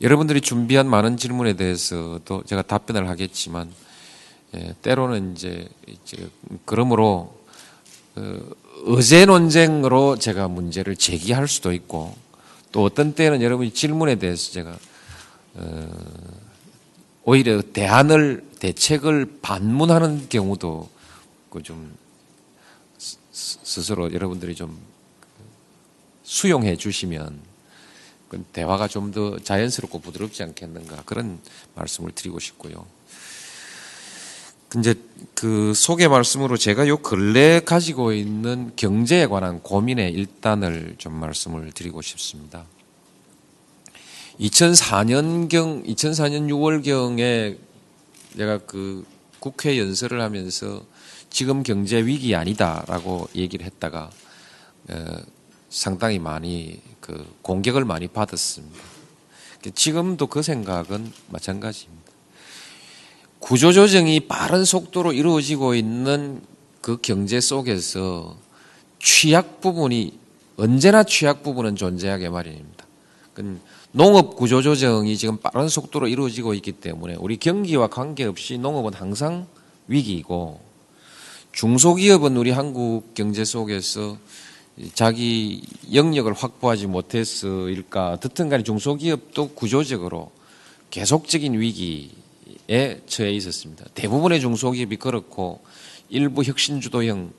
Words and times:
여러분들이 0.00 0.40
준비한 0.40 0.88
많은 0.88 1.16
질문에 1.16 1.54
대해서도 1.54 2.42
제가 2.44 2.62
답변을 2.62 3.08
하겠지만 3.08 3.72
예, 4.56 4.74
때로는 4.82 5.34
이제, 5.34 5.68
이제 5.86 6.28
그러므로 6.64 7.34
어, 8.16 8.38
의제 8.84 9.26
논쟁으로 9.26 10.18
제가 10.18 10.48
문제를 10.48 10.96
제기할 10.96 11.48
수도 11.48 11.72
있고 11.72 12.14
또 12.70 12.84
어떤 12.84 13.14
때는 13.14 13.42
여러분이 13.42 13.72
질문에 13.72 14.16
대해서 14.16 14.52
제가 14.52 14.76
어, 15.54 15.88
오히려 17.24 17.62
대안을 17.62 18.44
대책을 18.58 19.38
반문하는 19.42 20.28
경우도 20.28 20.88
그좀 21.50 21.96
스스로 23.32 24.12
여러분들이 24.12 24.54
좀 24.54 24.78
수용해 26.22 26.76
주시면 26.76 27.38
그 27.38 27.53
대화가 28.52 28.88
좀 28.88 29.12
더 29.12 29.38
자연스럽고 29.38 30.00
부드럽지 30.00 30.42
않겠는가 30.42 31.02
그런 31.04 31.38
말씀을 31.74 32.12
드리고 32.12 32.40
싶고요. 32.40 32.86
근데 34.68 34.94
그 35.34 35.72
소개 35.72 36.08
말씀으로 36.08 36.56
제가 36.56 36.88
요 36.88 36.96
근래 36.96 37.60
가지고 37.60 38.12
있는 38.12 38.72
경제에 38.74 39.26
관한 39.26 39.60
고민의 39.60 40.12
일단을 40.12 40.96
좀 40.98 41.14
말씀을 41.14 41.70
드리고 41.70 42.02
싶습니다. 42.02 42.64
2004년경 44.40 45.86
2004년 45.86 46.48
6월경에 46.48 47.56
내가 48.34 48.58
그 48.58 49.06
국회 49.38 49.78
연설을 49.78 50.20
하면서 50.20 50.84
지금 51.30 51.62
경제 51.62 52.04
위기 52.04 52.34
아니다라고 52.34 53.28
얘기를 53.36 53.64
했다가 53.64 54.10
어, 54.88 55.16
상당히 55.70 56.18
많이 56.18 56.80
그 57.04 57.22
공격을 57.42 57.84
많이 57.84 58.08
받았습니다. 58.08 58.82
지금도 59.74 60.26
그 60.26 60.40
생각은 60.40 61.12
마찬가지입니다. 61.28 62.10
구조조정이 63.40 64.20
빠른 64.20 64.64
속도로 64.64 65.12
이루어지고 65.12 65.74
있는 65.74 66.40
그 66.80 66.96
경제 67.02 67.42
속에서 67.42 68.38
취약 68.98 69.60
부분이 69.60 70.18
언제나 70.56 71.02
취약 71.02 71.42
부분은 71.42 71.76
존재하게 71.76 72.30
마련입니다. 72.30 72.86
농업 73.92 74.36
구조조정이 74.36 75.18
지금 75.18 75.36
빠른 75.36 75.68
속도로 75.68 76.08
이루어지고 76.08 76.54
있기 76.54 76.72
때문에 76.72 77.16
우리 77.18 77.36
경기와 77.36 77.88
관계없이 77.88 78.56
농업은 78.56 78.94
항상 78.94 79.46
위기이고 79.88 80.58
중소기업은 81.52 82.38
우리 82.38 82.50
한국 82.50 83.12
경제 83.12 83.44
속에서 83.44 84.16
자기 84.94 85.62
영역을 85.92 86.32
확보하지 86.32 86.86
못해서일까 86.88 88.18
듣든 88.20 88.48
간에 88.48 88.62
중소기업도 88.64 89.50
구조적으로 89.50 90.32
계속적인 90.90 91.58
위기에 91.58 93.00
처해 93.06 93.32
있었습니다. 93.32 93.84
대부분의 93.94 94.40
중소기업이 94.40 94.96
그렇고 94.96 95.62
일부 96.08 96.42
혁신주도형 96.42 97.32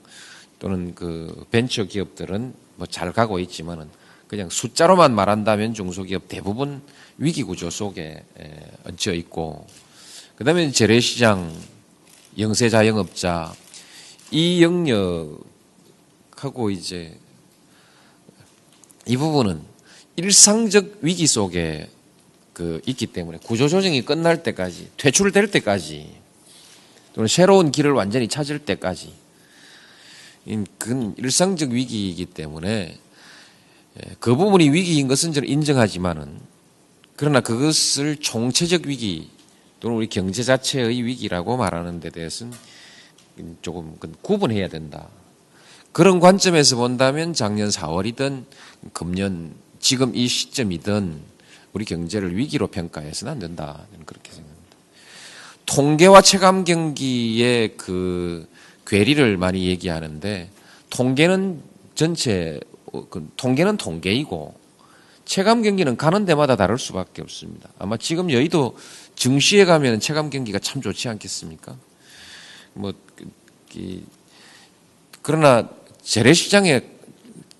또는 0.58 0.94
그 0.94 1.44
벤처 1.50 1.84
기업들은 1.84 2.54
뭐 2.76 2.86
잘 2.86 3.12
가고 3.12 3.38
있지만은 3.38 3.88
그냥 4.28 4.48
숫자로만 4.50 5.14
말한다면 5.14 5.74
중소기업 5.74 6.28
대부분 6.28 6.82
위기 7.18 7.42
구조 7.42 7.70
속에 7.70 8.24
얹혀 8.84 9.12
있고 9.14 9.66
그다음에 10.36 10.70
재래시장, 10.70 11.54
영세 12.38 12.68
자영업자 12.68 13.54
이 14.30 14.62
영역하고 14.62 15.40
이제 16.70 17.18
이 19.06 19.16
부분은 19.16 19.60
일상적 20.16 20.98
위기 21.02 21.26
속에 21.26 21.88
그 22.52 22.80
있기 22.86 23.06
때문에 23.06 23.38
구조조정이 23.38 24.02
끝날 24.04 24.42
때까지 24.42 24.90
퇴출될 24.96 25.50
때까지 25.50 26.14
또는 27.14 27.28
새로운 27.28 27.70
길을 27.70 27.92
완전히 27.92 28.28
찾을 28.28 28.58
때까지 28.58 29.12
그건 30.78 31.14
일상적 31.18 31.70
위기이기 31.70 32.26
때문에 32.26 32.98
예, 33.96 34.14
그 34.20 34.36
부분이 34.36 34.70
위기인 34.70 35.08
것은 35.08 35.32
저는 35.32 35.48
인정하지만은 35.48 36.38
그러나 37.16 37.40
그것을 37.40 38.16
총체적 38.16 38.86
위기 38.86 39.30
또는 39.80 39.96
우리 39.96 40.06
경제 40.08 40.42
자체의 40.42 41.04
위기라고 41.04 41.56
말하는 41.56 42.00
데 42.00 42.10
대해서는 42.10 42.52
조금 43.62 43.96
구분해야 44.22 44.68
된다. 44.68 45.08
그런 45.96 46.20
관점에서 46.20 46.76
본다면 46.76 47.32
작년 47.32 47.70
4월이든 47.70 48.44
금년 48.92 49.54
지금 49.80 50.14
이 50.14 50.28
시점이든 50.28 51.18
우리 51.72 51.86
경제를 51.86 52.36
위기로 52.36 52.66
평가해서는 52.66 53.32
안 53.32 53.38
된다. 53.38 53.86
그렇게 54.04 54.30
생각합니다. 54.30 54.76
통계와 55.64 56.20
체감 56.20 56.64
경기의 56.64 57.78
그 57.78 58.46
괴리를 58.86 59.38
많이 59.38 59.68
얘기하는데 59.68 60.50
통계는 60.90 61.62
전체 61.94 62.60
그 63.08 63.30
통계는 63.38 63.78
통계이고 63.78 64.54
체감 65.24 65.62
경기는 65.62 65.96
가는 65.96 66.26
데마다 66.26 66.56
다를 66.56 66.78
수밖에 66.78 67.22
없습니다. 67.22 67.70
아마 67.78 67.96
지금 67.96 68.30
여의도 68.30 68.76
증시에 69.14 69.64
가면 69.64 70.00
체감 70.00 70.28
경기가 70.28 70.58
참 70.58 70.82
좋지 70.82 71.08
않겠습니까? 71.08 71.74
뭐 72.74 72.92
그, 73.72 74.04
그러나 75.22 75.70
재래시장에 76.06 76.82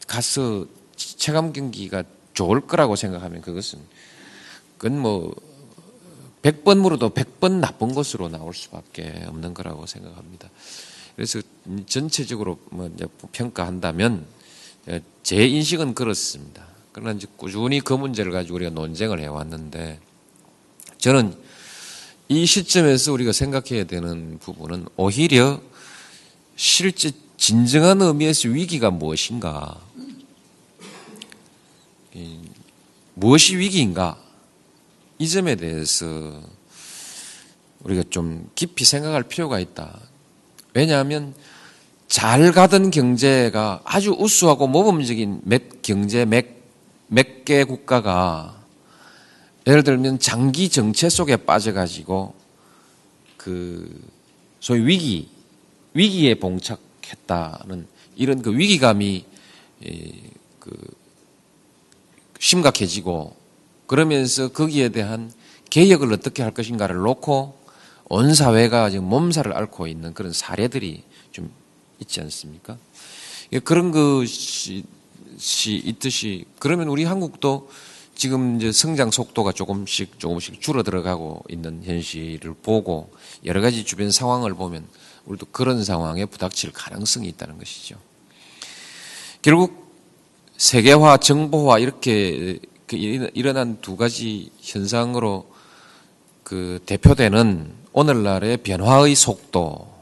가서 0.06 0.66
체감 0.94 1.52
경기가 1.52 2.04
좋을 2.32 2.60
거라고 2.60 2.94
생각하면 2.94 3.42
그것은 3.42 3.80
그건 4.78 4.98
뭐 5.00 5.34
100번 6.42 6.78
물어도 6.78 7.10
100번 7.10 7.58
나쁜 7.58 7.92
것으로 7.92 8.28
나올 8.28 8.54
수밖에 8.54 9.24
없는 9.26 9.52
거라고 9.52 9.86
생각합니다. 9.86 10.48
그래서 11.16 11.40
전체적으로 11.86 12.60
뭐 12.70 12.88
평가한다면 13.32 14.24
제 15.24 15.44
인식은 15.44 15.94
그렇습니다. 15.94 16.68
그러나 16.92 17.12
이제 17.12 17.26
꾸준히 17.36 17.80
그 17.80 17.94
문제를 17.94 18.30
가지고 18.30 18.56
우리가 18.56 18.70
논쟁을 18.70 19.20
해왔는데 19.20 19.98
저는 20.98 21.36
이 22.28 22.46
시점에서 22.46 23.12
우리가 23.12 23.32
생각해야 23.32 23.84
되는 23.84 24.38
부분은 24.38 24.86
오히려 24.96 25.60
실제 26.54 27.10
진정한 27.36 28.00
의미에서 28.00 28.48
위기가 28.48 28.90
무엇인가? 28.90 29.80
무엇이 33.14 33.56
위기인가? 33.56 34.18
이 35.18 35.28
점에 35.28 35.56
대해서 35.56 36.42
우리가 37.80 38.04
좀 38.10 38.50
깊이 38.54 38.84
생각할 38.84 39.22
필요가 39.22 39.58
있다. 39.60 40.00
왜냐하면 40.74 41.34
잘 42.08 42.52
가던 42.52 42.90
경제가 42.90 43.80
아주 43.84 44.12
우수하고 44.18 44.66
모범적인 44.66 45.42
몇 45.44 45.82
경제 45.82 46.24
몇개 47.08 47.64
국가가 47.64 48.62
예를 49.66 49.82
들면 49.82 50.18
장기 50.20 50.68
정체 50.68 51.08
속에 51.08 51.36
빠져가지고 51.36 52.34
그 53.36 54.08
소위 54.60 54.86
위기 54.86 55.28
위기에 55.94 56.34
봉착 56.36 56.85
했다는 57.10 57.86
이런 58.16 58.42
그 58.42 58.56
위기감이 58.56 59.24
그 60.60 60.94
심각해지고 62.38 63.36
그러면서 63.86 64.48
거기에 64.48 64.88
대한 64.90 65.32
개혁을 65.70 66.12
어떻게 66.12 66.42
할 66.42 66.52
것인가를 66.52 66.96
놓고 66.96 67.58
온 68.08 68.34
사회가 68.34 68.90
지금 68.90 69.06
몸살을 69.06 69.52
앓고 69.52 69.86
있는 69.86 70.14
그런 70.14 70.32
사례들이 70.32 71.02
좀 71.32 71.50
있지 71.98 72.20
않습니까? 72.20 72.78
그런 73.64 73.90
것이 73.90 74.84
있듯이 75.84 76.44
그러면 76.58 76.88
우리 76.88 77.04
한국도 77.04 77.68
지금 78.14 78.56
이제 78.56 78.72
성장 78.72 79.10
속도가 79.10 79.52
조금씩 79.52 80.18
조금씩 80.18 80.60
줄어 80.60 80.82
들어가고 80.82 81.44
있는 81.50 81.82
현실을 81.84 82.54
보고 82.62 83.12
여러 83.44 83.60
가지 83.60 83.84
주변 83.84 84.10
상황을 84.10 84.54
보면 84.54 84.86
우리도 85.26 85.46
그런 85.52 85.84
상황에 85.84 86.24
부닥칠 86.24 86.72
가능성이 86.72 87.28
있다는 87.28 87.58
것이죠. 87.58 87.96
결국 89.42 89.86
세계화, 90.56 91.18
정보화 91.18 91.78
이렇게 91.78 92.58
그 92.86 92.96
일- 92.96 93.30
일어난 93.34 93.78
두 93.80 93.96
가지 93.96 94.50
현상으로 94.60 95.52
그 96.42 96.80
대표되는 96.86 97.72
오늘날의 97.92 98.58
변화의 98.58 99.14
속도. 99.14 99.92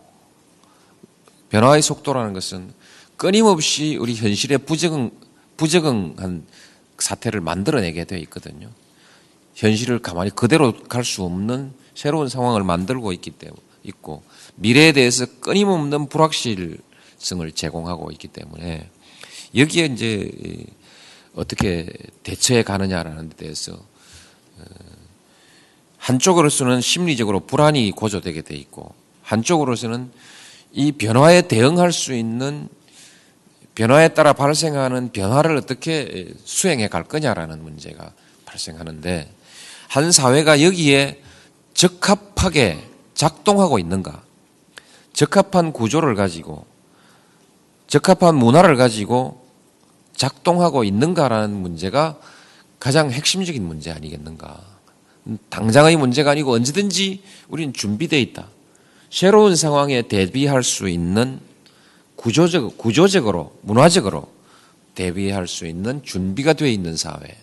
변화의 1.48 1.82
속도라는 1.82 2.32
것은 2.34 2.72
끊임없이 3.16 3.96
우리 3.96 4.14
현실에 4.14 4.58
부적응, 4.58 5.10
부적응한 5.56 6.46
사태를 6.98 7.40
만들어내게 7.40 8.04
되어 8.04 8.18
있거든요. 8.18 8.68
현실을 9.54 10.00
가만히 10.00 10.30
그대로 10.30 10.72
갈 10.84 11.04
수 11.04 11.22
없는 11.22 11.72
새로운 11.94 12.28
상황을 12.28 12.64
만들고 12.64 13.12
있기 13.12 13.30
때문에 13.30 13.60
있고 13.84 14.22
미래에 14.56 14.92
대해서 14.92 15.26
끊임없는 15.40 16.08
불확실성을 16.08 17.52
제공하고 17.54 18.10
있기 18.12 18.28
때문에 18.28 18.88
여기에 19.54 19.86
이제 19.86 20.30
이 20.44 20.66
어떻게 21.34 21.88
대처해 22.22 22.62
가느냐라는 22.62 23.30
데 23.30 23.36
대해서 23.36 23.72
어, 23.72 24.64
한쪽으로서는 25.98 26.80
심리적으로 26.80 27.40
불안이 27.40 27.90
고조되게 27.90 28.42
돼 28.42 28.54
있고 28.54 28.94
한쪽으로서는 29.22 30.12
이 30.72 30.92
변화에 30.92 31.42
대응할 31.42 31.92
수 31.92 32.14
있는 32.14 32.68
변화에 33.74 34.08
따라 34.08 34.32
발생하는 34.32 35.10
변화를 35.12 35.56
어떻게 35.56 36.32
수행해 36.44 36.88
갈 36.88 37.04
거냐라는 37.04 37.62
문제가 37.62 38.12
발생하는데 38.44 39.28
한 39.88 40.12
사회가 40.12 40.62
여기에 40.62 41.20
적합하게 41.74 42.78
작동하고 43.14 43.78
있는가? 43.78 44.22
적합한 45.14 45.72
구조를 45.72 46.14
가지고 46.14 46.66
적합한 47.86 48.34
문화를 48.34 48.76
가지고 48.76 49.46
작동하고 50.16 50.84
있는가라는 50.84 51.54
문제가 51.56 52.18
가장 52.78 53.10
핵심적인 53.10 53.66
문제 53.66 53.90
아니겠는가? 53.90 54.60
당장의 55.48 55.96
문제가 55.96 56.32
아니고 56.32 56.52
언제든지 56.52 57.22
우리는 57.48 57.72
준비되어 57.72 58.18
있다. 58.18 58.48
새로운 59.10 59.56
상황에 59.56 60.02
대비할 60.02 60.62
수 60.62 60.88
있는 60.88 61.40
구조적, 62.16 62.76
구조적으로, 62.76 63.56
문화적으로 63.62 64.28
대비할 64.94 65.46
수 65.48 65.66
있는 65.66 66.02
준비가 66.02 66.52
되어 66.52 66.68
있는 66.68 66.96
사회. 66.96 67.36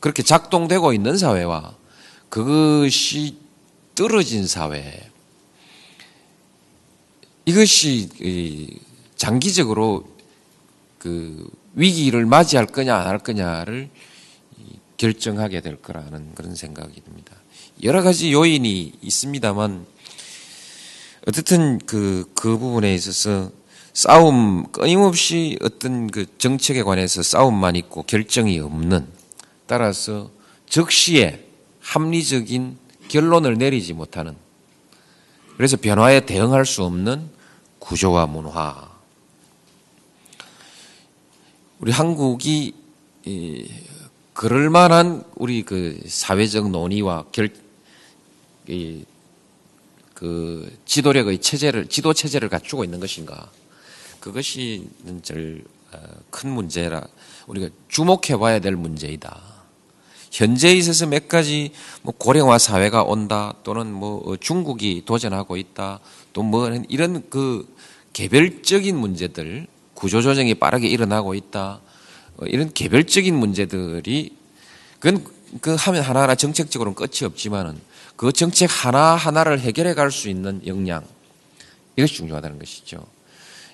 그렇게 0.00 0.22
작동되고 0.22 0.92
있는 0.92 1.16
사회와 1.16 1.74
그것이 2.28 3.36
떨어진 3.94 4.46
사회. 4.46 5.10
이것이 7.48 8.10
이 8.20 8.78
장기적으로 9.16 10.04
그 10.98 11.50
위기를 11.72 12.26
맞이할 12.26 12.66
거냐 12.66 12.94
안 12.94 13.06
할 13.06 13.18
거냐를 13.18 13.88
결정하게 14.98 15.62
될 15.62 15.80
거라는 15.80 16.34
그런 16.34 16.54
생각이 16.54 17.00
듭니다. 17.00 17.34
여러 17.82 18.02
가지 18.02 18.34
요인이 18.34 18.98
있습니다만 19.00 19.86
어쨌든 21.26 21.78
그, 21.78 22.30
그 22.34 22.58
부분에 22.58 22.94
있어서 22.94 23.50
싸움, 23.94 24.70
끊임없이 24.70 25.58
어떤 25.62 26.06
그 26.08 26.26
정책에 26.36 26.82
관해서 26.82 27.22
싸움만 27.22 27.76
있고 27.76 28.02
결정이 28.02 28.58
없는 28.60 29.06
따라서 29.66 30.30
적시에 30.68 31.46
합리적인 31.80 32.76
결론을 33.08 33.56
내리지 33.56 33.94
못하는 33.94 34.36
그래서 35.56 35.78
변화에 35.78 36.26
대응할 36.26 36.66
수 36.66 36.84
없는 36.84 37.37
구조와 37.88 38.26
문화. 38.26 38.86
우리 41.78 41.90
한국이 41.90 42.74
이, 43.24 43.70
그럴 44.34 44.68
만한 44.68 45.24
우리 45.36 45.62
그 45.62 45.98
사회적 46.06 46.70
논의와 46.70 47.24
결, 47.32 47.48
이, 48.66 49.06
그 50.12 50.70
지도력의 50.84 51.40
체제를 51.40 51.88
지도 51.88 52.12
체제를 52.12 52.50
갖추고 52.50 52.84
있는 52.84 53.00
것인가? 53.00 53.50
그것이 54.20 54.86
제일 55.22 55.64
어, 55.92 55.98
큰 56.28 56.50
문제라 56.50 57.02
우리가 57.46 57.70
주목해 57.88 58.36
봐야 58.38 58.58
될 58.58 58.76
문제이다. 58.76 59.40
현재에 60.30 60.74
있어서 60.74 61.06
몇 61.06 61.26
가지 61.26 61.72
뭐 62.02 62.12
고령화 62.16 62.58
사회가 62.58 63.02
온다 63.02 63.54
또는 63.64 63.90
뭐 63.90 64.36
중국이 64.36 65.04
도전하고 65.06 65.56
있다 65.56 66.00
또 66.32 66.42
뭐 66.42 66.70
이런 66.88 67.28
그 67.30 67.66
개별적인 68.12 68.96
문제들 68.96 69.66
구조 69.94 70.22
조정이 70.22 70.54
빠르게 70.54 70.88
일어나고 70.88 71.34
있다 71.34 71.80
어, 72.36 72.46
이런 72.46 72.72
개별적인 72.72 73.34
문제들이 73.34 74.36
그건 75.00 75.24
그 75.60 75.74
하면 75.74 76.02
하나하나 76.02 76.34
정책적으로는 76.34 76.94
끝이 76.94 77.24
없지만은 77.24 77.78
그 78.16 78.32
정책 78.32 78.68
하나 78.70 79.14
하나를 79.14 79.60
해결해 79.60 79.94
갈 79.94 80.10
수 80.10 80.28
있는 80.28 80.60
역량 80.66 81.04
이것이 81.96 82.14
중요하다는 82.14 82.58
것이죠. 82.58 83.06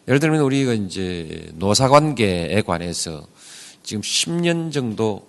예를 0.08 0.20
들면 0.20 0.40
우리가 0.40 0.74
이제 0.74 1.50
노사 1.54 1.88
관계에 1.88 2.62
관해서 2.62 3.26
지금 3.82 4.02
10년 4.02 4.72
정도 4.72 5.26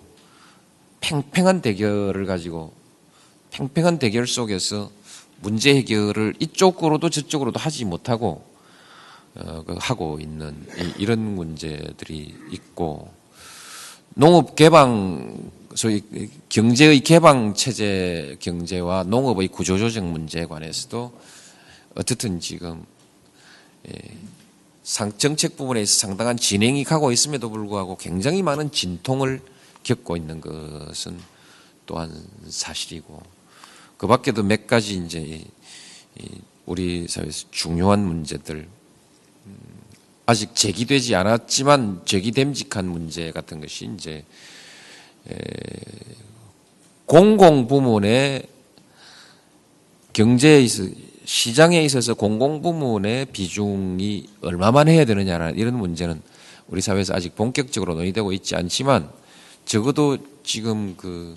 팽팽한 1.00 1.62
대결을 1.62 2.26
가지고 2.26 2.72
팽팽한 3.50 3.98
대결 3.98 4.26
속에서 4.26 4.90
문제 5.40 5.74
해결을 5.74 6.34
이쪽으로도 6.38 7.10
저쪽으로도 7.10 7.58
하지 7.58 7.84
못하고 7.84 8.44
어, 9.34 9.62
그 9.66 9.76
하고 9.78 10.18
있는 10.20 10.66
이, 10.78 10.94
이런 10.98 11.18
문제들이 11.20 12.34
있고 12.52 13.12
농업 14.14 14.56
개방 14.56 15.50
소위 15.74 16.02
경제의 16.48 17.00
개방 17.00 17.52
체제 17.52 18.36
경제와 18.40 19.04
농업의 19.04 19.48
구조 19.48 19.76
조정 19.76 20.10
문제에 20.10 20.46
관해서도 20.46 21.12
어떻든 21.94 22.40
지금 22.40 22.84
예, 23.88 23.92
상 24.82 25.16
정책 25.18 25.56
부분에서 25.56 25.92
상당한 25.98 26.36
진행이 26.36 26.84
가고 26.84 27.12
있음에도 27.12 27.50
불구하고 27.50 27.96
굉장히 27.96 28.42
많은 28.42 28.72
진통을 28.72 29.42
겪고 29.82 30.16
있는 30.16 30.40
것은 30.40 31.18
또한 31.84 32.10
사실이고 32.48 33.35
그 33.96 34.06
밖에도 34.06 34.42
몇 34.42 34.66
가지 34.66 34.96
이제 34.96 35.20
이- 35.20 35.44
이 36.22 36.28
우리 36.66 37.06
사회에서 37.08 37.46
중요한 37.50 38.04
문제들 38.04 38.68
음, 39.46 39.56
아직 40.26 40.54
제기되지 40.54 41.14
않았지만 41.14 42.02
제기됨직한 42.04 42.88
문제 42.88 43.30
같은 43.30 43.60
것이 43.60 43.88
이제 43.96 44.24
에, 45.30 45.36
공공 47.06 47.68
부문의 47.68 48.46
경제에 50.12 50.60
있어 50.62 50.84
시장에 51.24 51.82
있어서 51.82 52.14
공공 52.14 52.62
부문의 52.62 53.26
비중이 53.26 54.28
얼마만 54.42 54.88
해야 54.88 55.04
되느냐라는 55.04 55.58
이런 55.58 55.76
문제는 55.76 56.20
우리 56.68 56.80
사회에서 56.80 57.14
아직 57.14 57.34
본격적으로 57.36 57.94
논의되고 57.94 58.32
있지 58.32 58.54
않지만 58.56 59.10
적어도 59.64 60.18
지금 60.44 60.96
그이 60.96 61.34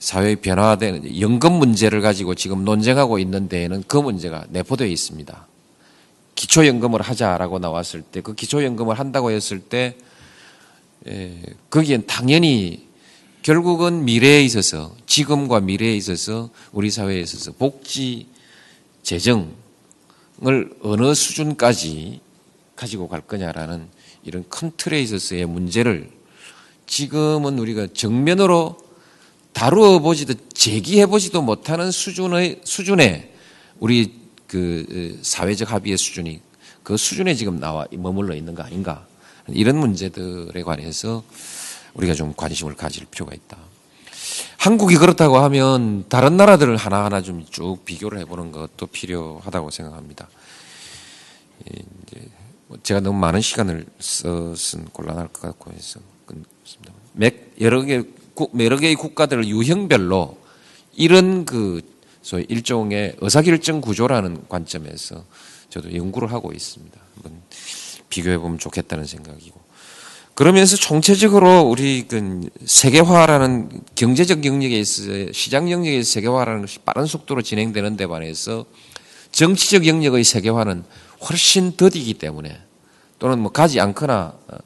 사회 0.00 0.34
변화되는 0.34 1.20
연금 1.20 1.52
문제를 1.54 2.00
가지고 2.00 2.34
지금 2.34 2.64
논쟁하고 2.64 3.18
있는 3.18 3.48
데에는 3.48 3.84
그 3.86 3.96
문제가 3.96 4.44
내포되어 4.50 4.86
있습니다. 4.86 5.46
기초연금을 6.34 7.00
하자라고 7.00 7.58
나왔을 7.58 8.02
때 8.02 8.20
그 8.20 8.34
기초연금을 8.34 8.98
한다고 8.98 9.30
했을 9.30 9.60
때 9.60 9.96
에, 11.06 11.40
거기엔 11.70 12.06
당연히 12.06 12.86
결국은 13.42 14.04
미래에 14.04 14.42
있어서 14.42 14.94
지금과 15.06 15.60
미래에 15.60 15.94
있어서 15.96 16.50
우리 16.72 16.90
사회에 16.90 17.20
있어서 17.20 17.52
복지 17.52 18.26
재정을 19.02 19.52
어느 20.82 21.14
수준까지 21.14 22.20
가지고 22.74 23.08
갈 23.08 23.20
거냐라는 23.20 23.86
이런 24.24 24.44
큰 24.48 24.72
틀에 24.76 25.00
있어서의 25.02 25.46
문제를 25.46 26.10
지금은 26.86 27.58
우리가 27.58 27.88
정면으로 27.92 28.83
다루어 29.54 30.00
보지도 30.00 30.34
제기해 30.52 31.06
보지도 31.06 31.40
못하는 31.40 31.90
수준의 31.90 32.60
수준에 32.64 33.32
우리 33.80 34.20
그 34.46 35.18
사회적 35.22 35.72
합의의 35.72 35.96
수준이 35.96 36.40
그 36.82 36.96
수준에 36.96 37.34
지금 37.34 37.58
나와 37.58 37.86
머물러 37.92 38.34
있는 38.34 38.54
거 38.54 38.62
아닌가 38.62 39.06
이런 39.48 39.78
문제들에 39.78 40.62
관해서 40.62 41.22
우리가 41.94 42.14
좀 42.14 42.34
관심을 42.36 42.74
가질 42.74 43.06
필요가 43.06 43.34
있다. 43.34 43.56
한국이 44.58 44.96
그렇다고 44.96 45.38
하면 45.38 46.04
다른 46.08 46.36
나라들을 46.36 46.76
하나하나 46.76 47.22
좀 47.22 47.44
쭉 47.50 47.84
비교를 47.84 48.18
해보는 48.20 48.50
것도 48.52 48.86
필요하다고 48.88 49.70
생각합니다. 49.70 50.28
이제 51.66 52.28
뭐 52.66 52.78
제가 52.82 53.00
너무 53.00 53.18
많은 53.18 53.40
시간을 53.40 53.86
써은 54.00 54.86
곤란할 54.92 55.28
것 55.28 55.42
같고 55.42 55.72
해서 55.72 56.00
끊습니다. 56.26 56.92
몇 57.12 57.32
여러 57.60 57.82
개 57.82 58.00
국- 58.00 58.23
여러 58.58 58.76
개의 58.76 58.94
국가들 58.94 59.46
유형별로 59.46 60.36
이런 60.96 61.44
그 61.44 61.80
소위 62.22 62.46
일종의 62.48 63.16
의사결정 63.20 63.80
구조라는 63.80 64.48
관점에서 64.48 65.24
저도 65.68 65.94
연구를 65.94 66.32
하고 66.32 66.52
있습니다. 66.52 66.98
한번 67.14 67.42
비교해 68.08 68.38
보면 68.38 68.58
좋겠다는 68.58 69.04
생각이고 69.04 69.60
그러면서 70.34 70.76
총체적으로 70.76 71.62
우리 71.62 72.06
그 72.08 72.48
세계화라는 72.64 73.82
경제적 73.94 74.44
영역에 74.44 74.78
있어 74.80 75.32
시장 75.32 75.70
영역의 75.70 76.02
세계화라는 76.02 76.62
것이 76.62 76.78
빠른 76.80 77.06
속도로 77.06 77.42
진행되는 77.42 77.96
데 77.96 78.06
반해서 78.06 78.64
정치적 79.30 79.86
영역의 79.86 80.24
세계화는 80.24 80.84
훨씬 81.28 81.72
더디기 81.76 82.14
때문에 82.14 82.58
또는 83.18 83.38
뭐 83.38 83.52
가지 83.52 83.80
않거나 83.80 84.34
어, 84.48 84.56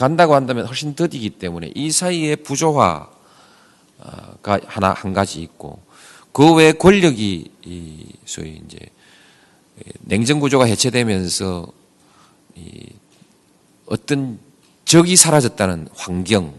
간다고 0.00 0.34
한다면 0.34 0.64
훨씬 0.64 0.94
더디기 0.94 1.28
때문에 1.28 1.72
이 1.74 1.90
사이에 1.90 2.36
부조화가 2.36 3.10
하나 4.40 4.94
한 4.94 5.12
가지 5.12 5.42
있고 5.42 5.82
그 6.32 6.54
외에 6.54 6.72
권력이 6.72 7.50
이 7.66 8.06
소위 8.24 8.62
이제 8.64 8.78
냉전 10.00 10.40
구조가 10.40 10.64
해체되면서 10.64 11.70
이 12.56 12.86
어떤 13.84 14.38
적이 14.86 15.16
사라졌다는 15.16 15.88
환경. 15.94 16.54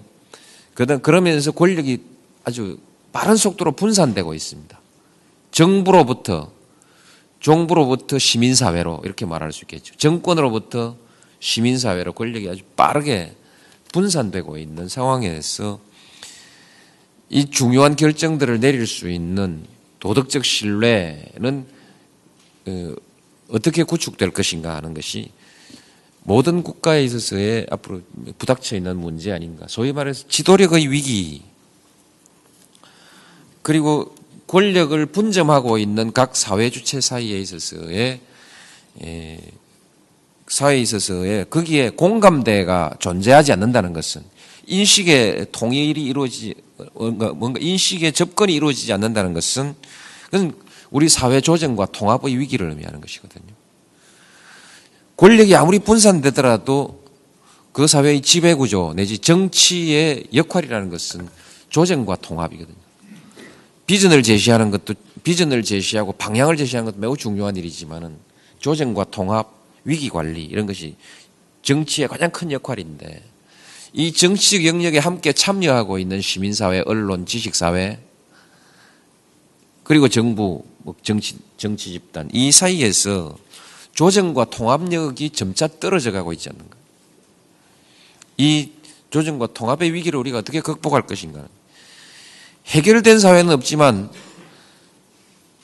그러면서 0.76 1.52
권력이 1.52 2.04
아주 2.44 2.78
빠른 3.12 3.36
속도로 3.36 3.72
분산되고 3.72 4.36
있습니다. 4.36 4.80
정부로부터 5.50 6.52
정부로부터 7.40 8.20
시민사회로 8.20 9.02
이렇게 9.04 9.26
말할 9.26 9.52
수 9.52 9.64
있겠죠. 9.64 9.96
정권으로부터 9.96 10.96
시민사회로 11.42 12.14
권력이 12.14 12.48
아주 12.50 12.64
빠르게 12.76 13.36
분산되고 13.92 14.58
있는 14.58 14.88
상황에서 14.88 15.82
이 17.30 17.50
중요한 17.50 17.96
결정들을 17.96 18.60
내릴 18.60 18.88
수 18.88 19.10
있는 19.10 19.66
도덕적 20.00 20.46
신뢰는 20.46 21.66
어, 22.68 22.94
어떻게 23.50 23.84
구축될 23.84 24.32
것인가 24.32 24.76
하는 24.76 24.94
것이 24.94 25.32
모든 26.24 26.64
국가에 26.64 27.04
있어서의 27.04 27.68
앞으로 27.70 28.02
부닥쳐 28.38 28.76
있는 28.76 28.98
문제 28.98 29.32
아닌가. 29.32 29.66
소위 29.68 29.92
말해서 29.92 30.28
지도력의 30.28 30.92
위기. 30.92 31.44
그리고 33.64 34.16
권력을 34.48 35.04
분점하고 35.08 35.78
있는 35.78 36.12
각 36.14 36.36
사회 36.36 36.70
주체 36.70 37.02
사이에 37.02 37.40
있어서의 37.40 38.22
에, 39.04 39.40
사회에 40.52 40.82
있어서의 40.82 41.46
거기에 41.50 41.92
공감대가 41.92 42.92
존재하지 43.00 43.54
않는다는 43.54 43.94
것은 43.94 44.22
인식의 44.68 45.48
통일이 45.54 46.04
이루어지지 46.04 46.56
뭔가, 46.94 47.58
인식의 47.58 48.12
접근이 48.12 48.54
이루어지지 48.54 48.92
않는다는 48.92 49.34
것은 49.34 49.76
그건 50.26 50.54
우리 50.90 51.08
사회 51.08 51.40
조정과 51.40 51.88
통합의 51.94 52.38
위기를 52.38 52.70
의미하는 52.70 53.00
것이거든요. 53.00 53.46
권력이 55.16 55.56
아무리 55.56 55.80
분산되더라도 55.80 57.02
그 57.72 57.88
사회의 57.88 58.22
지배구조 58.22 58.96
내지 58.98 59.20
정치의 59.20 60.26
역할이라는 60.34 60.90
것은 60.90 61.30
조정과 61.70 62.18
통합이거든요. 62.18 62.76
비전을 63.86 64.22
제시하는 64.22 64.70
것도 64.70 64.96
비전을 65.24 65.64
제시하고 65.64 66.12
방향을 66.12 66.58
제시하는 66.58 66.92
것도 66.92 67.00
매우 67.00 67.16
중요한 67.16 67.56
일이지만은 67.56 68.18
조정과 68.60 69.06
통합, 69.12 69.61
위기 69.84 70.10
관리 70.10 70.44
이런 70.44 70.66
것이 70.66 70.96
정치의 71.62 72.08
가장 72.08 72.32
큰 72.32 72.52
역할인데 72.52 73.24
이 73.94 74.14
정치적 74.14 74.66
영역에 74.66 75.00
함께 75.00 75.34
참여하고 75.34 76.00
있는 76.00 76.22
시민사회, 76.22 76.84
언론, 76.86 77.26
지식사회 77.26 78.00
그리고 79.84 80.08
정부, 80.08 80.64
뭐 80.80 80.96
정치 81.02 81.38
정치 81.58 81.92
집단 81.92 82.30
이 82.32 82.52
사이에서 82.52 83.38
조정과 83.94 84.46
통합력이 84.46 85.32
점차 85.32 85.68
떨어져 85.68 86.12
가고 86.12 86.34
있지 86.34 86.50
않는가. 86.50 86.78
이 88.38 88.72
조정과 89.10 89.48
통합의 89.54 89.94
위기를 89.94 90.18
우리가 90.20 90.40
어떻게 90.40 90.62
극복할 90.62 91.02
것인가. 91.04 91.46
해결된 92.68 93.20
사회는 93.20 93.54
없지만 93.54 94.10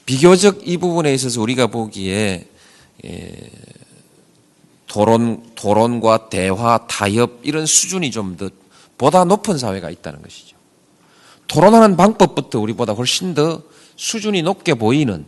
비교적 0.04 0.68
이 0.68 0.76
부분에 0.76 1.12
있어서 1.14 1.40
우리가 1.40 1.68
보기에 1.68 2.46
예, 3.04 3.50
토론, 4.88 5.42
토론과 5.54 6.28
대화, 6.28 6.86
타협 6.86 7.40
이런 7.42 7.66
수준이 7.66 8.10
좀 8.10 8.36
더 8.36 8.50
보다 8.98 9.24
높은 9.24 9.56
사회가 9.56 9.90
있다는 9.90 10.20
것이죠. 10.20 10.56
토론하는 11.46 11.96
방법부터 11.96 12.58
우리보다 12.58 12.92
훨씬 12.92 13.32
더 13.32 13.62
수준이 13.96 14.42
높게 14.42 14.74
보이는 14.74 15.24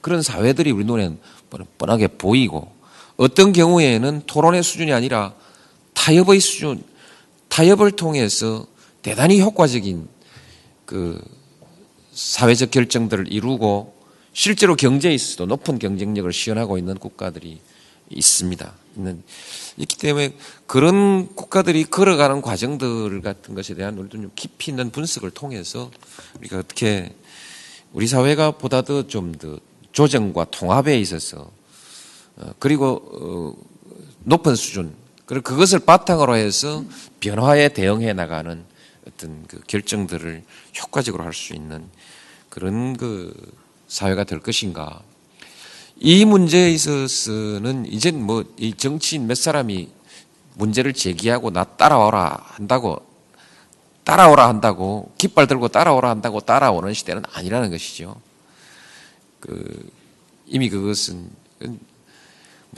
그런 0.00 0.22
사회들이 0.22 0.70
우리 0.70 0.84
눈에는 0.84 1.18
뻔하게 1.76 2.06
보이고 2.06 2.72
어떤 3.16 3.52
경우에는 3.52 4.22
토론의 4.26 4.62
수준이 4.62 4.92
아니라 4.92 5.34
타협의 5.94 6.40
수준, 6.40 6.82
타협을 7.48 7.90
통해서 7.92 8.66
대단히 9.02 9.40
효과적인 9.40 10.08
그 10.86 11.20
사회적 12.12 12.70
결정들을 12.70 13.30
이루고 13.32 13.94
실제로 14.32 14.76
경제에 14.76 15.12
있어서도 15.12 15.46
높은 15.46 15.78
경쟁력을 15.78 16.32
시현하고 16.32 16.78
있는 16.78 16.96
국가들이 16.96 17.60
있습니다. 18.10 18.72
있는 18.96 19.22
있기 19.76 19.96
때문에 19.96 20.34
그런 20.66 21.34
국가들이 21.34 21.84
걸어가는 21.84 22.42
과정들 22.42 23.22
같은 23.22 23.54
것에 23.54 23.74
대한 23.74 23.96
우리도 23.98 24.16
좀 24.20 24.30
깊이 24.34 24.70
있는 24.70 24.90
분석을 24.90 25.30
통해서 25.30 25.90
우리가 26.38 26.58
어떻게 26.58 27.14
우리 27.92 28.06
사회가 28.06 28.52
보다 28.52 28.82
더 28.82 29.02
좀 29.06 29.32
더 29.32 29.58
조정과 29.92 30.46
통합에 30.50 30.98
있어서 31.00 31.50
어, 32.36 32.52
그리고 32.58 33.02
어, 33.12 33.54
높은 34.24 34.54
수준 34.54 34.94
그리고 35.26 35.42
그것을 35.42 35.80
바탕으로 35.80 36.36
해서 36.36 36.84
변화에 37.20 37.70
대응해 37.70 38.12
나가는 38.12 38.64
어떤 39.06 39.44
그 39.46 39.60
결정들을 39.66 40.44
효과적으로 40.80 41.24
할 41.24 41.32
수 41.32 41.54
있는 41.54 41.88
그런 42.48 42.96
그 42.96 43.32
사회가 43.88 44.24
될 44.24 44.40
것인가. 44.40 45.02
이 46.00 46.24
문제에 46.24 46.70
있어서는 46.70 47.86
이제 47.86 48.10
뭐 48.10 48.44
이 48.58 48.72
정치인 48.74 49.26
몇 49.26 49.36
사람이 49.36 49.88
문제를 50.54 50.92
제기하고 50.92 51.50
나 51.50 51.64
따라오라 51.64 52.44
한다고 52.44 53.04
따라오라 54.04 54.48
한다고 54.48 55.12
깃발 55.18 55.46
들고 55.46 55.68
따라오라 55.68 56.08
한다고 56.08 56.40
따라오는 56.40 56.94
시대는 56.94 57.22
아니라는 57.32 57.70
것이죠. 57.70 58.20
그 59.40 59.90
이미 60.46 60.68
그것은 60.68 61.30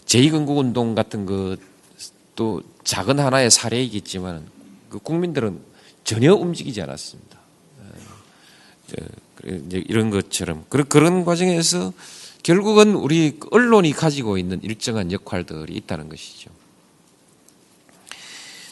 제2건국 0.05 0.59
운동 0.59 0.95
같은 0.95 1.25
것도 1.25 2.63
작은 2.85 3.19
하나의 3.21 3.51
사례이겠지만 3.51 4.47
그 4.89 4.99
국민들은 4.99 5.61
전혀 6.05 6.35
움직이지 6.35 6.83
않았습니다. 6.83 7.39
이제 9.67 9.85
이런 9.89 10.11
것처럼 10.11 10.65
그런 10.69 11.25
과정에서 11.25 11.93
결국은 12.43 12.95
우리 12.95 13.39
언론이 13.51 13.93
가지고 13.93 14.39
있는 14.39 14.63
일정한 14.63 15.13
역할들이 15.13 15.75
있다는 15.77 16.09
것이죠. 16.09 16.51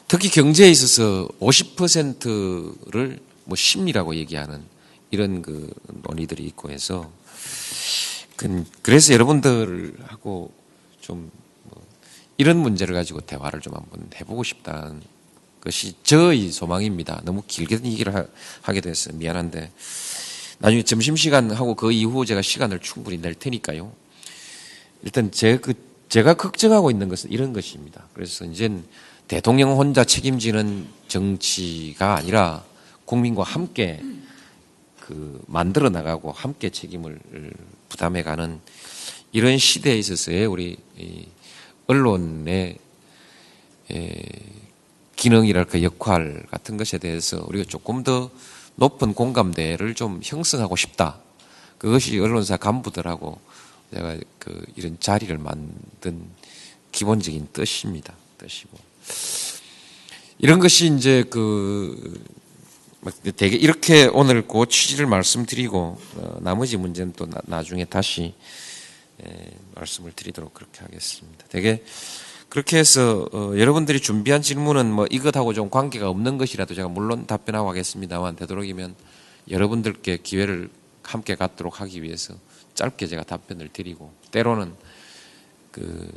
특히 0.06 0.30
경제에 0.30 0.70
있어서 0.70 1.28
50%를 1.40 3.20
뭐 3.44 3.56
심리라고 3.56 4.14
얘기하는 4.14 4.62
이런 5.10 5.42
그 5.42 5.72
논의들이 6.02 6.44
있고 6.44 6.70
해서 6.70 7.10
그래서 8.82 9.12
여러분들하고 9.12 10.52
좀뭐 11.00 11.30
이런 12.36 12.58
문제를 12.58 12.94
가지고 12.94 13.20
대화를 13.20 13.60
좀 13.60 13.74
한번 13.74 14.08
해보고 14.18 14.44
싶다는 14.44 15.02
것이 15.60 15.94
저의 16.04 16.52
소망입니다. 16.52 17.20
너무 17.24 17.42
길게 17.46 17.80
얘기를 17.84 18.28
하게 18.62 18.80
돼서 18.80 19.12
미안한데 19.12 19.72
나중에 20.58 20.82
점심시간 20.82 21.50
하고 21.52 21.74
그 21.74 21.92
이후 21.92 22.26
제가 22.26 22.42
시간을 22.42 22.80
충분히 22.80 23.18
낼 23.18 23.34
테니까요. 23.34 23.92
일단 25.02 25.30
제 25.30 25.58
그, 25.58 25.74
제가 26.08 26.34
걱정하고 26.34 26.90
있는 26.90 27.08
것은 27.08 27.30
이런 27.30 27.52
것입니다. 27.52 28.06
그래서 28.14 28.44
이제 28.44 28.70
대통령 29.28 29.76
혼자 29.76 30.04
책임지는 30.04 30.86
정치가 31.06 32.16
아니라 32.16 32.64
국민과 33.04 33.42
함께 33.42 34.02
그 35.00 35.42
만들어 35.46 35.90
나가고 35.90 36.32
함께 36.32 36.70
책임을 36.70 37.18
부담해 37.88 38.22
가는 38.22 38.60
이런 39.32 39.58
시대에 39.58 39.96
있어서의 39.98 40.46
우리 40.46 40.76
언론의 41.86 42.78
기능이랄까 45.16 45.82
역할 45.82 46.44
같은 46.50 46.76
것에 46.76 46.98
대해서 46.98 47.44
우리가 47.48 47.64
조금 47.68 48.02
더 48.02 48.30
높은 48.78 49.12
공감대를 49.12 49.94
좀 49.94 50.20
형성하고 50.22 50.76
싶다. 50.76 51.18
그것이 51.78 52.16
언론사 52.18 52.56
간부들하고 52.56 53.38
내가 53.90 54.16
그 54.38 54.64
이런 54.76 54.96
자리를 55.00 55.36
만든 55.36 56.22
기본적인 56.92 57.48
뜻입니다. 57.52 58.14
뜻이고. 58.38 58.78
이런 60.38 60.60
것이 60.60 60.94
이제 60.94 61.24
그 61.28 62.24
되게 63.36 63.56
이렇게 63.56 64.06
오늘 64.06 64.46
그 64.46 64.66
취지를 64.68 65.06
말씀드리고 65.06 66.00
어, 66.16 66.38
나머지 66.40 66.76
문제는 66.76 67.14
또 67.16 67.26
나, 67.46 67.62
중에 67.64 67.84
다시 67.84 68.34
에, 69.24 69.50
말씀을 69.74 70.12
드리도록 70.12 70.54
그렇게 70.54 70.80
하겠습니다. 70.80 71.44
되게 71.48 71.82
그렇게 72.48 72.78
해서 72.78 73.28
어, 73.32 73.52
여러분들이 73.56 74.00
준비한 74.00 74.40
질문은 74.40 74.90
뭐 74.90 75.06
이것하고 75.10 75.52
좀 75.52 75.68
관계가 75.68 76.08
없는 76.08 76.38
것이라도 76.38 76.74
제가 76.74 76.88
물론 76.88 77.26
답변하고 77.26 77.68
하겠습니다만 77.68 78.36
되도록이면 78.36 78.94
여러분들께 79.50 80.18
기회를 80.18 80.70
함께 81.02 81.34
갖도록 81.34 81.80
하기 81.80 82.02
위해서 82.02 82.34
짧게 82.74 83.06
제가 83.06 83.24
답변을 83.24 83.68
드리고 83.72 84.12
때로는 84.30 84.72
그 85.72 86.10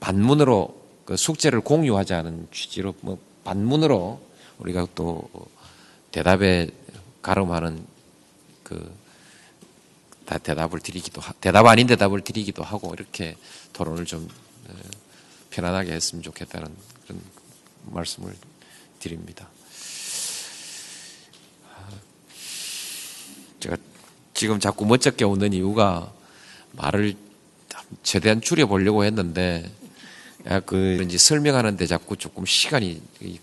반문으로 0.00 0.82
그 1.04 1.16
숙제를 1.16 1.60
공유하자는 1.60 2.48
취지로 2.52 2.94
뭐 3.00 3.18
반문으로 3.44 4.20
우리가 4.58 4.86
또 4.94 5.28
대답에 6.10 6.68
가름하는 7.22 7.84
그다 8.62 10.38
대답을 10.42 10.80
드리기도 10.80 11.20
하, 11.20 11.32
대답 11.34 11.66
아닌 11.66 11.86
대답을 11.86 12.20
드리기도 12.20 12.62
하고 12.62 12.92
이렇게 12.94 13.36
토론을 13.72 14.04
좀 14.04 14.28
어, 14.28 14.51
편안하게 15.52 15.92
했으면 15.92 16.22
좋겠다는 16.22 16.74
그런 17.04 17.20
말씀을 17.86 18.34
드립니다. 18.98 19.48
제가 23.60 23.76
지금 24.34 24.58
자꾸 24.58 24.86
멋쩍게 24.86 25.24
웃는 25.24 25.52
이유가 25.52 26.10
말을 26.72 27.14
최대한 28.02 28.40
줄여보려고 28.40 29.04
했는데 29.04 29.70
야, 30.48 30.58
그 30.60 31.02
이제 31.04 31.18
설명하는데 31.18 31.86
자꾸 31.86 32.16
조금 32.16 32.44
시간이 32.46 33.00
이- 33.20 33.38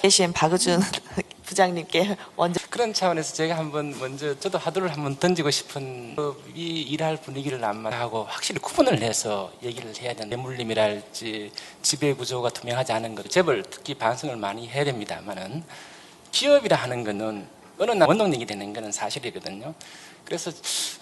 계신 0.00 0.32
박의준 0.32 0.80
부장님께 1.50 2.16
먼저 2.36 2.60
그런 2.70 2.92
차원에서 2.94 3.34
제가 3.34 3.58
한번 3.58 3.98
먼저 3.98 4.38
저도 4.38 4.56
화두를 4.56 4.92
한번 4.92 5.16
던지고 5.16 5.50
싶은 5.50 6.14
이 6.54 6.82
일할 6.82 7.16
분위기를 7.16 7.62
안마하고 7.64 8.22
확실히 8.22 8.60
구분을 8.60 9.02
해서 9.02 9.52
얘기를 9.60 9.92
해야 10.00 10.14
되는 10.14 10.30
대물림이랄지 10.30 11.50
지배 11.82 12.14
구조가 12.14 12.50
투명하지 12.50 12.92
않은 12.92 13.16
것 13.16 13.28
재벌 13.28 13.64
특히 13.68 13.94
반성을 13.94 14.36
많이 14.36 14.68
해야 14.68 14.84
됩니다만은 14.84 15.64
기업이라 16.30 16.76
하는 16.76 17.02
거는 17.02 17.48
어느 17.78 17.90
날 17.90 18.08
원동력이 18.08 18.46
되는 18.46 18.72
거는 18.72 18.92
사실이거든요. 18.92 19.74
그래서 20.24 20.52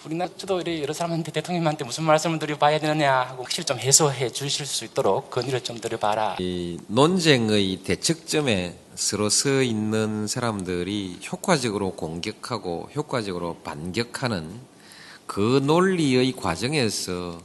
우리나라 0.03 0.31
저도 0.35 0.63
여러 0.81 0.93
사람한테 0.93 1.31
대통령한테 1.31 1.85
무슨 1.85 2.05
말씀을 2.05 2.39
드려봐야 2.39 2.79
되느냐 2.79 3.13
하고 3.13 3.43
확실히 3.43 3.65
좀 3.65 3.77
해소해 3.77 4.31
주실 4.31 4.65
수 4.65 4.85
있도록 4.85 5.29
건의를 5.29 5.61
좀 5.61 5.79
드려봐라. 5.79 6.37
이 6.39 6.79
논쟁의 6.87 7.83
대척점에 7.83 8.88
서 8.99 9.63
있는 9.63 10.27
사람들이 10.27 11.21
효과적으로 11.31 11.91
공격하고 11.91 12.89
효과적으로 12.93 13.55
반격하는 13.63 14.59
그 15.25 15.61
논리의 15.63 16.33
과정에서 16.33 17.41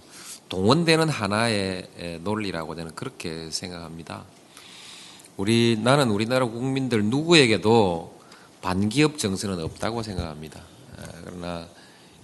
동원되는 0.49 1.09
하나의 1.09 1.89
에, 1.97 2.19
논리라고 2.19 2.75
저는 2.75 2.97
그렇게 2.97 3.51
생각합니다. 3.53 4.25
우리 5.37 5.79
나는 5.81 6.11
우리나라 6.11 6.47
국민들 6.47 7.05
누구에게도 7.05 8.19
반기업 8.61 9.19
정서는 9.19 9.61
없다고 9.61 10.03
생각합니다. 10.03 10.61
아, 10.99 11.03
그러나 11.25 11.69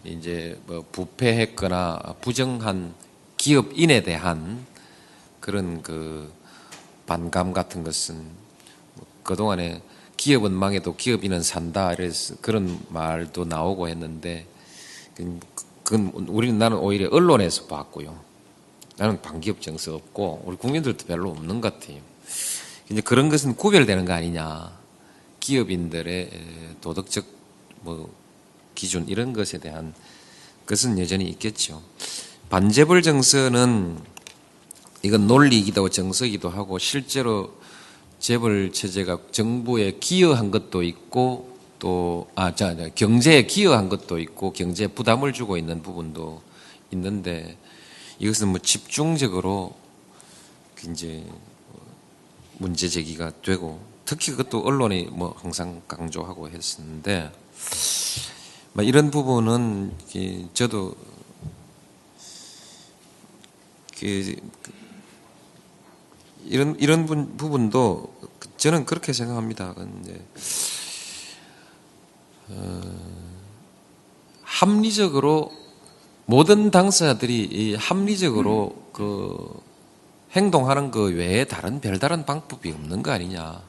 이제 0.03 0.61
뭐 0.67 0.85
부패했거나 0.91 2.17
부정한 2.21 2.95
기업인에 3.37 4.03
대한 4.03 4.67
그런 5.39 5.83
그 5.83 6.33
반감 7.07 7.53
같은 7.53 7.85
것은 7.85 8.17
뭐 8.17 8.40
그동안에 9.31 9.81
기업은 10.17 10.53
망해도 10.53 10.97
기업인은 10.97 11.43
산다 11.43 11.93
이래서 11.93 12.35
그런 12.41 12.79
말도 12.89 13.45
나오고 13.45 13.89
했는데 13.89 14.47
그- 15.15 15.39
그건 15.85 16.27
우리는 16.29 16.59
나는 16.59 16.79
오히려 16.79 17.09
언론에서 17.11 17.67
봤고요. 17.67 18.19
나는 18.97 19.23
반기업 19.23 19.63
정서 19.63 19.95
없고 19.95 20.43
우리 20.45 20.57
국민들도 20.57 21.07
별로 21.07 21.31
없는 21.31 21.61
것 21.61 21.79
같아요. 21.81 22.01
이제 22.91 23.01
그런 23.01 23.29
것은 23.29 23.55
구별되는 23.57 24.05
거 24.05 24.13
아니냐. 24.13 24.79
기업인들의 25.39 26.15
에, 26.23 26.77
도덕적 26.81 27.25
뭐 27.83 28.13
기준 28.75 29.09
이런 29.09 29.33
것에 29.33 29.59
대한 29.59 29.95
것은 30.67 30.99
여전히 30.99 31.25
있겠죠. 31.31 31.83
반재벌 32.51 33.03
정서는 33.03 33.99
이건 35.03 35.27
논리이기도 35.27 35.81
하고 35.81 35.89
정서이기도 35.89 36.51
하고 36.51 36.79
실제로 36.79 37.55
재벌 38.21 38.71
체제가 38.71 39.19
정부에 39.33 39.93
기여한 39.99 40.51
것도 40.51 40.83
있고 40.83 41.57
또 41.79 42.29
아, 42.35 42.55
자, 42.55 42.77
자, 42.77 42.89
경제에 42.95 43.47
기여한 43.47 43.89
것도 43.89 44.19
있고 44.19 44.53
경제에 44.53 44.87
부담을 44.89 45.33
주고 45.33 45.57
있는 45.57 45.83
부분도 45.83 46.43
있는데 46.93 47.57
이것은 48.19 48.49
뭐 48.49 48.59
집중적으로 48.59 49.75
이제 50.89 51.25
문제 52.59 52.89
제기가 52.89 53.33
되고 53.43 53.81
특히 54.05 54.33
그것도 54.33 54.61
언론이 54.61 55.05
뭐 55.13 55.35
항상 55.39 55.81
강조하고 55.89 56.51
했었는데 56.51 57.33
뭐 58.75 58.85
이런 58.85 59.11
부분은 59.11 59.95
이 60.15 60.47
저도 60.53 60.95
그 63.99 64.37
이런 66.47 66.77
이런 66.79 67.07
분- 67.07 67.37
부분도 67.37 68.15
저는 68.57 68.85
그렇게 68.87 69.13
생각합니다. 69.13 69.75
이제 70.03 70.21
어, 72.49 72.81
합리적으로 74.43 75.53
모든 76.27 76.71
당사자들이 76.71 77.49
이 77.51 77.75
합리적으로 77.75 78.89
그 78.93 79.61
행동하는 80.33 80.91
그 80.91 81.13
외에 81.15 81.45
다른 81.45 81.81
별다른 81.81 82.25
방법이 82.25 82.71
없는 82.71 83.03
거 83.03 83.11
아니냐. 83.11 83.63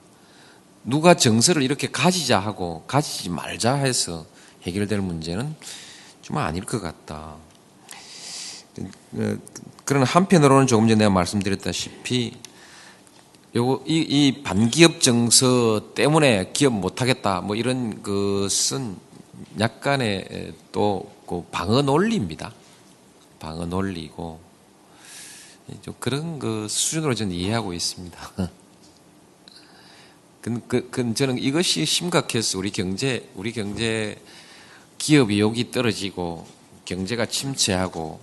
누가 0.84 1.14
정서를 1.14 1.62
이렇게 1.62 1.90
가지자 1.90 2.40
하고 2.40 2.84
가지지 2.88 3.30
말자 3.30 3.76
해서 3.76 4.26
해결될 4.64 5.00
문제는 5.00 5.56
좀 6.22 6.38
아닐 6.38 6.64
것 6.66 6.82
같다. 6.82 7.36
어, 9.14 9.38
그런 9.86 10.04
한편으로는 10.04 10.68
조금 10.68 10.88
전에 10.88 11.00
내가 11.00 11.10
말씀드렸다시피 11.12 12.38
요거 13.54 13.84
이, 13.86 13.98
이 13.98 14.44
반기업 14.44 15.02
정서 15.02 15.94
때문에 15.94 16.52
기업 16.54 16.74
못하겠다 16.74 17.42
뭐 17.42 17.56
이런 17.56 18.02
것은 18.04 18.96
약간의 19.60 20.54
또 20.72 21.22
그 21.32 21.46
방어 21.50 21.82
논리입니다. 21.82 22.54
방어 23.40 23.66
논리고 23.66 24.42
좀 25.82 25.94
그런 25.98 26.40
그 26.40 26.68
수준으로 26.68 27.16
저는 27.16 27.32
이해하고 27.32 27.72
있습니다. 27.72 28.32
그, 30.42 30.62
그, 30.68 30.90
그 30.92 31.14
저는 31.14 31.38
이것이 31.38 31.86
심각해서 31.86 32.58
우리 32.58 32.70
경제 32.70 33.30
우리 33.36 33.54
경제 33.54 34.22
기업이 34.98 35.40
여기 35.40 35.72
떨어지고 35.72 36.46
경제가 36.84 37.28
침체하고 37.28 38.20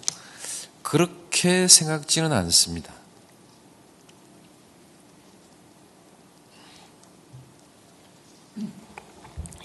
그렇게 0.82 1.66
생각지는 1.66 2.30
않습니다. 2.34 2.92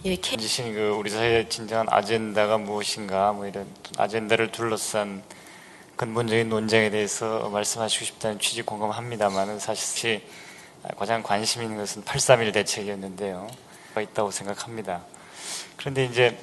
예, 0.06 0.18
K 0.18 0.38
지신 0.38 0.74
그 0.74 0.89
우리 0.89 1.10
사회의 1.10 1.50
진정한 1.50 1.88
아젠다가 1.89 2.58
무엇인가 2.58 3.32
뭐 3.32 3.48
이런 3.48 3.66
아젠다를 3.98 4.52
둘러싼 4.52 5.24
근본적인 5.96 6.50
논쟁에 6.50 6.89
대해서 6.89 7.50
말씀하시고 7.50 8.04
싶다는 8.04 8.38
취지 8.38 8.63
공감합니다만은 8.63 9.60
사실 9.60 10.22
가장 11.00 11.24
관심 11.24 11.62
있는 11.63 11.78
것은 11.78 12.04
831 12.04 12.52
대책이었는데요. 12.52 13.48
가 13.96 14.02
있다고 14.02 14.32
생각합니다. 14.32 15.06
그런데 15.78 16.04
이제 16.04 16.38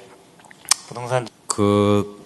부동산 0.87 1.27
그 1.45 2.19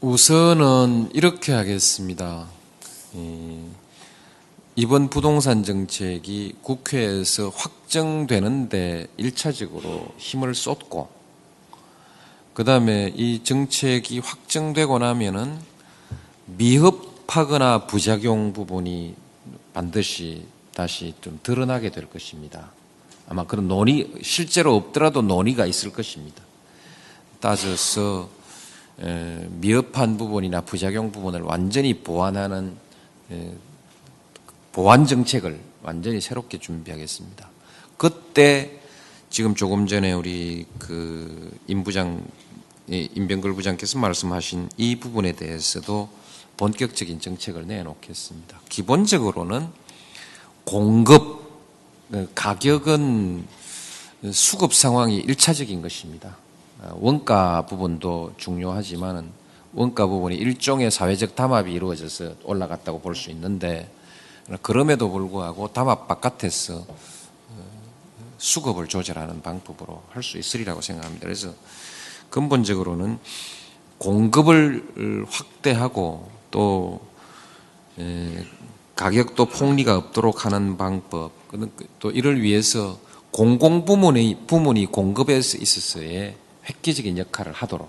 우선은 0.00 1.10
이렇게 1.12 1.52
하겠습니다. 1.52 2.46
이, 3.14 3.68
이번 4.76 5.08
부동산 5.08 5.62
정책이 5.62 6.56
국회에서 6.60 7.48
확정되는데 7.50 9.06
일차적으로 9.16 10.08
힘을 10.18 10.56
쏟고 10.56 11.08
그 12.54 12.64
다음에 12.64 13.12
이 13.14 13.44
정책이 13.44 14.18
확정되고 14.18 14.98
나면은 14.98 15.60
미흡하거나 16.46 17.86
부작용 17.86 18.52
부분이 18.52 19.14
반드시 19.72 20.44
다시 20.74 21.14
좀 21.20 21.38
드러나게 21.44 21.90
될 21.90 22.10
것입니다. 22.10 22.72
아마 23.28 23.46
그런 23.46 23.68
논의 23.68 24.12
실제로 24.22 24.74
없더라도 24.74 25.22
논의가 25.22 25.66
있을 25.66 25.92
것입니다. 25.92 26.42
따져서 27.38 28.28
에, 29.00 29.46
미흡한 29.50 30.16
부분이나 30.18 30.62
부작용 30.62 31.12
부분을 31.12 31.42
완전히 31.42 31.94
보완하는 31.94 32.76
에, 33.30 33.52
보완 34.74 35.06
정책을 35.06 35.60
완전히 35.84 36.20
새롭게 36.20 36.58
준비하겠습니다. 36.58 37.48
그때 37.96 38.80
지금 39.30 39.54
조금 39.54 39.86
전에 39.86 40.12
우리 40.12 40.66
그 40.80 41.56
임부장 41.68 42.26
이 42.88 43.08
임병걸 43.14 43.54
부장께서 43.54 44.00
말씀하신 44.00 44.68
이 44.76 44.96
부분에 44.96 45.32
대해서도 45.32 46.08
본격적인 46.56 47.20
정책을 47.20 47.68
내놓겠습니다. 47.68 48.58
기본적으로는 48.68 49.68
공급 50.64 51.44
어, 52.12 52.26
가격은 52.34 53.46
수급 54.32 54.74
상황이 54.74 55.18
일차적인 55.18 55.82
것입니다. 55.82 56.36
어, 56.80 56.98
원가 57.00 57.64
부분도 57.66 58.34
중요하지만은 58.38 59.30
원가 59.72 60.08
부분이 60.08 60.34
일종의 60.34 60.90
사회적 60.90 61.36
담합이 61.36 61.72
이루어져서 61.72 62.34
올라갔다고 62.42 63.00
볼 63.00 63.14
수 63.14 63.30
있는데 63.30 63.88
그럼에도 64.62 65.10
불구하고 65.10 65.72
담합 65.72 66.06
바깥에서 66.06 66.84
어, 66.86 67.66
수급을 68.38 68.88
조절하는 68.88 69.42
방법으로 69.42 70.02
할 70.10 70.22
수 70.22 70.38
있으리라고 70.38 70.80
생각합니다. 70.80 71.24
그래서 71.24 71.54
근본적으로는 72.30 73.18
공급을 73.98 75.26
확대하고 75.30 76.30
또 76.50 77.00
에, 77.98 78.44
가격도 78.96 79.46
폭리가 79.46 79.96
없도록 79.96 80.44
하는 80.44 80.76
방법 80.76 81.32
또 81.98 82.10
이를 82.10 82.42
위해서 82.42 82.98
공공 83.30 83.84
부문의 83.84 84.36
부문이 84.46 84.86
공급에 84.86 85.36
있어서의 85.36 86.36
획기적인 86.68 87.18
역할을 87.18 87.52
하도록 87.52 87.88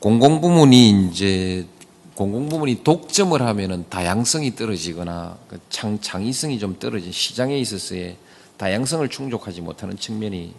공공 0.00 0.40
부문이 0.40 1.08
이제 1.10 1.66
공공 2.14 2.48
부문이 2.48 2.84
독점을 2.84 3.40
하면은 3.42 3.84
다양성이 3.88 4.54
떨어지거나 4.54 5.36
그 5.48 5.60
창, 5.68 6.00
창의성이 6.00 6.58
좀 6.58 6.78
떨어진 6.78 7.10
시장에 7.10 7.58
있어서의 7.58 8.16
다양성을 8.56 9.08
충족하지 9.08 9.60
못하는 9.60 9.96
측면이 9.96 10.54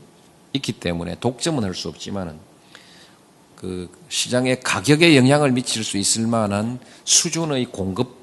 있기 0.54 0.74
때문에 0.74 1.16
독점은 1.20 1.64
할 1.64 1.74
수 1.74 1.88
없지만은 1.88 2.38
그 3.56 3.90
시장의 4.10 4.60
가격에 4.62 5.16
영향을 5.16 5.52
미칠 5.52 5.84
수 5.84 5.98
있을 5.98 6.28
만한 6.28 6.80
수준의 7.06 7.66
공급 7.68 8.18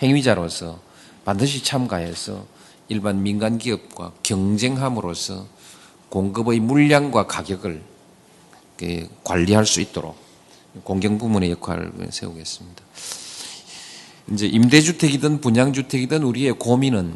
행위자로서 0.00 0.80
반드시 1.24 1.64
참가해서 1.64 2.46
일반 2.88 3.22
민간 3.22 3.58
기업과 3.58 4.12
경쟁함으로써 4.22 5.46
공급의 6.08 6.60
물량과 6.60 7.26
가격을 7.26 7.82
그 8.76 9.08
관리할 9.24 9.66
수 9.66 9.80
있도록 9.80 10.16
공경 10.84 11.18
부문의 11.18 11.50
역할을 11.50 11.92
세우겠습니다. 12.10 12.82
이제 14.32 14.46
임대주택이든 14.46 15.40
분양주택이든 15.40 16.22
우리의 16.22 16.52
고민은 16.52 17.14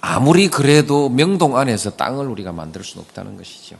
아무리 0.00 0.48
그래도 0.48 1.08
명동 1.08 1.56
안에서 1.56 1.90
땅을 1.90 2.26
우리가 2.28 2.52
만들 2.52 2.84
수는 2.84 3.04
없다는 3.04 3.36
것이죠. 3.36 3.76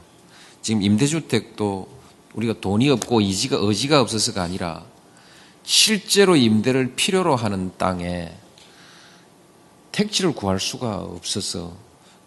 지금 0.61 0.81
임대주택도 0.81 1.87
우리가 2.33 2.55
돈이 2.59 2.89
없고 2.89 3.21
의지가, 3.21 3.57
의지가 3.59 4.01
없어서가 4.01 4.43
아니라 4.43 4.83
실제로 5.63 6.35
임대를 6.35 6.95
필요로 6.95 7.35
하는 7.35 7.71
땅에 7.77 8.31
택지를 9.91 10.33
구할 10.33 10.59
수가 10.59 10.97
없어서 10.97 11.73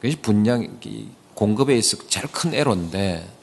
그것이 0.00 0.16
분양 0.16 0.80
공급에 1.34 1.76
있어 1.76 1.96
제일 2.08 2.26
큰 2.28 2.54
애로인데 2.54 3.37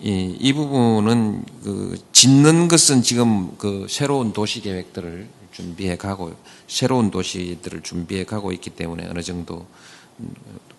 이, 0.00 0.36
이 0.38 0.52
부분은 0.52 1.44
그 1.62 1.98
짓는 2.12 2.68
것은 2.68 3.02
지금 3.02 3.56
그 3.56 3.86
새로운 3.88 4.32
도시 4.32 4.60
계획들을 4.60 5.28
준비해 5.52 5.96
가고 5.96 6.34
새로운 6.66 7.10
도시들을 7.10 7.82
준비해 7.82 8.24
가고 8.24 8.52
있기 8.52 8.70
때문에 8.70 9.06
어느 9.08 9.22
정도 9.22 9.66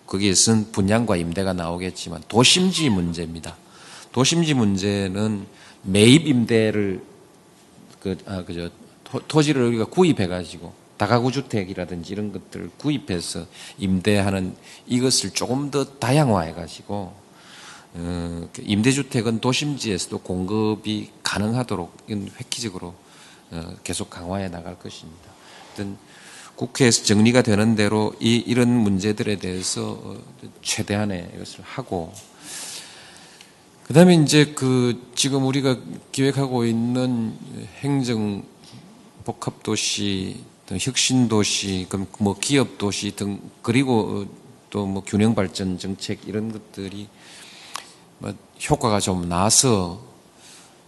거기에선 0.06 0.70
분양과 0.70 1.16
임대가 1.16 1.52
나오겠지만 1.52 2.22
도심지 2.28 2.90
문제입니다. 2.90 3.56
도심지 4.12 4.54
문제는 4.54 5.46
매입 5.82 6.26
임대를 6.26 7.02
그, 8.00 8.16
아, 8.26 8.44
그저 8.44 8.70
토, 9.28 9.42
지를 9.42 9.64
우리가 9.66 9.86
구입해 9.86 10.26
가지고 10.26 10.72
다가구 10.96 11.32
주택이라든지 11.32 12.12
이런 12.12 12.32
것들을 12.32 12.70
구입해서 12.78 13.46
임대하는 13.78 14.54
이것을 14.86 15.30
조금 15.30 15.70
더 15.70 15.84
다양화해 15.84 16.52
가지고 16.52 17.14
임대주택은 18.60 19.40
도심지에서도 19.40 20.18
공급이 20.18 21.10
가능하도록 21.22 22.06
획기적으로 22.10 22.94
어, 23.50 23.74
계속 23.84 24.10
강화해 24.10 24.48
나갈 24.48 24.78
것입니다. 24.78 25.30
국회에서 26.56 27.04
정리가 27.04 27.42
되는 27.42 27.76
대로 27.76 28.14
이, 28.20 28.36
이런 28.36 28.68
문제들에 28.68 29.36
대해서 29.36 29.92
어, 29.92 30.16
최대한의 30.62 31.30
이것을 31.34 31.60
하고 31.62 32.12
그 33.84 33.94
다음에 33.94 34.14
이제 34.16 34.52
그 34.54 35.10
지금 35.14 35.46
우리가 35.46 35.78
기획하고 36.10 36.64
있는 36.64 37.36
행정 37.80 38.42
복합도시 39.24 40.44
등 40.66 40.78
혁신도시, 40.80 41.86
뭐 42.18 42.36
기업도시 42.38 43.14
등 43.14 43.40
그리고 43.62 44.26
또 44.70 44.86
뭐 44.86 45.02
균형발전 45.02 45.78
정책 45.78 46.28
이런 46.28 46.52
것들이 46.52 47.08
뭐 48.18 48.32
효과가 48.70 49.00
좀 49.00 49.28
나서 49.28 50.00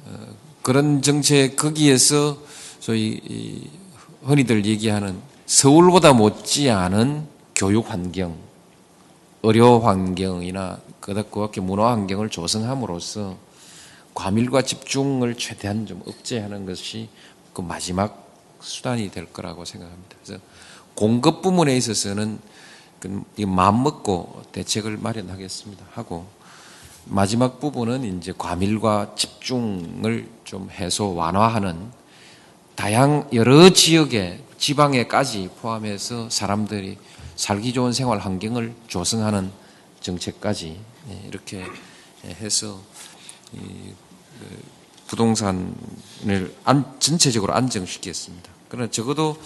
어, 0.04 0.26
그런 0.62 1.02
정책 1.02 1.56
거기에서 1.56 2.38
소위 2.80 3.70
흔히들 4.22 4.64
얘기하는 4.64 5.20
서울보다 5.46 6.12
못지 6.12 6.70
않은 6.70 7.26
교육 7.54 7.90
환경, 7.90 8.36
의료 9.42 9.80
환경이나 9.80 10.78
그렇게 11.00 11.60
문화 11.60 11.90
환경을 11.90 12.28
조성함으로써 12.28 13.36
과밀과 14.14 14.62
집중을 14.62 15.36
최대한 15.36 15.86
좀 15.86 16.02
억제하는 16.06 16.66
것이 16.66 17.08
그 17.52 17.62
마지막 17.62 18.28
수단이 18.60 19.10
될 19.10 19.32
거라고 19.32 19.64
생각합니다. 19.64 20.16
그래서 20.22 20.42
공급 20.94 21.42
부문에 21.42 21.76
있어서는 21.76 22.38
그 23.00 23.24
마음 23.46 23.84
먹고 23.84 24.42
대책을 24.52 24.98
마련하겠습니다. 24.98 25.84
하고 25.92 26.26
마지막 27.10 27.58
부분은 27.58 28.18
이제 28.18 28.34
과밀과 28.36 29.14
집중을 29.16 30.28
좀 30.44 30.68
해소 30.70 31.14
완화하는 31.14 31.90
다양 32.74 33.26
여러 33.32 33.70
지역의 33.70 34.44
지방에까지 34.58 35.50
포함해서 35.60 36.28
사람들이 36.28 36.98
살기 37.36 37.72
좋은 37.72 37.92
생활 37.92 38.18
환경을 38.18 38.74
조성하는 38.88 39.50
정책까지 40.00 40.78
예, 41.10 41.22
이렇게 41.26 41.64
해서 42.24 42.78
그 43.50 43.94
부동산을 45.06 46.54
전체적으로 46.98 47.54
안정시켰습니다. 47.54 48.50
그러나 48.68 48.90
적어도 48.90 49.40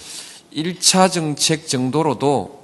1차 0.53 1.13
정책 1.13 1.69
정도로도 1.69 2.63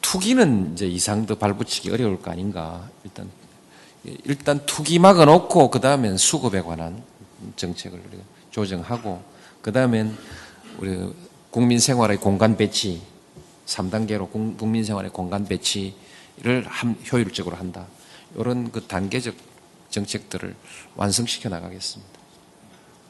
투기는 0.00 0.74
이제 0.74 0.86
이상 0.86 1.26
더 1.26 1.34
발붙이기 1.34 1.90
어려울 1.90 2.22
거 2.22 2.30
아닌가. 2.30 2.88
일단 3.02 3.28
일단 4.04 4.64
투기 4.66 4.98
막아놓고 4.98 5.70
그 5.70 5.80
다음엔 5.80 6.16
수급에 6.16 6.60
관한 6.60 7.02
정책을 7.56 8.00
조정하고 8.50 9.22
그 9.62 9.72
다음엔 9.72 10.16
우리 10.78 11.12
국민 11.50 11.78
생활의 11.78 12.18
공간 12.18 12.56
배치 12.56 13.02
3단계로 13.66 14.30
국민 14.58 14.84
생활의 14.84 15.10
공간 15.10 15.46
배치를 15.46 16.66
효율적으로 17.12 17.56
한다. 17.56 17.86
이런 18.36 18.70
그 18.70 18.82
단계적 18.82 19.34
정책들을 19.90 20.54
완성시켜 20.96 21.48
나가겠습니다. 21.48 22.12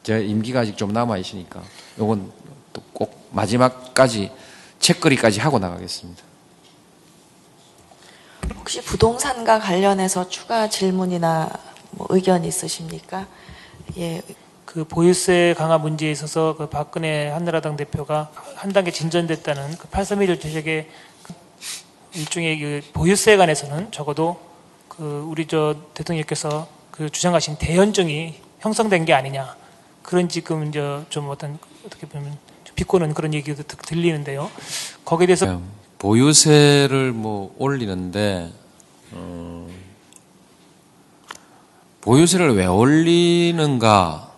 제 0.03 0.23
임기가 0.23 0.61
아직 0.61 0.77
좀 0.77 0.93
남아 0.93 1.17
있으니까 1.17 1.63
이건 1.97 2.31
또 2.73 2.81
꼭 2.95 3.29
마지막까지 3.31 4.31
책거리까지 4.79 5.41
하고 5.41 5.59
나가겠습니다. 5.59 6.23
혹시 8.59 8.81
부동산과 8.81 9.59
관련해서 9.59 10.29
추가 10.29 10.69
질문이나 10.69 11.49
뭐 11.91 12.07
의견 12.09 12.45
있으십니까? 12.45 13.27
예. 13.97 14.21
그 14.65 14.83
보유세 14.83 15.55
강화 15.57 15.77
문제에 15.77 16.11
있어서 16.11 16.55
그 16.57 16.67
박근혜 16.67 17.29
한나라당 17.29 17.77
대표가 17.77 18.31
한 18.55 18.73
단계 18.73 18.91
진전됐다는 18.91 19.77
그 19.77 19.87
831 19.87 20.39
제적의 20.39 20.89
그 21.23 21.33
일종의 22.13 22.59
그 22.59 22.81
보유세에 22.91 23.37
관해서는 23.37 23.91
적어도 23.91 24.37
그 24.89 25.25
우리 25.29 25.47
저 25.47 25.75
대통령께서 25.93 26.67
그 26.91 27.09
주장하신 27.09 27.57
대연정이 27.57 28.41
형성된 28.59 29.05
게 29.05 29.13
아니냐 29.13 29.55
그런 30.01 30.27
지금 30.27 30.67
이제 30.67 31.01
좀 31.09 31.29
어떤 31.29 31.57
어떻게 31.85 32.07
보면 32.07 32.37
비꼬는 32.75 33.13
그런 33.13 33.33
얘기도 33.33 33.63
들리는데요. 33.63 34.51
거기에 35.05 35.27
대해서 35.27 35.45
네. 35.45 35.59
보유세를 36.05 37.13
뭐 37.13 37.55
올리는데 37.57 38.53
어, 39.13 39.67
보유세를 42.01 42.55
왜 42.55 42.67
올리는가? 42.67 44.31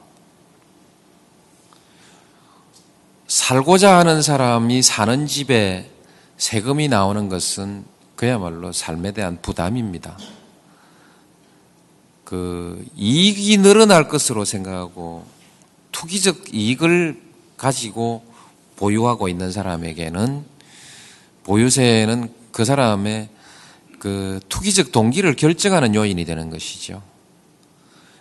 살고자 3.28 3.98
하는 3.98 4.22
사람이 4.22 4.82
사는 4.82 5.28
집에 5.28 5.92
세금이 6.38 6.88
나오는 6.88 7.28
것은 7.28 7.84
그야말로 8.16 8.72
삶에 8.72 9.12
대한 9.12 9.38
부담입니다. 9.42 10.18
그 12.24 12.82
이익이 12.96 13.58
늘어날 13.58 14.08
것으로 14.08 14.46
생각하고 14.46 15.26
투기적 15.92 16.54
이익을 16.54 17.22
가지고 17.58 18.24
보유하고 18.78 19.28
있는 19.28 19.52
사람에게는 19.52 20.57
보유세는 21.48 22.30
그 22.52 22.66
사람의 22.66 23.30
그 24.00 24.40
투기적 24.50 24.92
동기를 24.92 25.36
결정하는 25.36 25.96
요인이 25.96 26.24
되는 26.26 26.50
것이죠. 26.50 27.02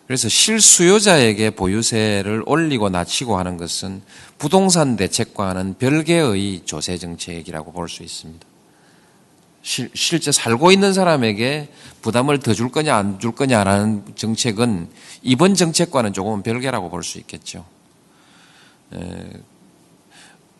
그래서 0.07 0.29
실수요자에게 0.29 1.51
보유세를 1.51 2.45
올리고 2.47 2.89
낮추고 2.89 3.37
하는 3.37 3.57
것은 3.57 4.03
부동산 4.39 4.97
대책과는 4.97 5.75
별개의 5.79 6.62
조세 6.65 6.97
정책이라고 6.97 7.73
볼 7.73 7.89
수 7.89 8.05
있습니다. 8.05 8.47
실, 9.62 9.91
실제 9.95 10.31
살고 10.31 10.71
있는 10.71 10.95
사람에게 10.95 11.69
부담을 12.03 12.39
더 12.39 12.55
줄 12.55 12.71
거냐 12.71 12.95
안 12.97 13.19
줄 13.19 13.33
거냐라는 13.33 14.05
정책은 14.15 14.89
이번 15.25 15.57
정책과는 15.57 16.12
조금은 16.12 16.45
별개라고 16.45 16.89
볼 16.89 17.03
수 17.03 17.19
있겠죠. 17.19 17.65
에, 18.95 18.99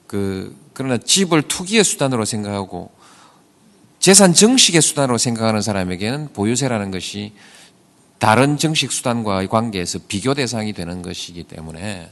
그 0.06 0.56
그러나 0.72 0.98
집을 0.98 1.42
투기의 1.42 1.84
수단으로 1.84 2.24
생각하고 2.24 2.90
재산 3.98 4.34
정식의 4.34 4.82
수단으로 4.82 5.18
생각하는 5.18 5.62
사람에게는 5.62 6.32
보유세라는 6.32 6.90
것이 6.90 7.32
다른 8.18 8.56
정식 8.56 8.92
수단과의 8.92 9.48
관계에서 9.48 9.98
비교 10.06 10.34
대상이 10.34 10.72
되는 10.72 11.02
것이기 11.02 11.44
때문에 11.44 12.08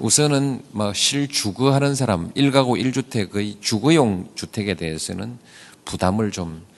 우선은 0.00 0.62
뭐 0.72 0.92
실주거하는 0.92 1.94
사람, 1.94 2.32
1가구 2.32 2.80
1주택의 2.82 3.60
주거용 3.60 4.30
주택에 4.34 4.74
대해서는 4.74 5.38
부담을 5.84 6.30
좀 6.30 6.74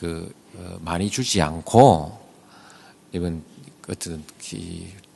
그 0.00 0.34
많이 0.80 1.10
주지 1.10 1.42
않고 1.42 2.18
이번 3.12 3.42
어떤 3.86 4.24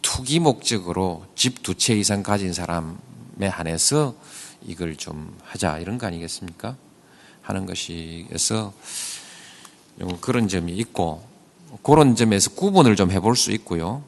투기 0.03 0.39
목적으로 0.39 1.25
집 1.35 1.63
두 1.63 1.75
채 1.75 1.95
이상 1.95 2.23
가진 2.23 2.53
사람에 2.53 3.47
한해서 3.49 4.15
이걸 4.67 4.97
좀 4.97 5.37
하자 5.45 5.79
이런 5.79 5.99
거 5.99 6.07
아니겠습니까? 6.07 6.77
하는 7.43 7.67
것이어서 7.67 8.73
그런 10.21 10.49
점이 10.49 10.73
있고 10.73 11.23
그런 11.83 12.17
점에서 12.17 12.51
구분을 12.51 12.97
좀 12.97 13.11
해볼 13.11 13.37
수 13.37 13.53
있고요. 13.53 14.03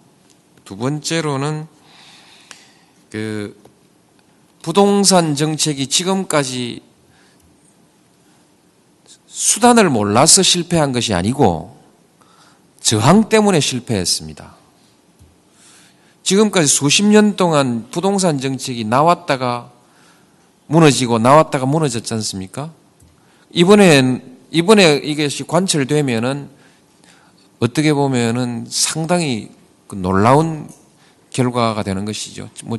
두 0.64 0.76
번째로는 0.76 1.66
그 3.10 3.60
부동산 4.62 5.36
정책이 5.36 5.86
지금까지 5.86 6.82
수단을 9.26 9.90
몰라서 9.90 10.42
실패한 10.42 10.92
것이 10.92 11.12
아니고 11.12 11.76
저항 12.80 13.28
때문에 13.28 13.60
실패했습니다. 13.60 14.56
지금까지 16.22 16.66
수십 16.66 17.04
년 17.04 17.36
동안 17.36 17.88
부동산 17.90 18.40
정책이 18.40 18.84
나왔다가 18.84 19.70
무너지고 20.66 21.18
나왔다가 21.18 21.66
무너졌지 21.66 22.12
않습니까? 22.14 22.72
이번엔, 23.52 24.38
이번에 24.50 24.96
이것이 24.96 25.44
관철되면은 25.44 26.48
어떻게 27.58 27.92
보면은 27.92 28.66
상당히 28.68 29.50
그 29.86 29.94
놀라운 29.94 30.68
결과가 31.30 31.82
되는 31.82 32.04
것이죠. 32.04 32.50
뭐, 32.64 32.78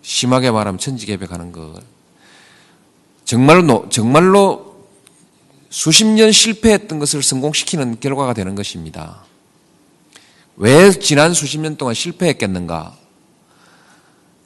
심하게 0.00 0.50
말하면 0.50 0.78
천지개벽하는 0.78 1.52
거. 1.52 1.80
정말로, 3.24 3.88
정말로 3.88 4.86
수십 5.70 6.04
년 6.04 6.32
실패했던 6.32 6.98
것을 6.98 7.22
성공시키는 7.22 8.00
결과가 8.00 8.34
되는 8.34 8.54
것입니다. 8.54 9.24
왜 10.56 10.90
지난 10.90 11.32
수십 11.32 11.58
년 11.58 11.76
동안 11.76 11.94
실패했겠는가? 11.94 12.94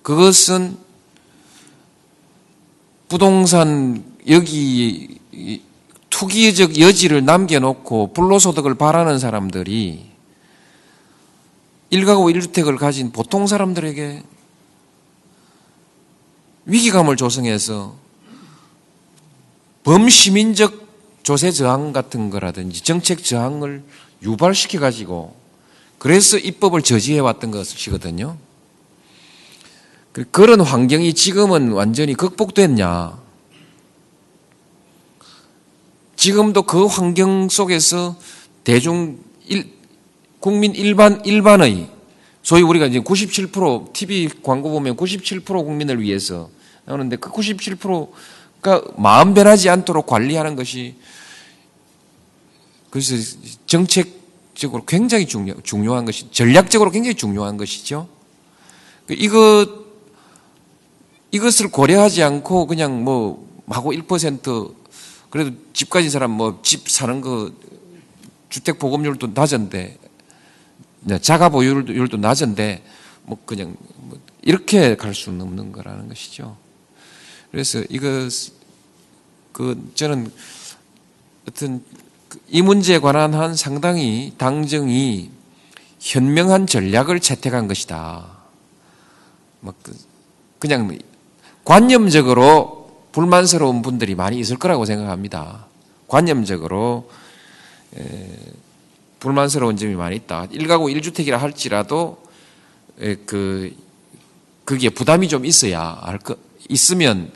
그것은 0.02 0.85
부동산 3.08 4.04
여기 4.28 5.18
투기적 6.10 6.80
여지를 6.80 7.24
남겨놓고 7.24 8.12
불로소득을 8.12 8.74
바라는 8.74 9.18
사람들이 9.18 10.10
1가구 11.92 12.34
1주택을 12.34 12.78
가진 12.78 13.12
보통 13.12 13.46
사람들에게 13.46 14.22
위기감을 16.64 17.16
조성해서 17.16 17.94
범시민적 19.84 20.86
조세 21.22 21.52
저항 21.52 21.92
같은 21.92 22.30
거라든지 22.30 22.82
정책 22.82 23.22
저항을 23.22 23.84
유발시켜 24.22 24.80
가지고 24.80 25.36
그래서 25.98 26.38
입법을 26.38 26.82
저지해 26.82 27.20
왔던 27.20 27.52
것이거든요. 27.52 28.36
그런 30.24 30.60
환경이 30.60 31.12
지금은 31.12 31.72
완전히 31.72 32.14
극복됐냐? 32.14 33.18
지금도 36.16 36.62
그 36.62 36.86
환경 36.86 37.48
속에서 37.48 38.16
대중 38.64 39.18
일, 39.46 39.70
국민 40.40 40.74
일반 40.74 41.24
일반의 41.24 41.90
소위 42.42 42.62
우리가 42.62 42.86
이제 42.86 43.00
97% 43.00 43.92
TV 43.92 44.30
광고 44.42 44.70
보면 44.70 44.96
97% 44.96 45.44
국민을 45.44 46.00
위해서 46.00 46.48
나오는데 46.84 47.16
그 47.16 47.30
97%가 47.30 48.82
마음 48.96 49.34
변하지 49.34 49.68
않도록 49.68 50.06
관리하는 50.06 50.56
것이 50.56 50.94
그래서 52.90 53.14
정책적으로 53.66 54.84
굉장히 54.86 55.26
중요, 55.26 55.54
중요한 55.62 56.06
것이 56.06 56.30
전략적으로 56.30 56.90
굉장히 56.90 57.14
중요한 57.14 57.56
것이죠. 57.56 58.08
이것 59.10 59.85
이것을 61.36 61.68
고려하지 61.70 62.22
않고 62.22 62.66
그냥 62.66 63.04
뭐 63.04 63.46
하고 63.68 63.92
1% 63.92 64.74
그래도 65.30 65.50
집 65.72 65.90
가진 65.90 66.10
사람 66.10 66.30
뭐 66.30 66.60
집 66.62 66.88
사는 66.88 67.20
거 67.20 67.52
주택 68.48 68.78
보급률도 68.78 69.28
낮은데 69.34 69.98
자가 71.20 71.50
보유율도 71.50 72.16
낮은데 72.16 72.82
뭐 73.24 73.38
그냥 73.44 73.76
뭐 73.96 74.18
이렇게 74.42 74.96
갈 74.96 75.14
수는 75.14 75.42
없는 75.42 75.72
거라는 75.72 76.08
것이죠. 76.08 76.56
그래서 77.50 77.82
이거 77.90 78.28
그 79.52 79.92
저는 79.94 80.32
어떤 81.48 81.84
이 82.48 82.62
문제에 82.62 82.98
관한 82.98 83.34
한 83.34 83.54
상당히 83.54 84.32
당정이 84.38 85.30
현명한 86.00 86.66
전략을 86.66 87.20
채택한 87.20 87.68
것이다. 87.68 88.36
뭐그 89.60 89.96
그냥 90.58 90.96
관념적으로 91.66 92.88
불만스러운 93.10 93.82
분들이 93.82 94.14
많이 94.14 94.38
있을 94.38 94.56
거라고 94.56 94.84
생각합니다. 94.84 95.66
관념적으로 96.06 97.10
불만스러운 99.18 99.76
점이 99.76 99.96
많이 99.96 100.14
있다. 100.14 100.46
1가구 100.46 100.94
1주택이라 100.94 101.38
할지라도 101.38 102.22
그 103.26 103.74
그게 104.64 104.90
부담이 104.90 105.28
좀 105.28 105.44
있어야 105.44 105.98
할 106.02 106.18
거, 106.18 106.36
있으면 106.68 107.32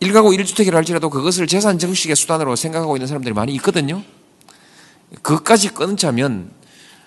1가구 0.00 0.38
1주택이라 0.38 0.74
할지라도 0.74 1.10
그것을 1.10 1.48
재산 1.48 1.80
정식의 1.80 2.14
수단으로 2.14 2.54
생각하고 2.54 2.96
있는 2.96 3.08
사람들이 3.08 3.34
많이 3.34 3.52
있거든요. 3.54 4.04
그것까지 5.22 5.70
끊자면 5.70 6.52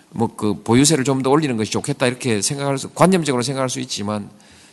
뭐 0.10 0.28
그 0.36 0.62
보유세를 0.62 1.06
좀 1.06 1.24
더 1.24 1.30
올리는 1.30 1.56
것이 1.56 1.72
좋겠다 1.72 2.08
이렇게 2.08 2.42
생각할 2.42 2.78
수 2.78 2.90
관념적으로 2.90 3.44
생각할 3.44 3.70
수 3.70 3.80
있지만 3.80 4.30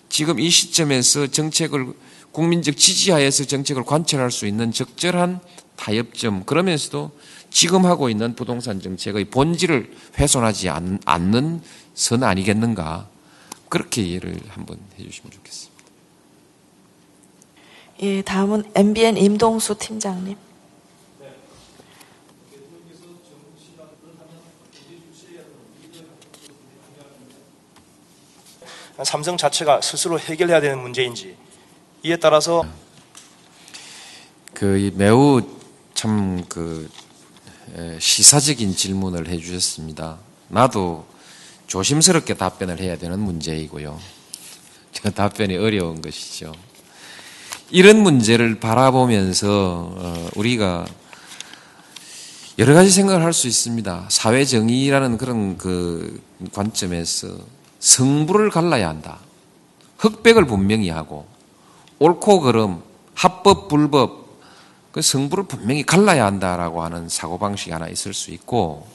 지금 0.09 0.41
이 0.41 0.51
시점에서 0.51 1.27
정책을 1.27 1.93
국민적 2.33 2.77
지지하에서 2.77 3.45
정책을 3.45 3.85
관철할 3.85 4.31
수 4.31 4.47
있는 4.47 4.73
적절한 4.73 5.41
타협점 5.77 6.45
그러면서도 6.45 7.11
지금 7.51 7.87
하고 7.87 8.11
있는 8.11 8.35
부동산 8.35 8.81
정책의 8.81 9.27
본질을 9.27 9.91
훼손하지 10.19 10.69
않는 10.69 11.63
선 11.95 12.23
아니겠는가 12.23 13.09
그렇게 13.69 14.03
이해를 14.03 14.39
한번 14.49 14.79
해주시면 14.99 15.31
좋겠습니다. 15.31 15.77
예, 18.03 18.23
다음은 18.23 18.65
MBN 18.75 19.17
임동수 19.17 19.79
팀장님. 19.79 20.37
삼성 29.05 29.37
자체가 29.37 29.81
스스로 29.83 30.19
해결해야 30.19 30.61
되는 30.61 30.79
문제인지 30.81 31.37
이에 32.03 32.17
따라서 32.17 32.67
그 34.55 34.93
매우 34.95 35.43
참 35.95 36.45
그 36.49 36.89
시사적인 37.99 38.75
질문을 38.77 39.29
해주셨습니다. 39.29 40.19
나도 40.49 41.05
조심스럽게 41.67 42.35
답변을 42.35 42.81
해야 42.81 42.97
되는 42.97 43.19
문제이고요. 43.19 43.99
그 45.03 45.13
답변이 45.13 45.57
어려운 45.57 46.01
것이죠. 46.01 46.55
이런 47.71 47.99
문제를 47.99 48.61
바라보면서 48.61 49.93
어, 49.97 50.31
우리가 50.37 50.87
여러 52.59 52.73
가지 52.73 52.91
생각을 52.91 53.23
할 53.23 53.33
수 53.33 53.49
있습니다. 53.49 54.07
사회 54.11 54.45
정의라는 54.45 55.19
그런 55.19 55.59
그 55.59 56.23
관점에서 56.53 57.37
성부를 57.79 58.51
갈라야 58.51 58.89
한다. 58.89 59.19
흑백을 59.99 60.47
분명히 60.47 60.91
하고 60.91 61.27
옳고 61.99 62.41
그름, 62.41 62.83
합법 63.15 63.69
불법 63.69 64.27
그 64.93 65.03
성부를 65.03 65.45
분명히 65.45 65.85
갈라야 65.85 66.25
한다라고 66.25 66.83
하는 66.83 67.09
사고 67.09 67.39
방식이 67.39 67.71
하나 67.71 67.89
있을 67.89 68.15
수 68.15 68.31
있고 68.31 68.87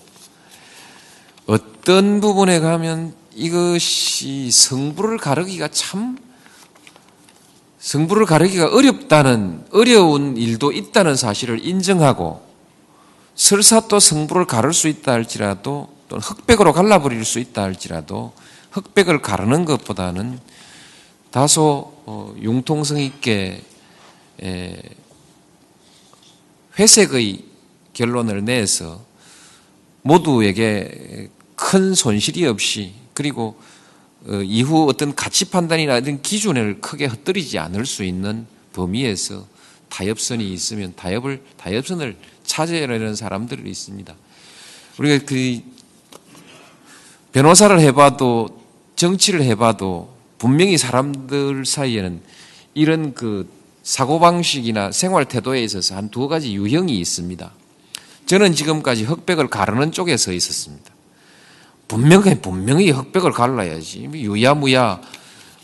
어떤 1.46 2.22
부분에 2.22 2.60
가면 2.60 3.14
이것이 3.34 4.52
성부를 4.52 5.18
가르기가 5.18 5.68
참 5.70 6.18
성부를 7.80 8.26
가르기가 8.26 8.68
어렵다는 8.76 9.66
어려운 9.72 10.38
일도 10.38 10.72
있다는 10.72 11.16
사실을 11.16 11.66
인정하고 11.66 12.46
설사 13.36 13.88
또 13.88 14.00
성부를 14.00 14.46
가를 14.46 14.74
수 14.74 14.88
있다 14.88 15.12
할지라도 15.14 15.90
또는 16.08 16.22
흑백으로 16.22 16.74
갈라버릴 16.74 17.26
수 17.26 17.40
있다 17.40 17.64
할지라도 17.64 18.34
흑백을 18.72 19.22
가르는 19.22 19.66
것보다는 19.66 20.40
다소 21.30 21.94
어, 22.06 22.36
융통성 22.42 23.00
있게 23.00 23.62
에, 24.44 24.82
회색의 26.78 27.46
결론을 27.94 28.44
내서 28.44 29.04
모두에게 30.02 31.30
큰 31.56 31.94
손실이 31.94 32.46
없이 32.48 32.94
그리고 33.14 33.60
어, 34.28 34.42
이후 34.44 34.88
어떤 34.90 35.16
가치 35.16 35.46
판단이나 35.46 35.96
어떤 35.96 36.22
기준을 36.22 36.82
크게 36.82 37.06
흩뜨리지 37.06 37.60
않을 37.60 37.86
수 37.86 38.04
있는 38.04 38.46
범위에서 38.74 39.46
타협선이 39.90 40.52
있으면 40.54 40.94
타협을 40.96 41.44
타협선을 41.58 42.18
찾아내는 42.44 43.16
사람들이 43.16 43.70
있습니다. 43.70 44.16
우리가 44.98 45.26
그 45.26 45.62
변호사를 47.32 47.80
해봐도 47.80 48.61
정치를 49.02 49.42
해봐도 49.42 50.14
분명히 50.38 50.78
사람들 50.78 51.66
사이에는 51.66 52.22
이런 52.76 53.16
그 53.16 53.50
사고방식이나 53.82 54.92
생활 54.92 55.26
태도에 55.26 55.64
있어서 55.64 55.96
한 55.96 56.10
두 56.10 56.28
가지 56.28 56.54
유형이 56.54 57.00
있습니다. 57.00 57.52
저는 58.28 58.54
지금까지 58.54 59.06
흑백을 59.06 59.48
가르는 59.48 59.92
쪽에 59.92 60.18
서 60.18 60.32
있었습니다. 60.32 60.92
분명히, 61.88 62.40
분명히 62.40 62.92
흑백을 62.92 63.32
갈라야지. 63.32 64.08
유야무야, 64.14 65.02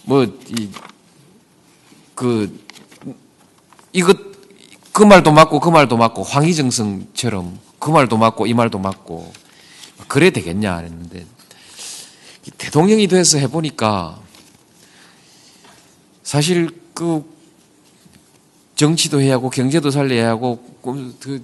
뭐, 0.06 0.24
이, 0.24 0.70
그, 2.16 2.60
이것, 3.94 4.18
그 4.92 5.04
말도 5.04 5.32
맞고 5.32 5.60
그 5.60 5.70
말도 5.70 5.96
맞고 5.96 6.24
황희정성처럼 6.24 7.60
그 7.78 7.92
말도 7.92 8.18
맞고 8.18 8.48
이 8.48 8.56
말도 8.56 8.80
맞고 8.80 9.32
그래 10.08 10.32
되겠냐 10.32 10.78
했는데 10.78 11.24
대통령이 12.58 13.08
돼서 13.08 13.38
해보니까 13.38 14.20
사실 16.24 16.70
그 16.94 17.24
정치도 18.76 19.22
해야 19.22 19.34
하고 19.34 19.50
경제도 19.50 19.92
살려야 19.92 20.30
하고 20.30 20.64
그 20.82 21.42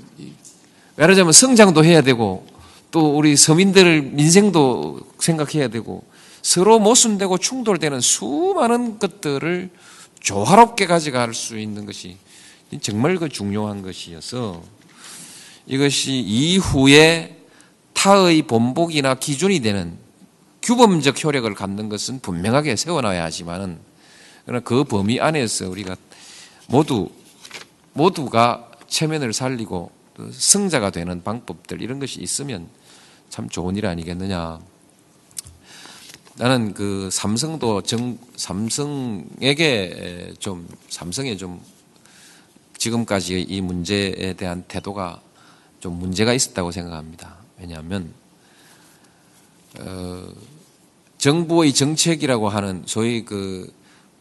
말하자면 0.96 1.34
성장도 1.34 1.84
해야 1.84 2.02
되고 2.02 2.46
또 2.92 3.18
우리 3.18 3.36
서민들 3.36 4.02
민생도 4.04 5.00
생각해야 5.20 5.68
되고 5.68 6.04
서로 6.42 6.80
모순되고 6.80 7.38
충돌되는 7.38 8.02
수많은 8.02 9.00
것들을 9.00 9.72
조화롭게 10.20 10.86
가져갈 10.86 11.34
수 11.34 11.58
있는 11.58 11.86
것이 11.86 12.18
정말 12.82 13.18
그 13.18 13.30
중요한 13.30 13.82
것이어서 13.82 14.62
이것이 15.66 16.14
이후에 16.20 17.38
타의 17.94 18.44
본복이나 18.44 19.16
기준이 19.16 19.62
되는 19.62 20.03
규범적 20.64 21.24
효력을 21.24 21.54
갖는 21.54 21.90
것은 21.90 22.22
분명하게 22.22 22.76
세워놔야 22.76 23.24
하지만은 23.24 23.78
그러나 24.46 24.64
그 24.64 24.84
범위 24.84 25.20
안에서 25.20 25.70
우리가 25.70 25.96
모두 26.68 27.10
모두가 27.94 28.72
체면을 28.88 29.34
살리고 29.34 29.92
승자가 30.32 30.90
되는 30.90 31.22
방법들 31.24 31.82
이런 31.82 32.00
것이 32.00 32.22
있으면 32.22 32.68
참 33.30 33.50
좋은 33.50 33.76
일 33.76 33.86
아니겠느냐. 33.86 34.60
나는 36.36 36.74
그 36.74 37.10
삼성도 37.12 37.82
정 37.82 38.18
삼성에게 38.36 40.34
좀 40.40 40.68
삼성에 40.90 41.38
좀 41.38 41.62
지금까지 42.78 43.42
이 43.42 43.62
문제에 43.62 44.34
대한 44.34 44.64
태도가 44.68 45.22
좀 45.80 46.00
문제가 46.00 46.34
있었다고 46.34 46.72
생각합니다. 46.72 47.36
왜냐하면 47.60 48.14
어, 49.80 50.28
정부의 51.24 51.72
정책이라고 51.72 52.50
하는 52.50 52.84
소위 52.86 53.24
그 53.24 53.72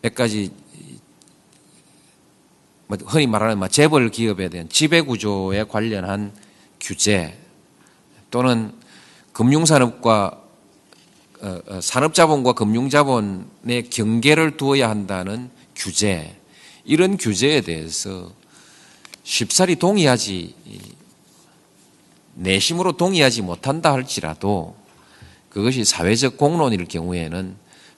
몇 0.02 0.16
가지 0.16 0.50
뭐 2.88 2.98
흔히 3.06 3.26
말하는 3.28 3.58
뭐 3.58 3.68
재벌 3.68 4.10
기업에 4.10 4.48
대한 4.48 4.68
지배 4.68 5.00
구조에 5.00 5.64
관련한 5.64 6.32
규제 6.80 7.38
또는 8.30 8.74
금융산업과 9.32 10.42
어, 11.40 11.58
어, 11.66 11.80
산업자본과 11.80 12.52
금융자본의 12.52 13.90
경계를 13.90 14.56
두어야 14.56 14.90
한다는 14.90 15.50
규제. 15.74 16.36
이런 16.84 17.16
규제에 17.16 17.60
대해서 17.60 18.32
쉽사리 19.22 19.76
동의하지 19.76 20.54
내심으로 22.34 22.92
동의하지 22.92 23.42
못한다 23.42 23.92
할지라도 23.92 24.76
그것이 25.52 25.84
사회적 25.84 26.38
공론일 26.38 26.86
경우에는 26.86 27.54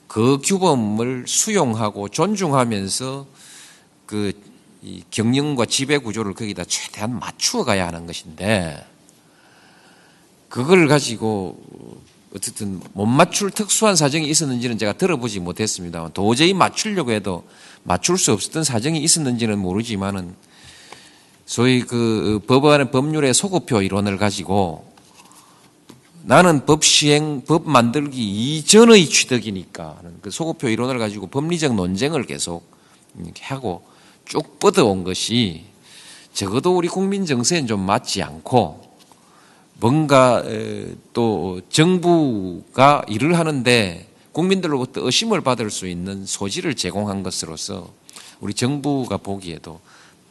그 0.09 0.38
규범을 0.43 1.27
수용하고 1.29 2.09
존중하면서 2.09 3.27
그 4.07 4.33
경영과 5.12 5.64
지배 5.64 5.99
구조를 5.99 6.35
거기다 6.35 6.64
최대한 6.64 7.17
맞추어 7.21 7.64
가야 7.64 7.87
하는 7.87 8.07
것인데 8.07 8.85
그걸 10.49 10.88
가지고 10.88 11.62
어쨌든 12.35 12.81
못 12.93 13.07
맞출 13.07 13.53
특수한 13.53 13.95
사정이 13.95 14.29
있었는지는 14.29 14.77
제가 14.77 14.95
들어보지 14.95 15.38
못했습니다만 15.38 16.12
도저히 16.12 16.55
맞추려고 16.55 17.12
해도 17.12 17.45
맞출 17.85 18.19
수 18.19 18.33
없었던 18.33 18.64
사정이 18.64 19.01
있었는지는 19.01 19.61
모르지만은 19.61 20.35
소위 21.47 21.83
그 21.83 22.40
법안의 22.49 22.90
법률의 22.90 23.33
소급표 23.33 23.81
이론을 23.81 24.17
가지고 24.17 24.93
나는 26.26 26.64
법 26.64 26.84
시행, 26.84 27.42
법 27.42 27.68
만들기 27.68 28.56
이전의 28.56 29.06
취득이니까 29.10 30.00
그 30.22 30.30
소급표 30.30 30.68
이론을 30.68 30.98
가지고 30.98 31.26
법리적 31.26 31.74
논쟁을 31.74 32.24
계속 32.24 32.64
하고 33.42 33.84
쭉 34.24 34.58
뻗어온 34.58 35.04
것이 35.04 35.64
적어도 36.32 36.74
우리 36.74 36.88
국민 36.88 37.26
정서엔 37.26 37.66
좀 37.66 37.80
맞지 37.80 38.22
않고 38.22 38.96
뭔가 39.80 40.42
또 41.12 41.60
정부가 41.68 43.04
일을 43.06 43.38
하는데 43.38 44.08
국민들로부터 44.32 45.04
의심을 45.04 45.42
받을 45.42 45.70
수 45.70 45.87
있는 45.87 46.24
소지를 46.24 46.74
제공한 46.74 47.22
것으로서 47.22 47.92
우리 48.40 48.54
정부가 48.54 49.18
보기에도 49.18 49.78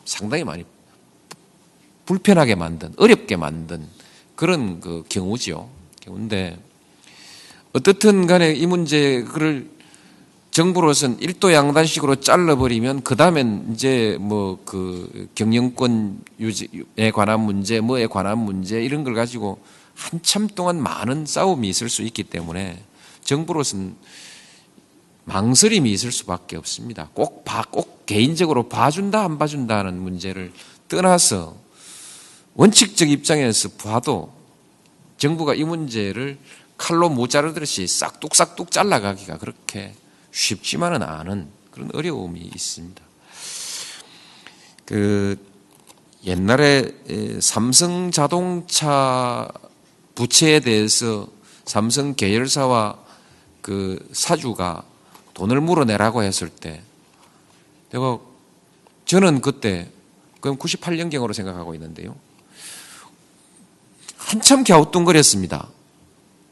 상당히 0.05 0.43
많이 0.43 0.65
불편하게 2.07 2.55
만든, 2.55 2.93
어렵게 2.97 3.35
만든 3.35 3.87
그런 4.35 4.79
그 4.79 5.03
경우 5.07 5.37
죠. 6.03 6.11
경우인데, 6.11 6.57
어떻든 7.73 8.27
간에 8.27 8.53
이 8.53 8.65
문제를 8.65 9.71
정부로서는 10.51 11.19
일도 11.19 11.51
양단식으로 11.51 12.17
잘라버리면 12.17 13.01
그 13.01 13.15
다음엔 13.15 13.73
이제 13.73 14.17
뭐 14.19 14.59
그 14.65 15.27
경영권 15.35 16.23
유지에 16.39 17.11
관한 17.13 17.39
문제, 17.41 17.79
뭐에 17.79 18.07
관한 18.07 18.37
문제 18.37 18.83
이런 18.83 19.03
걸 19.03 19.13
가지고 19.13 19.59
한참 19.95 20.47
동안 20.47 20.81
많은 20.81 21.25
싸움이 21.25 21.67
있을 21.69 21.89
수 21.89 22.01
있기 22.03 22.23
때문에 22.23 22.83
정부로서는 23.23 23.95
망설임이 25.25 25.91
있을 25.91 26.11
수밖에 26.11 26.57
없습니다. 26.57 27.09
꼭 27.13 27.45
봐, 27.45 27.63
꼭 27.69 28.05
개인적으로 28.05 28.67
봐준다, 28.67 29.23
안 29.23 29.37
봐준다는 29.37 29.99
문제를 29.99 30.51
떠나서 30.87 31.55
원칙적 32.55 33.09
입장에서 33.09 33.69
봐도 33.69 34.33
정부가 35.23 35.53
이 35.55 35.63
문제를 35.63 36.37
칼로 36.77 37.07
모자르듯이 37.07 37.87
싹둑싹둑 37.87 38.71
잘라가기가 38.71 39.37
그렇게 39.37 39.95
쉽지만은 40.31 41.01
않은 41.01 41.47
그런 41.71 41.89
어려움이 41.93 42.41
있습니다. 42.41 43.01
그 44.83 45.37
옛날에 46.25 46.93
삼성 47.39 48.11
자동차 48.11 49.47
부채에 50.15 50.59
대해서 50.59 51.29
삼성 51.63 52.15
계열사와 52.15 52.99
그 53.61 54.05
사주가 54.11 54.83
돈을 55.35 55.61
물어내라고 55.61 56.23
했을 56.23 56.49
때 56.49 56.81
내가 57.91 58.19
저는 59.05 59.39
그때 59.39 59.89
그럼 60.41 60.57
98년경으로 60.57 61.33
생각하고 61.33 61.75
있는데요. 61.75 62.13
한참 64.33 64.63
갸우뚱거렸습니다. 64.63 65.69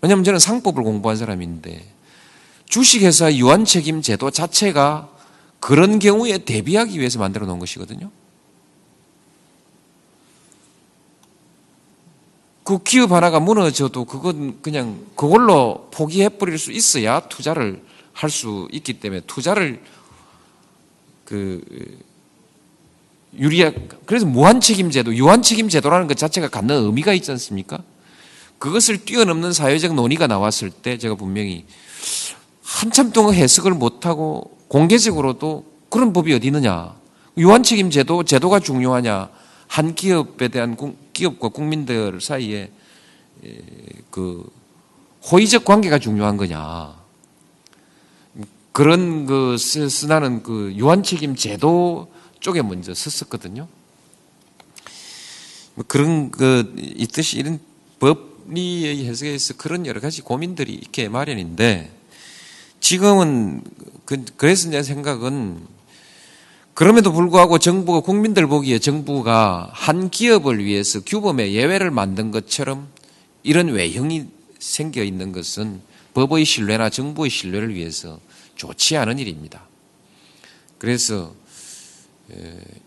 왜냐하면 0.01 0.23
저는 0.23 0.39
상법을 0.39 0.84
공부한 0.84 1.17
사람인데 1.17 1.84
주식회사 2.65 3.34
유한 3.34 3.65
책임 3.65 4.03
제도 4.03 4.29
자체가 4.29 5.09
그런 5.59 5.97
경우에 5.97 6.38
대비하기 6.38 6.99
위해서 6.99 7.17
만들어 7.17 7.47
놓은 7.47 7.57
것이거든요. 7.57 8.11
그 12.63 12.84
기업 12.84 13.13
하나가 13.13 13.39
무너져도 13.39 14.05
그건 14.05 14.61
그냥 14.61 15.03
그걸로 15.15 15.89
포기해 15.91 16.29
버릴 16.29 16.59
수 16.59 16.71
있어야 16.71 17.21
투자를 17.21 17.84
할 18.13 18.29
수 18.29 18.67
있기 18.71 18.99
때문에 18.99 19.21
투자를 19.21 19.82
그 21.25 21.63
유리하 23.38 23.71
그래서 24.05 24.25
무한 24.25 24.59
책임 24.59 24.91
제도, 24.91 25.15
유한 25.15 25.41
책임 25.41 25.69
제도라는 25.69 26.07
것 26.07 26.17
자체가 26.17 26.49
갖는 26.49 26.84
의미가 26.86 27.13
있지 27.13 27.32
않습니까? 27.32 27.79
그것을 28.59 29.05
뛰어넘는 29.05 29.53
사회적 29.53 29.95
논의가 29.95 30.27
나왔을 30.27 30.69
때 30.69 30.97
제가 30.97 31.15
분명히 31.15 31.65
한참 32.63 33.11
동안 33.11 33.34
해석을 33.34 33.71
못하고 33.71 34.57
공개적으로도 34.67 35.65
그런 35.89 36.13
법이 36.13 36.34
어디 36.34 36.47
있느냐. 36.47 36.95
유한 37.38 37.63
책임 37.63 37.89
제도, 37.89 38.23
제도가 38.23 38.59
중요하냐. 38.59 39.29
한 39.67 39.95
기업에 39.95 40.49
대한 40.49 40.75
국- 40.75 41.13
기업과 41.13 41.49
국민들 41.49 42.19
사이에 42.21 42.69
에, 43.43 43.57
그 44.09 44.49
호의적 45.32 45.63
관계가 45.65 45.99
중요한 45.99 46.38
거냐. 46.38 46.93
그런 48.71 49.25
그 49.25 49.57
쓰- 49.57 49.89
쓰나는 49.89 50.43
그 50.43 50.73
유한 50.75 51.03
책임 51.03 51.36
제도 51.36 52.11
쪽에 52.41 52.61
먼저 52.61 52.93
섰었거든요. 52.93 53.67
뭐 55.75 55.85
그런 55.87 56.31
그 56.31 56.75
있듯이 56.77 57.37
이런 57.37 57.59
법리의 57.99 59.05
해석에서 59.05 59.53
그런 59.55 59.85
여러 59.85 60.01
가지 60.01 60.21
고민들이 60.21 60.73
있게 60.73 61.07
마련인데 61.07 61.91
지금은 62.81 63.63
그, 64.05 64.25
그래서 64.35 64.69
내 64.69 64.83
생각은 64.83 65.65
그럼에도 66.73 67.11
불구하고 67.11 67.59
정부가 67.59 67.99
국민들 67.99 68.47
보기에 68.47 68.79
정부가 68.79 69.69
한 69.71 70.09
기업을 70.09 70.63
위해서 70.63 70.99
규범의 71.01 71.53
예외를 71.53 71.91
만든 71.91 72.31
것처럼 72.31 72.87
이런 73.43 73.67
외형이 73.67 74.25
생겨 74.59 75.03
있는 75.03 75.31
것은 75.31 75.81
법의 76.13 76.45
신뢰나 76.45 76.89
정부의 76.89 77.29
신뢰를 77.29 77.73
위해서 77.75 78.19
좋지 78.55 78.97
않은 78.97 79.19
일입니다. 79.19 79.67
그래서 80.77 81.33
에, 81.33 81.40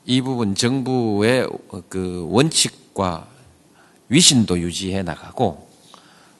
이 0.05 0.20
부분 0.20 0.55
정부의 0.55 1.49
그 1.88 2.26
원칙과 2.30 3.28
위신도 4.09 4.59
유지해 4.61 5.03
나가고 5.03 5.68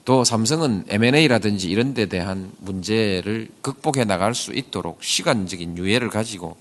또 0.05 0.23
삼성은 0.23 0.85
M&A라든지 0.89 1.71
이런 1.71 1.95
데 1.95 2.07
대한 2.07 2.53
문제를 2.59 3.49
극복해 3.63 4.05
나갈 4.05 4.35
수 4.35 4.53
있도록 4.53 5.03
시간적인 5.03 5.79
유예를 5.79 6.11
가지고 6.11 6.57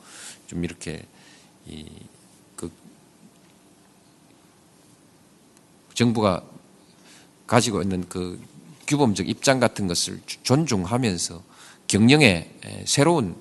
좀 0.48 0.64
이렇게 0.64 1.04
이, 1.68 1.86
그 2.56 2.72
정부가 5.94 6.42
가지고 7.46 7.82
있는 7.82 8.08
그 8.08 8.42
규범적 8.88 9.28
입장 9.28 9.60
같은 9.60 9.88
것을 9.88 10.22
존중하면서 10.44 11.44
경영의 11.88 12.50
새로운 12.86 13.36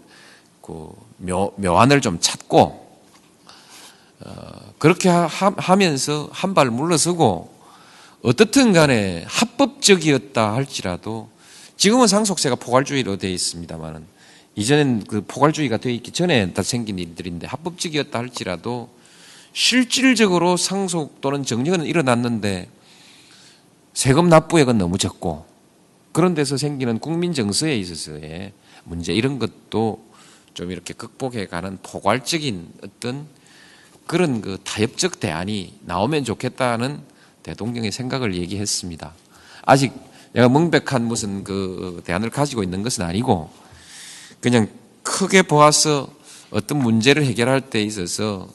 그 0.61 0.93
묘, 1.19 1.53
묘안을 1.57 2.01
좀 2.01 2.19
찾고 2.21 2.59
어, 2.61 2.82
그렇게 4.83 5.09
하, 5.09 5.29
하면서 5.59 6.29
한 6.33 6.55
발 6.55 6.69
물러서고 6.69 7.55
어떻든 8.21 8.73
간에 8.73 9.25
합법적이었다 9.29 10.55
할지라도 10.55 11.31
지금은 11.77 12.09
상속세가 12.09 12.57
포괄주의로 12.57 13.17
되어 13.17 13.31
있습니다만은 13.31 14.05
이전엔 14.57 15.05
그 15.05 15.25
포괄주의가 15.25 15.77
되어 15.77 15.93
있기 15.93 16.11
전에 16.11 16.53
다 16.53 16.65
생긴 16.65 16.99
일들인데 16.99 17.47
합법적이었다 17.47 18.19
할지라도 18.19 18.89
실질적으로 19.53 20.57
상속 20.57 21.21
또는 21.21 21.45
정리는 21.45 21.85
일어났는데 21.85 22.69
세금 23.95 24.29
납부액은 24.31 24.79
너무 24.79 24.99
적고 24.99 25.47
그런 26.11 26.35
데서 26.35 26.57
생기는 26.57 26.99
국민 26.99 27.35
정서에 27.35 27.77
있어서의 27.77 28.53
문제 28.83 29.13
이런 29.13 29.39
것도 29.39 30.05
좀 30.55 30.73
이렇게 30.73 30.93
극복해 30.93 31.47
가는 31.47 31.79
포괄적인 31.85 32.67
어떤 32.83 33.29
그런 34.13 34.43
그 34.43 34.59
타협적 34.63 35.21
대안이 35.21 35.73
나오면 35.87 36.25
좋겠다는 36.25 37.01
대통령의 37.43 37.91
생각을 37.91 38.35
얘기했습니다. 38.35 39.15
아직 39.65 39.95
내가 40.35 40.51
명백한 40.51 41.03
무슨 41.07 41.43
그 41.45 42.03
대안을 42.05 42.29
가지고 42.29 42.63
있는 42.63 42.83
것은 42.83 43.07
아니고 43.07 43.49
그냥 44.43 44.69
크게 45.03 45.41
보아서 45.41 46.13
어떤 46.51 46.81
문제를 46.81 47.25
해결할 47.25 47.71
때 47.71 47.81
있어서 47.81 48.51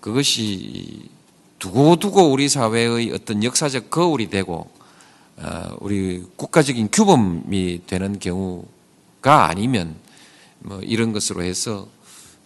그것이 0.00 1.10
두고두고 1.58 2.30
우리 2.30 2.48
사회의 2.48 3.12
어떤 3.12 3.44
역사적 3.44 3.90
거울이 3.90 4.30
되고 4.30 4.70
어, 5.36 5.76
우리 5.80 6.24
국가적인 6.36 6.88
규범이 6.90 7.82
되는 7.86 8.18
경우가 8.18 9.50
아니면 9.50 9.96
뭐 10.60 10.80
이런 10.80 11.12
것으로 11.12 11.42
해서 11.42 11.88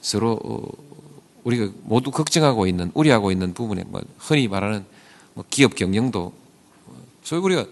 서로 0.00 0.40
어, 0.42 0.87
우리가 1.44 1.72
모두 1.84 2.10
걱정하고 2.10 2.66
있는 2.66 2.90
우려하고 2.94 3.30
있는 3.32 3.54
부분에 3.54 3.84
뭐 3.86 4.02
흔히 4.18 4.48
말하는 4.48 4.84
뭐 5.34 5.44
기업 5.48 5.74
경영도 5.74 6.32
소위 7.22 7.40
우리가 7.40 7.66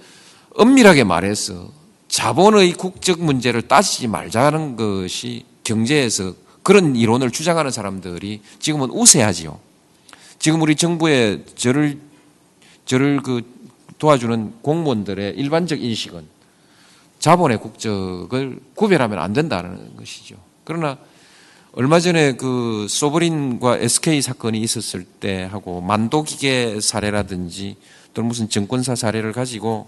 엄밀하게 0.54 1.04
말해서 1.04 1.68
자본의 2.08 2.72
국적 2.74 3.20
문제를 3.20 3.62
따지지 3.62 4.06
말자는 4.08 4.76
것이 4.76 5.44
경제에서 5.64 6.34
그런 6.62 6.96
이론을 6.96 7.30
주장하는 7.30 7.70
사람들이 7.70 8.42
지금은 8.58 8.90
우세하지요. 8.90 9.58
지금 10.38 10.62
우리 10.62 10.76
정부의 10.76 11.44
저를 11.56 12.00
저를 12.84 13.22
그 13.22 13.42
도와주는 13.98 14.62
공무원들의 14.62 15.34
일반적 15.36 15.82
인식은 15.82 16.24
자본의 17.18 17.58
국적을 17.58 18.60
구별하면 18.74 19.18
안 19.18 19.32
된다는 19.32 19.96
것이죠. 19.96 20.36
그러나 20.64 20.98
얼마 21.78 22.00
전에 22.00 22.36
그 22.36 22.86
소브린과 22.88 23.76
SK 23.76 24.22
사건이 24.22 24.58
있었을 24.62 25.04
때 25.04 25.42
하고 25.42 25.82
만도기계 25.82 26.80
사례라든지 26.80 27.76
또는 28.14 28.28
무슨 28.28 28.48
증권사 28.48 28.94
사례를 28.94 29.34
가지고 29.34 29.86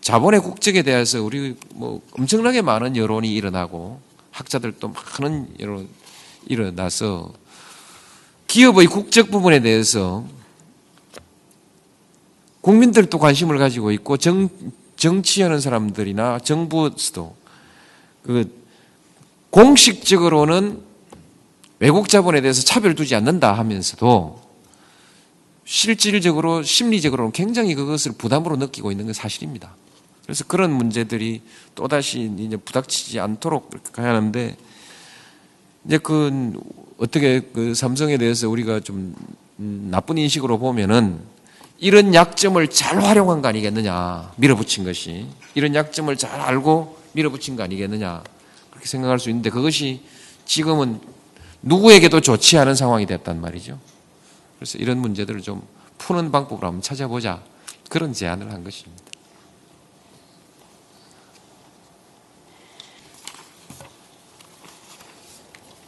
자본의 0.00 0.40
국적에 0.40 0.82
대해서 0.82 1.22
우리 1.22 1.54
뭐 1.76 2.02
엄청나게 2.18 2.62
많은 2.62 2.96
여론이 2.96 3.32
일어나고 3.32 4.00
학자들도 4.32 4.92
많은 5.20 5.54
여론 5.60 5.88
일어나서 6.48 7.32
기업의 8.48 8.88
국적 8.88 9.30
부분에 9.30 9.60
대해서 9.60 10.24
국민들도 12.60 13.16
관심을 13.20 13.58
가지고 13.58 13.92
있고 13.92 14.16
정, 14.16 14.48
정치하는 14.96 15.60
사람들이나 15.60 16.40
정부도 16.40 17.36
그 18.24 18.52
공식적으로는 19.50 20.93
외국 21.78 22.08
자본에 22.08 22.40
대해서 22.40 22.62
차별 22.62 22.94
두지 22.94 23.14
않는다 23.14 23.52
하면서도 23.52 24.42
실질적으로 25.64 26.62
심리적으로는 26.62 27.32
굉장히 27.32 27.74
그것을 27.74 28.12
부담으로 28.12 28.56
느끼고 28.56 28.90
있는 28.90 29.06
건 29.06 29.14
사실입니다. 29.14 29.74
그래서 30.24 30.44
그런 30.44 30.72
문제들이 30.72 31.42
또다시 31.74 32.32
이제 32.38 32.56
부닥치지 32.56 33.20
않도록 33.20 33.70
그렇게 33.70 33.90
가야 33.92 34.10
하는데 34.10 34.56
이제 35.84 35.98
그 35.98 36.52
어떻게 36.98 37.40
그 37.40 37.74
삼성에 37.74 38.16
대해서 38.16 38.48
우리가 38.48 38.80
좀 38.80 39.14
음, 39.58 39.88
나쁜 39.90 40.18
인식으로 40.18 40.58
보면은 40.58 41.20
이런 41.78 42.14
약점을 42.14 42.66
잘 42.68 43.02
활용한 43.02 43.42
거 43.42 43.48
아니겠느냐 43.48 44.32
밀어붙인 44.36 44.84
것이 44.84 45.26
이런 45.54 45.74
약점을 45.74 46.14
잘 46.16 46.40
알고 46.40 46.98
밀어붙인 47.12 47.56
거 47.56 47.62
아니겠느냐 47.62 48.22
그렇게 48.70 48.86
생각할 48.88 49.18
수 49.18 49.28
있는데 49.28 49.50
그것이 49.50 50.00
지금은 50.46 51.00
누구에게도 51.66 52.20
좋지 52.20 52.58
않은 52.58 52.74
상황이 52.74 53.06
됐단 53.06 53.40
말이죠. 53.40 53.80
그래서 54.58 54.76
이런 54.78 54.98
문제들을 54.98 55.40
좀 55.40 55.66
푸는 55.96 56.30
방법을 56.30 56.64
한번 56.64 56.82
찾아보자 56.82 57.42
그런 57.88 58.12
제안을 58.12 58.52
한 58.52 58.62
것입니다. 58.62 59.02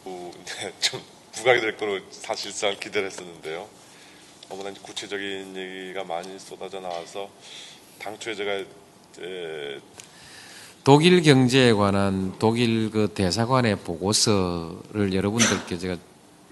어, 0.05 0.31
네, 0.45 0.73
좀 0.79 1.01
부각이 1.33 1.61
될 1.61 1.77
거로 1.77 1.99
사실상 2.09 2.75
기대를 2.79 3.11
했었는데요. 3.11 3.67
이제 4.71 4.79
구체적인 4.81 5.55
얘기가 5.55 6.03
많이 6.05 6.39
쏟아져 6.39 6.79
나와서 6.79 7.29
당초에 7.99 8.33
제가 8.33 8.51
에, 9.19 9.79
독일 10.87 11.21
경제에 11.21 11.73
관한 11.73 12.33
독일 12.39 12.89
그 12.91 13.11
대사관의 13.13 13.79
보고서를 13.79 15.13
여러분들께 15.13 15.77
제가 15.77 15.97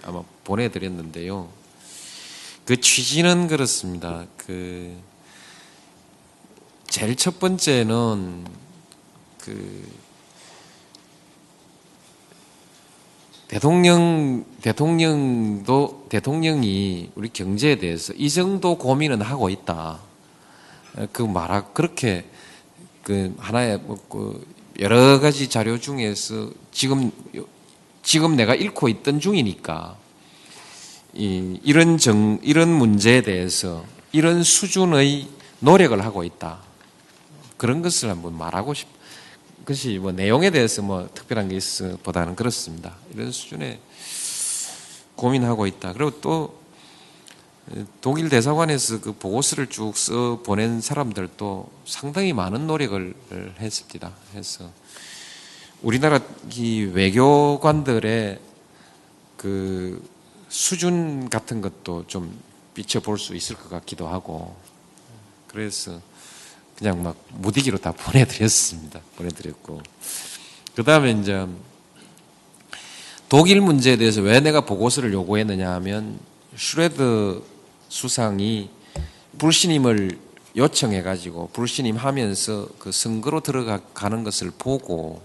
아마 0.04 0.24
보내드렸는데요. 0.44 1.48
그 2.66 2.82
취지는 2.82 3.48
그렇습니다. 3.48 4.26
그 4.36 4.94
제일 6.88 7.16
첫 7.16 7.40
번째는 7.40 8.46
그 9.40 9.90
대통령 13.48 14.44
대통령도 14.62 16.08
대통령이 16.10 17.12
우리 17.16 17.30
경제에 17.30 17.78
대해서 17.78 18.12
이 18.18 18.30
정도 18.30 18.78
고민은 18.78 19.22
하고 19.22 19.48
있다. 19.48 20.02
그 21.14 21.22
말하 21.22 21.72
그렇게 21.72 22.26
그 23.06 23.36
하나의 23.38 23.78
뭐그 23.78 24.48
여러 24.80 25.20
가지 25.20 25.48
자료 25.48 25.80
중에서 25.80 26.50
지금 26.72 27.12
지금 28.02 28.36
내가 28.36 28.56
읽고 28.56 28.90
있던 28.90 29.20
중이니까 29.20 29.96
이, 31.14 31.60
이런 31.64 32.00
정 32.00 32.40
이런 32.42 32.70
문제에 32.70 33.22
대해서 33.22 33.86
이런 34.12 34.42
수준의 34.42 35.28
노력을 35.60 36.04
하고 36.04 36.24
있다. 36.24 36.62
그런 37.58 37.84
것을 37.84 38.10
한번 38.10 38.36
말하고 38.36 38.74
싶. 38.74 38.88
그것이 39.60 40.00
뭐 40.00 40.12
내용에 40.12 40.50
대해서 40.50 40.82
뭐 40.82 41.08
특별한 41.14 41.50
게 41.50 41.58
있어 41.58 41.98
보다는 41.98 42.36
그렇습니다. 42.36 42.96
이런 43.14 43.32
수준의 43.32 43.80
고민하고 45.16 45.68
있다. 45.68 45.94
그리고 45.94 46.10
또 46.22 46.60
독일 48.02 48.30
대사관에서 48.30 49.02
그 49.02 49.14
보고서를 49.14 49.68
쭉 49.68 49.98
써 49.98 50.40
보낸 50.44 50.82
사람들도 50.82 51.70
상당히 51.86 52.32
많은 52.32 52.68
노력을 52.68 53.14
했습니다. 53.60 54.14
해서 54.36 54.70
우리나라 55.82 56.20
이 56.52 56.82
외교관들의 56.94 58.40
그 59.38 60.08
수준 60.50 61.30
같은 61.30 61.62
것도 61.62 62.06
좀 62.08 62.40
비춰볼 62.76 63.18
수 63.18 63.36
있을 63.36 63.56
것 63.56 63.70
같기도 63.70 64.08
하고 64.08 64.56
그래서 65.48 66.00
그냥 66.78 67.02
막 67.02 67.16
무디기로 67.32 67.80
다 67.80 67.92
보내드렸습니다. 67.98 69.02
보내드렸고 69.16 69.82
그 70.76 70.84
다음에 70.84 71.12
이제 71.12 71.48
독일 73.28 73.60
문제에 73.62 73.98
대해서 73.98 74.22
왜 74.22 74.40
내가 74.40 74.62
보고서를 74.62 75.12
요구했느냐 75.14 75.72
하면 75.74 76.20
슈레드 76.56 77.42
수상이 77.96 78.70
불신임을 79.38 80.20
요청해 80.58 81.02
가지고 81.02 81.50
불신임 81.54 81.96
하면서 81.96 82.68
그 82.78 82.92
선거로 82.92 83.40
들어가는 83.40 84.24
것을 84.26 84.52
보고 84.58 85.22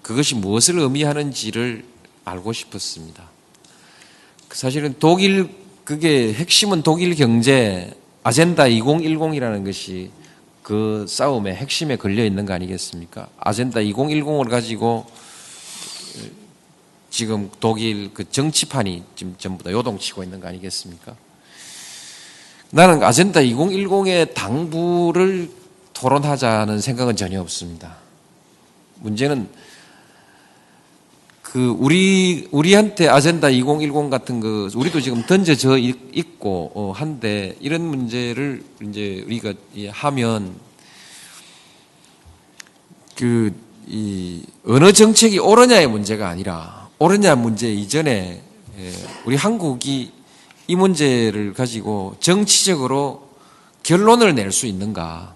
그것이 0.00 0.34
무엇을 0.34 0.78
의미하는지를 0.78 1.84
알고 2.24 2.54
싶었습니다. 2.54 3.28
사실은 4.50 4.94
독일 4.98 5.50
그게 5.84 6.32
핵심은 6.32 6.82
독일 6.82 7.16
경제 7.16 7.94
아젠다 8.22 8.64
2010이라는 8.64 9.66
것이 9.66 10.10
그 10.62 11.04
싸움의 11.06 11.54
핵심에 11.54 11.96
걸려 11.96 12.24
있는 12.24 12.46
거 12.46 12.54
아니겠습니까? 12.54 13.28
아젠다 13.38 13.80
2010을 13.80 14.48
가지고 14.48 15.04
지금 17.12 17.50
독일 17.60 18.14
그 18.14 18.28
정치판이 18.28 19.02
지금 19.14 19.34
전부 19.36 19.62
다 19.62 19.70
요동치고 19.70 20.24
있는 20.24 20.40
거 20.40 20.48
아니겠습니까? 20.48 21.14
나는 22.70 23.02
아젠다 23.02 23.40
2010의 23.40 24.32
당부를 24.32 25.50
토론하자는 25.92 26.80
생각은 26.80 27.14
전혀 27.14 27.38
없습니다. 27.42 27.96
문제는 29.00 29.50
그 31.42 31.76
우리 31.78 32.48
우리한테 32.50 33.08
아젠다 33.08 33.50
2010 33.50 34.08
같은 34.08 34.40
거 34.40 34.70
우리도 34.74 35.02
지금 35.02 35.22
던져져 35.26 35.76
있고 35.76 36.72
어, 36.74 36.92
한데 36.92 37.54
이런 37.60 37.82
문제를 37.82 38.64
이제 38.80 39.22
우리가 39.26 39.52
하면 39.92 40.54
그 43.14 43.52
이 43.86 44.42
어느 44.64 44.92
정책이 44.92 45.38
옳으냐의 45.38 45.86
문제가 45.86 46.28
아니라 46.28 46.81
옳으냐 47.02 47.34
문제 47.34 47.68
이전에 47.72 48.40
예, 48.78 48.92
우리 49.24 49.34
한국이 49.34 50.12
이 50.68 50.76
문제를 50.76 51.52
가지고 51.52 52.14
정치적으로 52.20 53.28
결론을 53.82 54.36
낼 54.36 54.52
수 54.52 54.66
있는가? 54.66 55.34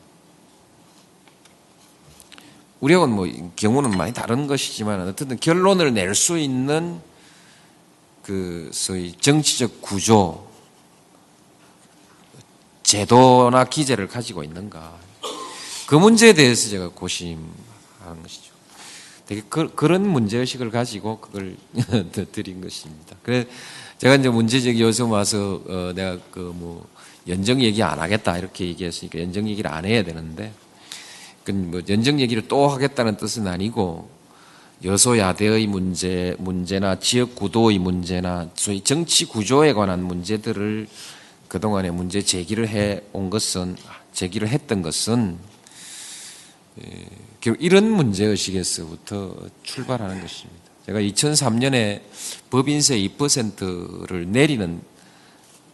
우리하고는 2.78 3.16
뭐 3.16 3.26
경우는 3.56 3.98
많이 3.98 4.12
다른 4.14 4.46
것이지만 4.46 5.08
어쨌든 5.08 5.40
결론을 5.40 5.92
낼 5.92 6.14
수 6.14 6.38
있는 6.38 7.00
그 8.22 8.70
소위 8.72 9.12
정치적 9.18 9.82
구조, 9.82 10.46
제도나 12.84 13.64
기제를 13.64 14.06
가지고 14.06 14.44
있는가. 14.44 14.94
그 15.88 15.96
문제에 15.96 16.32
대해서 16.32 16.68
제가 16.68 16.90
고심하는 16.90 18.22
것이죠. 18.22 18.45
되게 19.26 19.42
그, 19.48 19.84
런 19.84 20.08
문제의식을 20.08 20.70
가지고 20.70 21.18
그걸 21.18 21.56
드린 22.32 22.60
것입니다. 22.60 23.16
그래, 23.22 23.46
제가 23.98 24.16
이제 24.16 24.28
문제적 24.28 24.78
요소 24.78 25.10
와서, 25.10 25.62
어, 25.66 25.92
내가 25.94 26.18
그 26.30 26.52
뭐, 26.54 26.86
연정 27.28 27.60
얘기 27.60 27.82
안 27.82 27.98
하겠다 27.98 28.38
이렇게 28.38 28.66
얘기했으니까 28.66 29.20
연정 29.20 29.48
얘기를 29.48 29.70
안 29.70 29.84
해야 29.84 30.04
되는데, 30.04 30.52
그뭐 31.44 31.82
연정 31.88 32.20
얘기를 32.20 32.46
또 32.48 32.68
하겠다는 32.68 33.16
뜻은 33.16 33.46
아니고 33.46 34.08
여소야대의 34.84 35.66
문제, 35.66 36.34
문제나 36.38 36.98
지역 36.98 37.34
구도의 37.36 37.78
문제나 37.78 38.50
소위 38.54 38.80
정치 38.82 39.24
구조에 39.24 39.72
관한 39.72 40.02
문제들을 40.02 40.88
그동안에 41.48 41.90
문제 41.90 42.20
제기를 42.20 42.68
해 42.68 43.00
온 43.12 43.30
것은 43.30 43.76
제기를 44.12 44.48
했던 44.48 44.82
것은 44.82 45.38
예, 46.84 47.06
결국 47.46 47.62
이런 47.62 47.88
문제의식에서부터 47.92 49.36
출발하는 49.62 50.20
것입니다. 50.20 50.62
제가 50.84 50.98
2003년에 50.98 52.02
법인세 52.50 52.98
2%를 52.98 54.32
내리는 54.32 54.82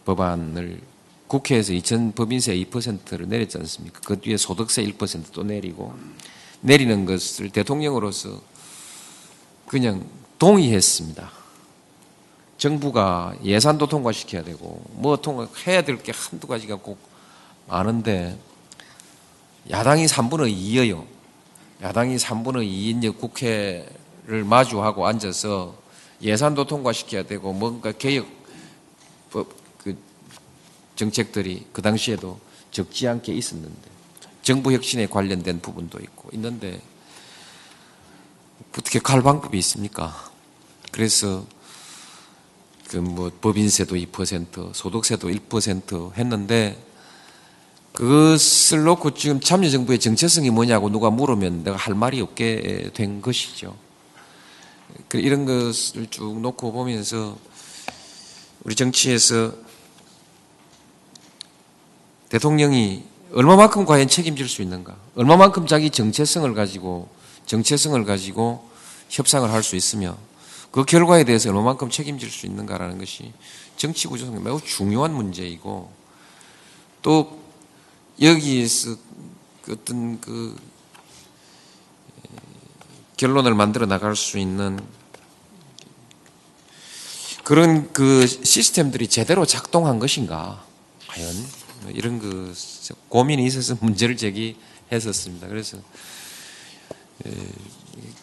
법안을 0.05 0.81
국회에서 1.25 1.73
2000 1.73 2.11
법인세 2.11 2.55
2%를 2.55 3.27
내렸지 3.27 3.57
않습니까? 3.57 4.01
그 4.05 4.19
뒤에 4.19 4.37
소득세 4.37 4.85
1%도 4.85 5.41
내리고 5.41 5.95
내리는 6.61 7.05
것을 7.05 7.49
대통령으로서 7.49 8.39
그냥 9.65 10.05
동의했습니다. 10.37 11.31
정부가 12.59 13.33
예산도 13.43 13.87
통과시켜야 13.87 14.43
되고 14.43 14.79
뭐 14.91 15.17
통과해야 15.17 15.81
될 15.81 15.97
게 16.03 16.11
한두 16.15 16.45
가지가 16.45 16.75
꼭 16.75 16.99
많은데 17.67 18.37
야당이 19.71 20.05
3분의 20.05 20.55
2여요. 20.55 21.12
야당이 21.83 22.15
3분의 22.15 22.65
2인 22.67 23.17
국회를 23.17 24.43
마주하고 24.45 25.05
앉아서 25.05 25.75
예산도 26.21 26.65
통과시켜야 26.65 27.23
되고 27.23 27.53
뭔가 27.53 27.91
개혁 27.91 28.25
정책들이 30.95 31.67
그 31.73 31.81
당시에도 31.81 32.39
적지 32.71 33.07
않게 33.07 33.33
있었는데 33.33 33.91
정부 34.41 34.71
혁신에 34.71 35.07
관련된 35.07 35.59
부분도 35.59 35.99
있고 35.99 36.29
있는데 36.33 36.81
어떻게 38.71 38.99
갈 38.99 39.21
방법이 39.21 39.57
있습니까? 39.57 40.31
그래서 40.91 41.45
그 42.93 42.97
뭐 42.97 43.31
법인세도 43.41 43.95
2% 43.95 44.73
소득세도 44.73 45.29
1% 45.29 46.15
했는데 46.15 46.77
그것을 47.93 48.83
놓고 48.83 49.11
지금 49.11 49.39
참여정부의 49.39 49.99
정체성이 49.99 50.49
뭐냐고 50.49 50.89
누가 50.89 51.09
물으면 51.09 51.63
내가 51.63 51.77
할 51.77 51.93
말이 51.93 52.21
없게 52.21 52.89
된 52.93 53.21
것이죠. 53.21 53.75
그 55.07 55.19
이런 55.19 55.45
것을 55.45 56.07
쭉 56.09 56.39
놓고 56.39 56.71
보면서 56.71 57.37
우리 58.63 58.75
정치에서 58.75 59.53
대통령이 62.29 63.03
얼마만큼 63.31 63.85
과연 63.85 64.07
책임질 64.07 64.49
수 64.49 64.61
있는가? 64.63 64.95
얼마만큼 65.15 65.67
자기 65.67 65.89
정체성을 65.89 66.51
가지고 66.53 67.09
정체성을 67.45 68.03
가지고 68.05 68.67
협상을 69.09 69.51
할 69.51 69.61
수 69.61 69.75
있으며 69.75 70.17
그 70.71 70.83
결과에 70.83 71.23
대해서 71.23 71.49
얼마만큼 71.49 71.91
책임질 71.91 72.31
수 72.31 72.47
있는가라는 72.47 72.97
것이 72.97 73.31
정치 73.77 74.07
구조상 74.07 74.43
매우 74.43 74.59
중요한 74.59 75.13
문제이고 75.13 75.91
또 77.03 77.42
여기에서 78.21 78.95
어떤 79.69 80.19
그 80.19 80.55
결론을 83.17 83.53
만들어 83.55 83.85
나갈 83.85 84.15
수 84.15 84.37
있는 84.37 84.79
그런 87.43 87.91
그 87.91 88.25
시스템들이 88.25 89.07
제대로 89.07 89.45
작동한 89.45 89.99
것인가? 89.99 90.65
과연 91.07 91.33
뭐 91.81 91.91
이런 91.91 92.19
그 92.19 92.53
고민이 93.09 93.45
있어서 93.45 93.75
문제를 93.79 94.17
제기했었습니다. 94.17 95.47
그래서 95.47 95.77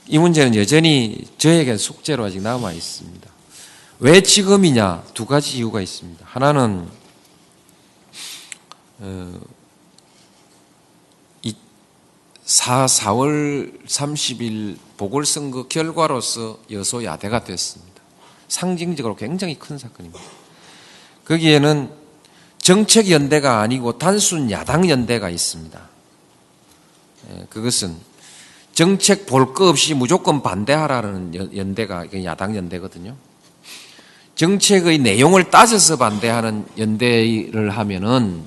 이 0.07 0.19
문제는 0.19 0.55
여전히 0.57 1.27
저에게 1.39 1.77
숙제로 1.77 2.25
아직 2.25 2.41
남아 2.41 2.73
있습니다. 2.73 3.31
왜 4.01 4.23
지금이냐? 4.23 5.05
두 5.15 5.27
가지 5.27 5.59
이유가 5.59 5.81
있습니다. 5.81 6.25
하나는 6.27 6.89
어, 8.99 9.41
4, 12.51 12.87
4월 12.87 13.87
30일 13.87 14.77
보궐선거 14.97 15.69
결과로서 15.69 16.59
여소야대가 16.69 17.45
됐습니다. 17.45 18.03
상징적으로 18.49 19.15
굉장히 19.15 19.57
큰 19.57 19.79
사건입니다. 19.79 20.21
거기에는 21.27 21.91
정책 22.59 23.09
연대가 23.13 23.61
아니고 23.61 23.99
단순 23.99 24.51
야당 24.51 24.91
연대가 24.91 25.31
있습니다. 25.31 25.81
예, 27.31 27.47
그것은 27.51 27.95
정책 28.73 29.27
볼거 29.27 29.69
없이 29.69 29.95
무조건 29.95 30.43
반대하라는 30.43 31.35
연- 31.37 31.57
연대가 31.57 32.05
이게 32.05 32.25
야당 32.25 32.57
연대거든요. 32.57 33.15
정책의 34.35 34.99
내용을 34.99 35.51
따져서 35.53 35.99
반대하는 35.99 36.67
연대를 36.77 37.71
하면은 37.71 38.43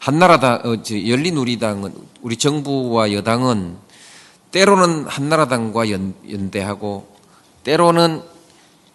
한나라당, 0.00 0.62
어, 0.64 0.82
저 0.82 0.94
열린우리당은 0.94 1.94
우리 2.22 2.36
정부와 2.36 3.12
여당은 3.12 3.76
때로는 4.50 5.06
한나라당과 5.06 5.90
연, 5.90 6.14
연대하고 6.28 7.06
때로는 7.64 8.22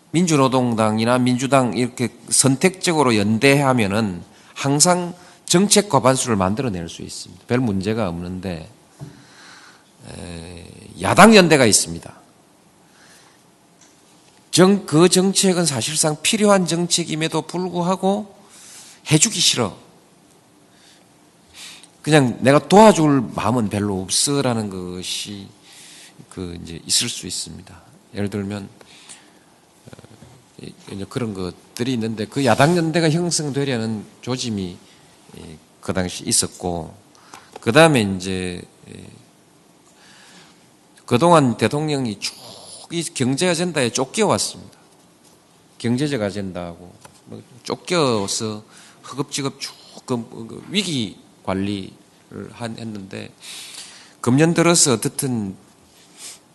민주노동당이나 0.09 1.19
민주당 1.19 1.77
이렇게 1.77 2.09
선택적으로 2.29 3.15
연대하면은 3.15 4.23
항상 4.55 5.13
정책 5.45 5.89
과반수를 5.89 6.35
만들어낼 6.37 6.89
수 6.89 7.03
있습니다. 7.03 7.43
별 7.45 7.59
문제가 7.59 8.09
없는데 8.09 8.67
에, 10.09 10.65
야당 11.01 11.35
연대가 11.35 11.67
있습니다. 11.67 12.11
정, 14.49 14.87
그 14.87 15.07
정책은 15.07 15.65
사실상 15.67 16.17
필요한 16.23 16.65
정책임에도 16.65 17.43
불구하고 17.43 18.33
해주기 19.11 19.39
싫어. 19.39 19.84
그냥 22.05 22.37
내가 22.41 22.59
도와줄 22.59 23.31
마음은 23.33 23.69
별로 23.69 23.99
없어라는 23.99 24.69
것이 24.69 25.47
그 26.29 26.55
이제 26.61 26.79
있을 26.85 27.09
수 27.09 27.25
있습니다. 27.25 27.81
예를 28.13 28.29
들면 28.29 28.69
어, 29.87 30.67
이제 30.91 31.03
그런 31.09 31.33
것들이 31.33 31.93
있는데 31.93 32.25
그 32.25 32.45
야당 32.45 32.77
연대가 32.77 33.09
형성되려는 33.09 34.05
조짐이 34.21 34.77
예, 35.39 35.57
그 35.81 35.93
당시 35.93 36.23
있었고 36.27 36.93
그 37.59 37.71
다음에 37.71 38.01
이제 38.01 38.61
예, 38.89 39.05
그동안 41.07 41.57
대통령이 41.57 42.19
쭉 42.19 42.35
이 42.91 43.01
경제 43.01 43.49
아젠다에 43.49 43.89
쫓겨왔습니다. 43.89 44.77
경제적 45.79 46.21
아젠다하고 46.21 46.93
뭐 47.25 47.41
쫓겨서 47.63 48.63
허겁지겁 49.09 49.59
쭉 49.59 49.73
그 50.05 50.63
위기 50.69 51.17
관리를 51.45 52.49
한- 52.53 52.77
했는데 52.77 53.29
금년 54.21 54.53
들어서 54.53 54.93
어떻든 54.93 55.55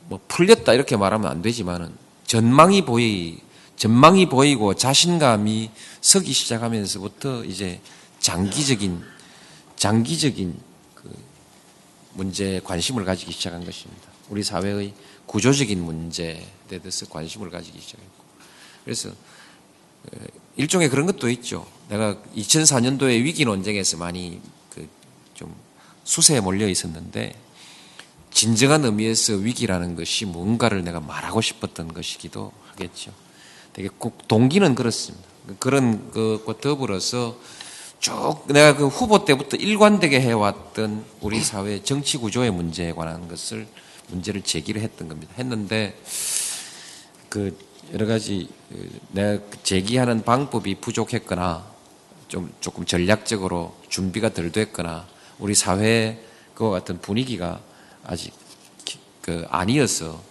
뭐 0.08 0.20
풀렸다 0.26 0.72
이렇게 0.74 0.96
말하면 0.96 1.30
안 1.30 1.40
되지만은 1.42 1.92
전망이 2.26 2.84
보이 2.84 3.38
전망이 3.76 4.28
보이고 4.28 4.74
자신감이 4.74 5.70
서기 6.00 6.32
시작하면서부터 6.32 7.44
이제 7.44 7.80
장기적인 8.18 9.02
장기적인 9.76 10.58
그 10.94 11.10
문제에 12.12 12.60
관심을 12.60 13.04
가지기 13.04 13.32
시작한 13.32 13.64
것입니다. 13.64 14.02
우리 14.28 14.42
사회의 14.42 14.92
구조적인 15.26 15.82
문제에 15.82 16.46
대해서 16.68 17.06
관심을 17.06 17.50
가지기 17.50 17.80
시작했고 17.80 18.24
그래서 18.84 19.08
어, 19.10 20.16
일종의 20.56 20.88
그런 20.90 21.06
것도 21.06 21.30
있죠. 21.30 21.66
내가 21.88 22.16
2004년도에 22.36 23.22
위기 23.22 23.44
논쟁에서 23.44 23.96
많이 23.96 24.40
그 24.42 24.59
좀 25.40 25.54
수세에 26.04 26.40
몰려 26.40 26.68
있었는데 26.68 27.34
진정한 28.30 28.84
의미에서 28.84 29.34
위기라는 29.34 29.96
것이 29.96 30.26
뭔가를 30.26 30.84
내가 30.84 31.00
말하고 31.00 31.40
싶었던 31.40 31.94
것이기도 31.94 32.52
하겠죠. 32.72 33.10
되게 33.72 33.88
꼭 33.96 34.28
동기는 34.28 34.74
그렇습니다. 34.74 35.26
그런 35.58 36.10
것과 36.12 36.60
더불어서 36.60 37.38
쭉 38.00 38.44
내가 38.48 38.76
그 38.76 38.86
후보 38.86 39.24
때부터 39.24 39.56
일관되게 39.56 40.20
해왔던 40.20 41.04
우리 41.22 41.40
사회 41.40 41.82
정치 41.82 42.18
구조의 42.18 42.50
문제에 42.50 42.92
관한 42.92 43.26
것을 43.26 43.66
문제를 44.08 44.42
제기를 44.42 44.82
했던 44.82 45.08
겁니다. 45.08 45.32
했는데 45.38 45.98
그 47.30 47.56
여러 47.94 48.06
가지 48.06 48.48
그 48.68 49.00
내가 49.12 49.42
제기하는 49.62 50.22
방법이 50.22 50.76
부족했거나 50.76 51.64
좀 52.28 52.52
조금 52.60 52.84
전략적으로 52.84 53.74
준비가 53.88 54.32
덜 54.32 54.52
됐거나 54.52 55.06
우리 55.40 55.54
사회 55.54 56.18
그와 56.54 56.70
같은 56.70 57.00
분위기가 57.00 57.60
아직 58.04 58.32
기- 58.84 58.98
그 59.22 59.46
아니어서 59.48 60.22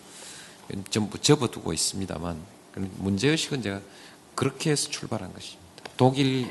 전부 0.90 1.20
접어두고 1.20 1.74
있습니다만 1.74 2.38
문제의식은 2.98 3.62
제가 3.62 3.82
그렇게 4.36 4.72
해서 4.72 4.90
출발한 4.90 5.34
것입니다. 5.34 5.60
독일 5.98 6.48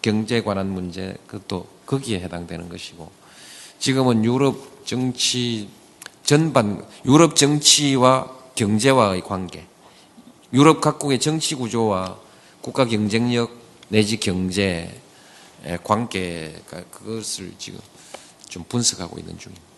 경제에 0.00 0.42
관한 0.42 0.70
문제 0.70 1.16
그것도 1.26 1.66
거기에 1.86 2.20
해당되는 2.20 2.68
것이고 2.68 3.10
지금은 3.78 4.24
유럽 4.24 4.86
정치 4.86 5.68
전반 6.24 6.84
유럽 7.04 7.34
정치와 7.36 8.30
경제와의 8.54 9.22
관계 9.22 9.66
유럽 10.52 10.80
각국의 10.80 11.18
정치 11.18 11.54
구조와 11.54 12.18
국가 12.60 12.84
경쟁력 12.84 13.50
내지 13.88 14.18
경제의 14.20 15.01
관계가 15.84 16.84
그것을 16.90 17.52
지금 17.58 17.80
좀 18.48 18.64
분석하고 18.64 19.18
있는 19.18 19.38
중입니다. 19.38 19.72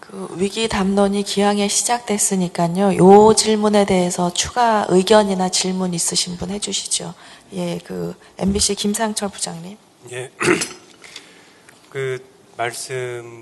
그 0.00 0.28
위기 0.36 0.68
담론이 0.68 1.22
기왕에 1.22 1.68
시작됐으니까요. 1.68 2.96
요 2.96 3.34
질문에 3.34 3.86
대해서 3.86 4.32
추가 4.32 4.84
의견이나 4.88 5.48
질문 5.48 5.94
있으신 5.94 6.36
분 6.36 6.50
해주시죠. 6.50 7.14
예, 7.54 7.78
그 7.84 8.14
MBC 8.36 8.74
김상철 8.74 9.30
부장님. 9.30 9.78
예. 10.10 10.30
그 11.88 12.22
말씀을 12.56 13.40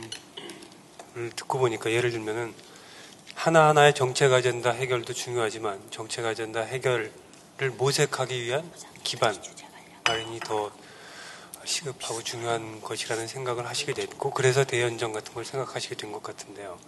듣고 1.35 1.59
보니까 1.59 1.91
예를 1.91 2.11
들면은 2.11 2.55
하나하나의 3.35 3.95
정책 3.95 4.33
아젠다 4.33 4.71
해결도 4.71 5.13
중요하지만 5.13 5.81
정책 5.91 6.27
아젠다 6.27 6.61
해결을 6.61 7.11
모색하기 7.79 8.43
위한 8.43 8.71
기반 9.03 9.35
마련이 10.11 10.41
더 10.41 10.73
시급하고 11.65 12.23
중요한 12.25 12.81
것이라는 12.81 13.29
생각을 13.29 13.69
하시게 13.69 13.93
됐고 13.95 14.31
그래서 14.33 14.65
대연정 14.65 15.13
같은 15.13 15.33
걸 15.35 15.45
생각하시게 15.45 15.95
된 15.95 16.11
것 16.11 16.23
같은데요. 16.23 16.79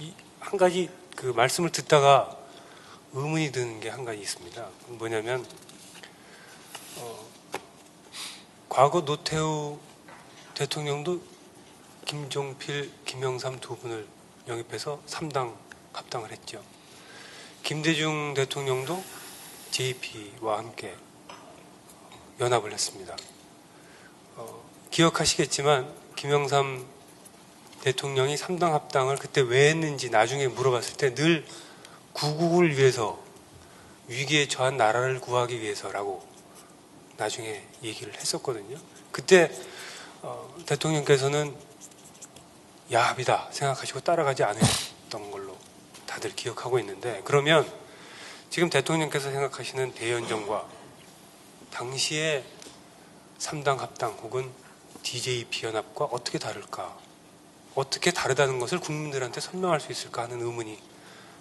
이 0.00 0.12
한 0.40 0.56
가지 0.56 0.88
그 1.16 1.26
말씀을 1.26 1.70
듣다가 1.70 2.36
의문이 3.12 3.52
드는 3.52 3.80
게 3.80 3.88
한 3.90 4.04
가지 4.04 4.20
있습니다. 4.20 4.66
뭐냐면 4.86 5.44
어, 6.96 7.26
과거 8.68 9.04
노태우 9.04 9.78
대통령도 10.54 11.20
김종필, 12.06 12.90
김영삼 13.04 13.60
두 13.60 13.76
분을 13.76 14.06
영입해서 14.46 15.02
3당 15.06 15.54
합당을 15.92 16.32
했죠. 16.32 16.62
김대중 17.62 18.34
대통령도 18.34 19.04
JP와 19.72 20.58
함께 20.58 20.96
연합을 22.40 22.72
했습니다. 22.72 23.16
어, 24.36 24.62
기억하시겠지만 24.90 25.92
김영삼 26.16 26.86
대통령이 27.82 28.36
3당 28.36 28.70
합당을 28.72 29.16
그때 29.16 29.40
왜 29.40 29.68
했는지 29.70 30.10
나중에 30.10 30.48
물어봤을 30.48 30.96
때 30.96 31.14
늘 31.14 31.44
구국을 32.12 32.76
위해서 32.76 33.22
위기에 34.08 34.48
처한 34.48 34.76
나라를 34.76 35.20
구하기 35.20 35.60
위해서라고 35.60 36.26
나중에 37.16 37.62
얘기를 37.82 38.12
했었거든요. 38.14 38.78
그때 39.12 39.50
어, 40.22 40.52
대통령께서는 40.66 41.54
야합이다 42.90 43.48
생각하시고 43.52 44.00
따라가지 44.00 44.42
않으셨던 44.44 45.30
걸로 45.30 45.56
다들 46.06 46.34
기억하고 46.34 46.78
있는데 46.78 47.20
그러면 47.24 47.70
지금 48.50 48.70
대통령께서 48.70 49.30
생각하시는 49.30 49.92
대연정과 49.94 50.77
당시의 51.78 52.42
3당 53.38 53.78
합당 53.78 54.10
혹은 54.14 54.50
DJP 55.04 55.66
연합과 55.66 56.06
어떻게 56.06 56.36
다를까? 56.36 56.98
어떻게 57.76 58.10
다르다는 58.10 58.58
것을 58.58 58.80
국민들한테 58.80 59.40
설명할 59.40 59.78
수 59.78 59.92
있을까 59.92 60.24
하는 60.24 60.40
의문이 60.40 60.76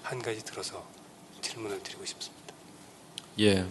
한 0.03 0.21
가지 0.21 0.45
들어서 0.45 0.85
질문을 1.41 1.81
드리고 1.81 2.05
싶습니다. 2.05 2.53
예. 3.39 3.65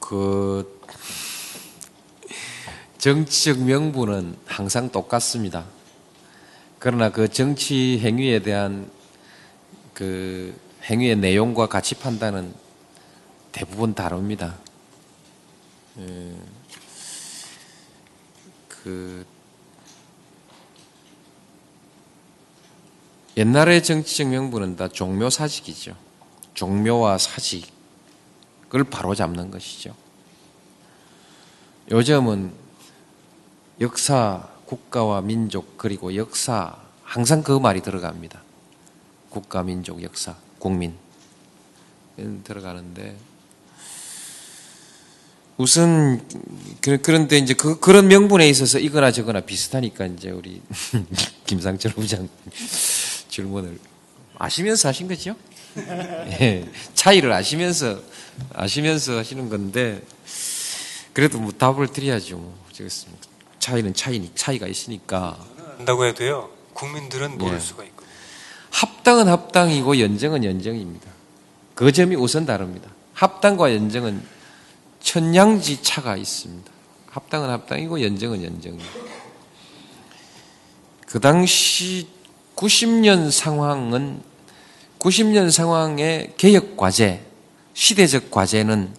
그 0.00 0.82
정치적 2.98 3.60
명분은 3.60 4.36
항상 4.44 4.90
똑같습니다. 4.90 5.64
그러나 6.78 7.10
그 7.10 7.28
정치 7.28 7.98
행위에 8.00 8.40
대한 8.40 8.90
그 9.94 10.54
행위의 10.84 11.16
내용과 11.16 11.68
가치 11.68 11.94
판단은 11.94 12.54
대부분 13.50 13.94
다릅니다. 13.94 14.58
예. 16.00 16.34
그, 18.68 19.26
옛날의 23.36 23.82
정치적 23.82 24.28
명분은 24.28 24.76
다 24.76 24.88
종묘 24.88 25.30
사직이죠. 25.30 25.96
종묘와 26.54 27.18
사직을 27.18 28.84
바로잡는 28.90 29.50
것이죠. 29.50 29.94
요즘은 31.90 32.52
역사, 33.80 34.48
국가와 34.66 35.20
민족 35.20 35.78
그리고 35.78 36.14
역사 36.14 36.76
항상 37.02 37.42
그 37.42 37.58
말이 37.58 37.80
들어갑니다. 37.82 38.42
국가, 39.30 39.62
민족, 39.62 40.02
역사, 40.02 40.36
국민 40.58 40.96
들어가는데 42.44 43.16
우선 45.60 46.26
그, 46.80 47.02
그런데 47.02 47.36
이제 47.36 47.52
그, 47.52 47.78
그런 47.78 48.08
명분에 48.08 48.48
있어서 48.48 48.78
이거나 48.78 49.12
저거나 49.12 49.40
비슷하니까 49.40 50.06
이제 50.06 50.30
우리 50.30 50.62
김상철 51.44 51.92
부장 51.92 52.30
질문을 53.28 53.78
아시면서 54.38 54.88
하신 54.88 55.08
거죠? 55.08 55.36
예, 55.76 56.66
차이를 56.94 57.30
아시면서 57.30 58.00
아시면서 58.54 59.18
하시는 59.18 59.50
건데 59.50 60.02
그래도 61.12 61.38
뭐 61.38 61.52
답을 61.52 61.88
드려야죠. 61.88 62.38
뭐. 62.38 62.58
차이는 63.58 63.92
차이니 63.92 64.32
차이가 64.34 64.66
있으니까 64.66 65.36
한다고 65.76 66.06
해도요. 66.06 66.48
국민들은 66.72 67.36
모를 67.36 67.56
예. 67.56 67.60
수가 67.60 67.84
있고. 67.84 68.04
합당은 68.70 69.28
합당이고 69.28 70.00
연정은 70.00 70.42
연정입니다. 70.44 71.10
그 71.74 71.92
점이 71.92 72.16
우선 72.16 72.46
다릅니다. 72.46 72.88
합당과 73.12 73.74
연정은 73.74 74.22
천냥지 75.00 75.82
차가 75.82 76.16
있습니다. 76.16 76.70
합당은 77.10 77.50
합당이고 77.50 78.02
연정은 78.02 78.42
연정입니다. 78.44 78.90
그 81.06 81.18
당시 81.18 82.06
90년 82.54 83.30
상황은 83.30 84.22
90년 84.98 85.50
상황의 85.50 86.34
개혁 86.36 86.76
과제, 86.76 87.24
시대적 87.74 88.30
과제는 88.30 88.94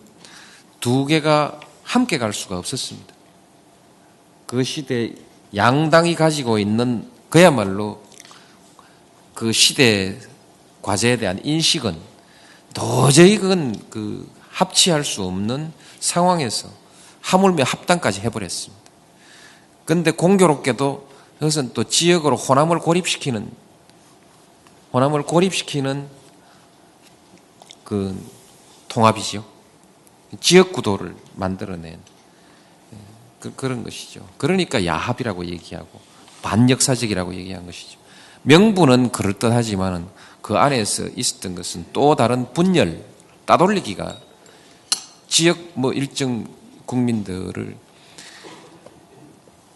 두 0.80 1.06
개가 1.06 1.60
함께 1.84 2.18
갈 2.18 2.34
수가 2.34 2.58
없었습니다. 2.58 3.14
그 4.48 4.64
시대 4.64 5.14
양당이 5.56 6.16
가지고 6.16 6.58
있는 6.60 7.08
그야말로 7.30 8.04
그 9.34 9.54
시대 9.54 10.18
과제에 10.82 11.18
대한 11.18 11.40
인식은 11.44 11.98
도저히 12.74 13.38
그건 13.38 13.80
그 13.90 14.30
합치할 14.50 15.04
수 15.04 15.24
없는 15.24 15.72
상황에서 16.02 16.68
하물며 17.22 17.64
합당까지 17.64 18.20
해버렸습니다. 18.22 18.82
그런데 19.86 20.12
공교롭게도 20.12 21.10
그것은 21.40 21.72
또 21.74 21.86
지역으로 21.86 22.36
호남을 22.36 22.80
고립시키는 22.80 23.50
호남을 24.94 25.24
고립시키는 25.24 26.08
그 27.86 28.30
통합이지요. 28.90 29.44
지역 30.40 30.74
구도를 30.74 31.16
만들어낸 31.36 32.00
그, 33.40 33.54
그런 33.56 33.84
것이죠. 33.84 34.28
그러니까 34.38 34.86
야합이라고 34.86 35.46
얘기하고 35.46 36.00
반역사적이라고 36.42 37.36
얘기한 37.36 37.66
것이죠. 37.66 38.00
명분은 38.44 39.12
그럴듯하지만은 39.12 40.08
그 40.42 40.58
안에서 40.58 41.08
있었던 41.16 41.56
것은 41.56 41.86
또 41.94 42.16
다른 42.16 42.52
분열, 42.54 43.04
따돌리기가 43.46 44.18
지역 45.32 45.58
뭐 45.76 45.94
일정 45.94 46.46
국민들을 46.86 47.78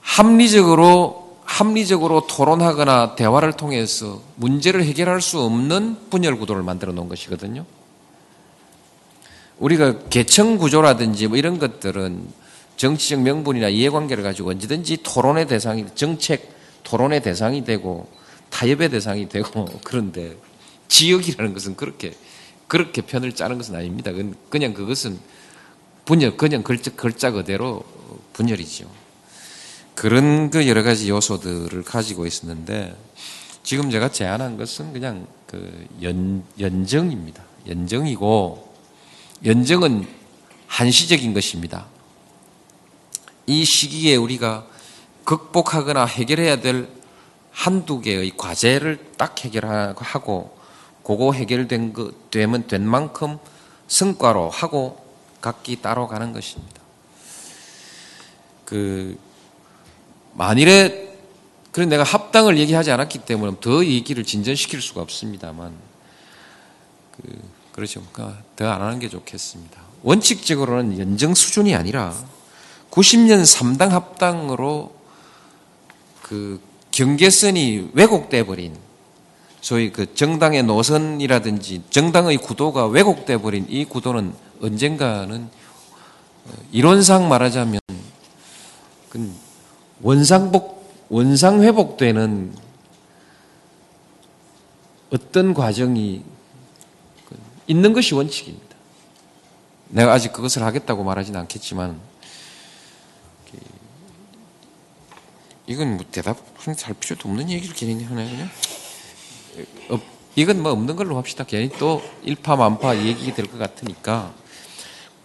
합리적으로 0.01 1.39
합리적으로 1.45 2.27
토론하거나 2.27 3.15
대화를 3.15 3.53
통해서 3.53 4.21
문제를 4.35 4.83
해결할 4.83 5.21
수 5.21 5.39
없는 5.39 6.09
분열 6.09 6.37
구도를 6.37 6.61
만들어 6.61 6.91
놓은 6.91 7.07
것이거든요. 7.07 7.65
우리가 9.59 9.99
계층 10.09 10.57
구조라든지 10.57 11.27
뭐 11.27 11.37
이런 11.37 11.57
것들은 11.57 12.27
정치적 12.75 13.21
명분이나 13.21 13.69
이해관계를 13.69 14.23
가지고 14.23 14.49
언제든지 14.49 15.03
토론의 15.03 15.47
대상이 15.47 15.85
정책 15.95 16.51
토론의 16.83 17.23
대상이 17.23 17.63
되고 17.63 18.09
타협의 18.49 18.89
대상이 18.89 19.29
되고 19.29 19.65
그런데 19.85 20.35
지역이라는 20.89 21.53
것은 21.53 21.77
그렇게 21.77 22.13
그렇게 22.67 23.01
편을 23.01 23.31
짜는 23.31 23.57
것은 23.57 23.75
아닙니다. 23.75 24.11
그냥 24.49 24.73
그것은 24.73 25.17
분열 26.05 26.37
그냥 26.37 26.63
글자, 26.63 26.91
글자 26.91 27.31
그대로 27.31 27.83
분열이죠. 28.33 28.89
그런 29.95 30.49
그 30.49 30.67
여러 30.67 30.83
가지 30.83 31.09
요소들을 31.09 31.83
가지고 31.83 32.25
있었는데 32.25 32.95
지금 33.63 33.89
제가 33.89 34.11
제안한 34.11 34.57
것은 34.57 34.93
그냥 34.93 35.25
그 35.47 35.87
연, 36.03 36.43
연정입니다. 36.59 37.43
연정이고 37.67 38.73
연정은 39.43 40.07
한시적인 40.67 41.33
것입니다. 41.33 41.87
이 43.47 43.63
시기에 43.63 44.15
우리가 44.15 44.67
극복하거나 45.23 46.05
해결해야 46.05 46.61
될 46.61 46.87
한두 47.51 48.01
개의 48.01 48.33
과제를 48.35 49.13
딱 49.17 49.43
해결하고 49.43 50.55
그거 51.03 51.31
해결된 51.31 51.93
거 51.93 52.11
되면 52.29 52.67
된 52.67 52.85
만큼 52.85 53.37
성과로 53.87 54.49
하고 54.49 55.04
각기 55.45 55.79
따로 55.79 56.07
가는 56.07 56.33
것입니다. 56.33 56.81
그 58.65 59.15
만일에 60.33 61.15
그래 61.71 61.85
내가 61.85 62.01
합당을 62.01 62.57
얘기하지 62.57 62.89
않았기 62.89 63.19
때문에 63.19 63.57
더 63.61 63.85
얘기를 63.85 64.23
진전시킬 64.23 64.81
수가 64.81 65.01
없습니다만 65.01 65.71
그 67.11 67.21
그렇죠. 67.73 68.01
그러니까 68.11 68.41
더 68.55 68.65
안 68.71 68.81
하는 68.81 68.97
게 68.97 69.07
좋겠습니다. 69.07 69.79
원칙적으로는 70.01 70.97
연정 70.97 71.35
수준이 71.35 71.75
아니라 71.75 72.15
90년 72.89 73.43
3당 73.43 73.89
합당으로 73.89 74.95
그 76.23 76.59
경계선이 76.89 77.91
왜곡돼 77.93 78.47
버린 78.47 78.75
소위 79.61 79.91
그 79.91 80.15
정당의 80.15 80.63
노선이라든지 80.63 81.83
정당의 81.91 82.37
구도가 82.37 82.87
왜곡돼 82.87 83.37
버린 83.37 83.67
이 83.69 83.85
구도는 83.85 84.33
언젠가는 84.65 85.49
이론상 86.71 87.27
말하자면 87.29 87.79
그 89.09 89.33
원상복 90.01 91.05
원상 91.09 91.61
회복되는 91.63 92.55
어떤 95.11 95.53
과정이 95.53 96.23
있는 97.67 97.93
것이 97.93 98.13
원칙입니다. 98.13 98.75
내가 99.89 100.13
아직 100.13 100.33
그것을 100.33 100.63
하겠다고 100.63 101.03
말하지는 101.03 101.39
않겠지만 101.41 101.99
이건 105.67 105.97
뭐 105.97 106.05
대답 106.11 106.37
할 106.65 106.93
필요도 106.93 107.27
없는 107.29 107.49
얘기를 107.49 107.73
괜히 107.75 108.03
하네 108.03 108.29
그냥. 108.29 108.49
어, 109.89 109.99
이건 110.35 110.61
뭐 110.61 110.71
없는 110.71 110.95
걸로 110.95 111.17
합시다. 111.17 111.43
괜히 111.43 111.69
또 111.69 112.03
일파만파 112.23 112.97
얘기 112.97 113.33
될 113.33 113.47
것 113.47 113.57
같으니까 113.57 114.33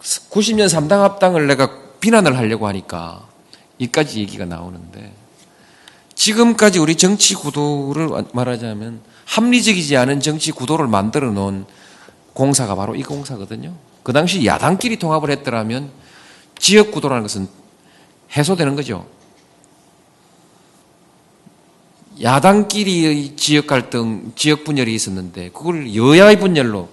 90년 0.01 0.66
3당 0.66 1.01
합당을 1.01 1.46
내가 1.46 1.70
비난을 2.01 2.36
하려고 2.36 2.66
하니까 2.66 3.26
이까지 3.78 4.20
얘기가 4.20 4.44
나오는데 4.44 5.12
지금까지 6.14 6.78
우리 6.78 6.96
정치 6.96 7.34
구도를 7.34 8.11
말하자면 8.32 9.01
합리적이지 9.26 9.96
않은 9.96 10.20
정치 10.20 10.53
구도를 10.53 10.86
만들어 10.86 11.30
놓은 11.30 11.64
공사가 12.32 12.74
바로 12.74 12.94
이 12.94 13.03
공사거든요. 13.03 13.74
그 14.03 14.12
당시 14.12 14.44
야당끼리 14.44 14.98
통합을 14.98 15.30
했더라면 15.30 15.90
지역 16.59 16.90
구도라는 16.90 17.22
것은 17.22 17.48
해소되는 18.36 18.76
거죠. 18.76 19.07
야당끼리의 22.20 23.36
지역 23.36 23.66
갈등, 23.66 24.32
지역 24.36 24.64
분열이 24.64 24.94
있었는데 24.94 25.51
그걸 25.51 25.94
여야의 25.94 26.38
분열로 26.38 26.88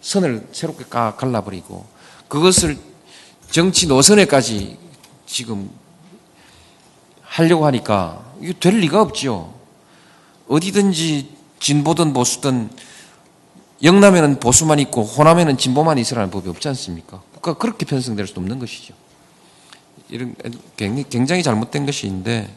선을 0.00 0.48
새롭게 0.52 0.84
까 0.88 1.14
갈라버리고 1.14 1.86
그것을 2.32 2.78
정치 3.50 3.86
노선에까지 3.86 4.78
지금 5.26 5.70
하려고 7.20 7.66
하니까 7.66 8.24
이게 8.40 8.54
될 8.58 8.78
리가 8.78 9.02
없지요. 9.02 9.52
어디든지 10.48 11.28
진보든 11.60 12.14
보수든 12.14 12.70
영남에는 13.82 14.40
보수만 14.40 14.78
있고 14.78 15.02
호남에는 15.02 15.58
진보만 15.58 15.98
있으라는 15.98 16.30
법이 16.30 16.48
없지 16.48 16.68
않습니까? 16.68 17.20
국가가 17.34 17.58
그렇게 17.58 17.84
편성될 17.84 18.26
수 18.26 18.32
없는 18.38 18.58
것이죠. 18.58 18.94
이런 20.08 20.34
굉장히 20.78 21.42
잘못된 21.42 21.84
것인데 21.84 22.48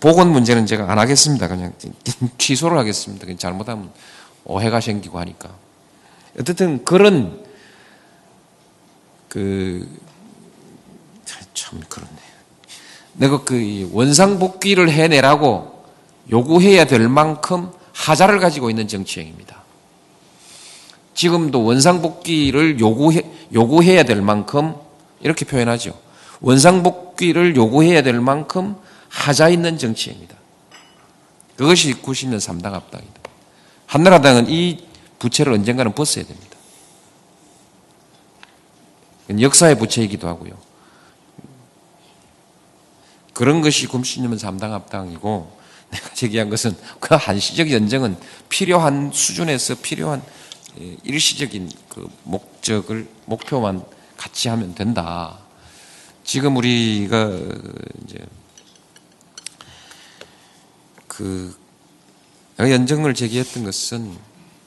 보건 0.00 0.30
문제는 0.30 0.66
제가 0.66 0.92
안 0.92 0.98
하겠습니다. 0.98 1.48
그냥 1.48 1.72
취소를 2.36 2.76
하겠습니다. 2.76 3.26
잘못하면 3.38 3.90
오해가 4.44 4.82
생기고 4.82 5.18
하니까. 5.18 5.48
어쨌든 6.38 6.84
그런 6.84 7.45
그 9.36 10.06
참 11.66 11.80
그렇네. 11.88 12.12
내가 13.14 13.42
그 13.42 13.88
원상복귀를 13.92 14.90
해내라고 14.90 15.84
요구해야 16.30 16.84
될 16.84 17.08
만큼 17.08 17.72
하자를 17.92 18.38
가지고 18.38 18.70
있는 18.70 18.86
정치행입니다. 18.86 19.64
지금도 21.14 21.64
원상복귀를 21.64 22.78
요구해, 22.78 23.24
요구해야 23.54 24.02
될 24.02 24.20
만큼 24.20 24.74
이렇게 25.20 25.46
표현하죠. 25.46 25.98
원상복귀를 26.40 27.56
요구해야 27.56 28.02
될 28.02 28.20
만큼 28.20 28.76
하자 29.08 29.48
있는 29.48 29.78
정치입니다. 29.78 30.36
그것이 31.56 31.94
90년 31.94 32.36
3당 32.36 32.72
합당이다. 32.72 33.14
한나라당은 33.86 34.50
이 34.50 34.84
부채를 35.18 35.54
언젠가는 35.54 35.94
벗어야 35.94 36.26
됩니다. 36.26 36.55
역사의 39.28 39.78
부채이기도 39.78 40.28
하고요. 40.28 40.52
그런 43.32 43.60
것이 43.60 43.86
90년 43.86 44.38
3당 44.38 44.70
합당이고 44.70 45.56
내가 45.90 46.14
제기한 46.14 46.48
것은 46.48 46.76
그 47.00 47.14
한시적 47.14 47.70
연정은 47.70 48.16
필요한 48.48 49.10
수준에서 49.12 49.76
필요한 49.76 50.22
예, 50.80 50.96
일시적인 51.04 51.70
그 51.88 52.08
목적을 52.24 53.08
목표만 53.24 53.84
같이 54.16 54.48
하면 54.48 54.74
된다. 54.74 55.38
지금 56.24 56.56
우리가 56.56 57.30
이제 58.04 58.18
그 61.06 61.56
연정을 62.58 63.14
제기했던 63.14 63.64
것은 63.64 64.16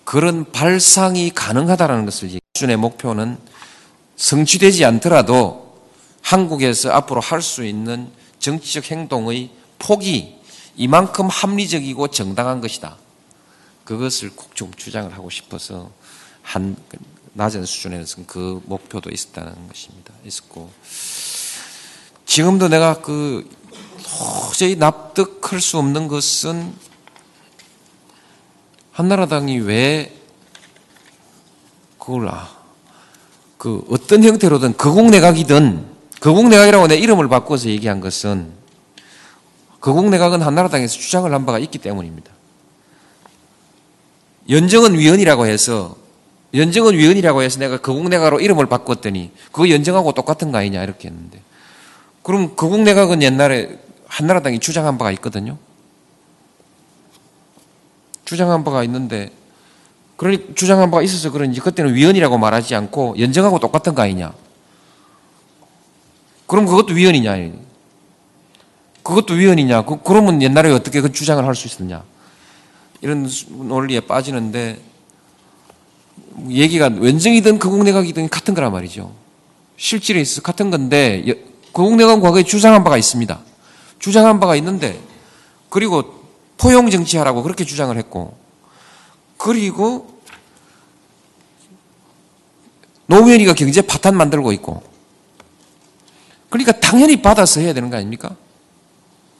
그런 0.03 0.51
발상이 0.51 1.32
가능하다라는 1.32 2.05
것을 2.05 2.39
수준의 2.55 2.78
목표는 2.78 3.38
성취되지 4.20 4.84
않더라도 4.86 5.80
한국에서 6.22 6.91
앞으로 6.91 7.22
할 7.22 7.41
수 7.41 7.65
있는 7.65 8.11
정치적 8.39 8.91
행동의 8.91 9.49
폭이 9.80 10.36
이만큼 10.76 11.28
합리적이고 11.28 12.09
정당한 12.09 12.61
것이다. 12.61 12.97
그것을 13.86 14.36
꼭 14.36 14.53
좀 14.53 14.74
주장을 14.74 15.11
하고 15.13 15.30
싶어서 15.30 15.89
한 16.41 16.76
낮은 17.34 17.65
수준에서는 17.65 18.28
그 18.28 18.61
목표도 18.65 19.09
있었다는 19.09 19.67
것입니다. 19.70 20.13
있었고 20.26 20.70
지금도 22.26 22.67
내가 22.67 22.99
그 23.01 23.49
도저히 24.03 24.76
납득할 24.76 25.61
수 25.61 25.78
없는 25.78 26.09
것은 26.09 26.76
한나라당이 28.91 29.59
왜 29.59 30.13
그걸 31.97 32.28
아, 32.28 32.59
그 33.60 33.84
어떤 33.89 34.24
형태로든 34.24 34.78
거국내각이든 34.78 35.86
거국내각이라고 36.22 36.88
내 36.88 36.95
이름을 36.95 37.28
바꿔서 37.28 37.68
얘기한 37.68 37.99
것은 37.99 38.53
거국내각은 39.82 40.41
한나라당에서 40.41 40.97
주장을 40.97 41.32
한 41.32 41.45
바가 41.45 41.60
있기 41.60 41.78
때문입니다. 41.78 42.32
연정은 44.49 44.97
위원이라고 44.97 45.45
해서 45.45 45.97
연정은 46.53 46.93
위원이라고 46.93 47.41
해서 47.41 47.60
내가 47.60 47.78
거국내각으로 47.82 48.39
이름을 48.39 48.68
바꿨더니 48.68 49.32
그거 49.51 49.70
연정하고 49.70 50.14
똑같은 50.14 50.53
거 50.53 50.57
아니냐 50.60 50.82
이렇게 50.82 51.10
했는데 51.10 51.41
그럼 52.24 52.55
거국내각은 52.55 53.22
옛날에 53.22 53.78
한나라당이 54.07 54.60
주장한 54.60 54.97
바가 54.97 55.12
있거든요. 55.12 55.57
주장한 58.24 58.64
바가 58.64 58.86
있는데 58.86 59.32
그러니 60.20 60.53
주장한 60.53 60.91
바가 60.91 61.01
있어서 61.01 61.32
그런지 61.32 61.61
그때는 61.61 61.95
위원이라고 61.95 62.38
말하지 62.38 62.76
않고 62.76 63.15
연정하고 63.17 63.57
똑같은 63.59 63.95
거 63.95 64.01
아니냐. 64.01 64.34
그럼 66.45 66.65
그것도 66.65 66.93
위원이냐. 66.93 67.38
그것도 69.01 69.36
위원이냐. 69.36 69.86
그, 69.86 70.01
그러면 70.03 70.41
옛날에 70.41 70.72
어떻게 70.72 70.99
그 70.99 71.13
주장을 71.13 71.41
할 71.45 71.55
수 71.55 71.67
있었냐. 71.67 72.03
이런 72.99 73.30
논리에 73.47 74.01
빠지는데 74.01 74.82
얘기가 76.49 76.88
wen정이든 76.88 77.57
거국내각이든 77.57 78.28
같은 78.28 78.53
거란 78.53 78.74
말이죠. 78.74 79.13
실질에 79.78 80.20
있어 80.20 80.41
같은 80.41 80.70
건데 80.70 81.24
거국내각은 81.72 82.20
과거에 82.20 82.43
주장한 82.43 82.84
바가 82.84 82.97
있습니다. 82.97 83.39
주장한 83.99 84.41
바가 84.41 84.57
있는데 84.57 84.99
그리고 85.70 86.26
포용 86.57 86.89
정치하라고 86.89 87.41
그렇게 87.41 87.63
주장을 87.63 87.97
했고 87.97 88.49
그리고 89.39 90.21
노무현이가 93.07 93.53
경제 93.53 93.81
파탄 93.81 94.15
만들고 94.15 94.51
있고 94.51 94.83
그러니까 96.49 96.73
당연히 96.73 97.21
받아서 97.21 97.61
해야 97.61 97.73
되는 97.73 97.89
거 97.89 97.95
아닙니까? 97.95 98.35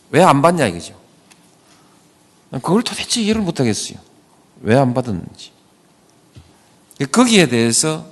왜 0.10 0.24
안 0.24 0.42
받냐 0.42 0.66
이거죠. 0.68 0.98
그걸 2.52 2.82
도대체 2.82 3.22
이해를 3.22 3.42
못 3.42 3.60
하겠어요. 3.60 4.00
왜 4.62 4.76
안 4.76 4.94
받았는지. 4.94 5.52
거기에 7.12 7.48
대해서 7.48 8.08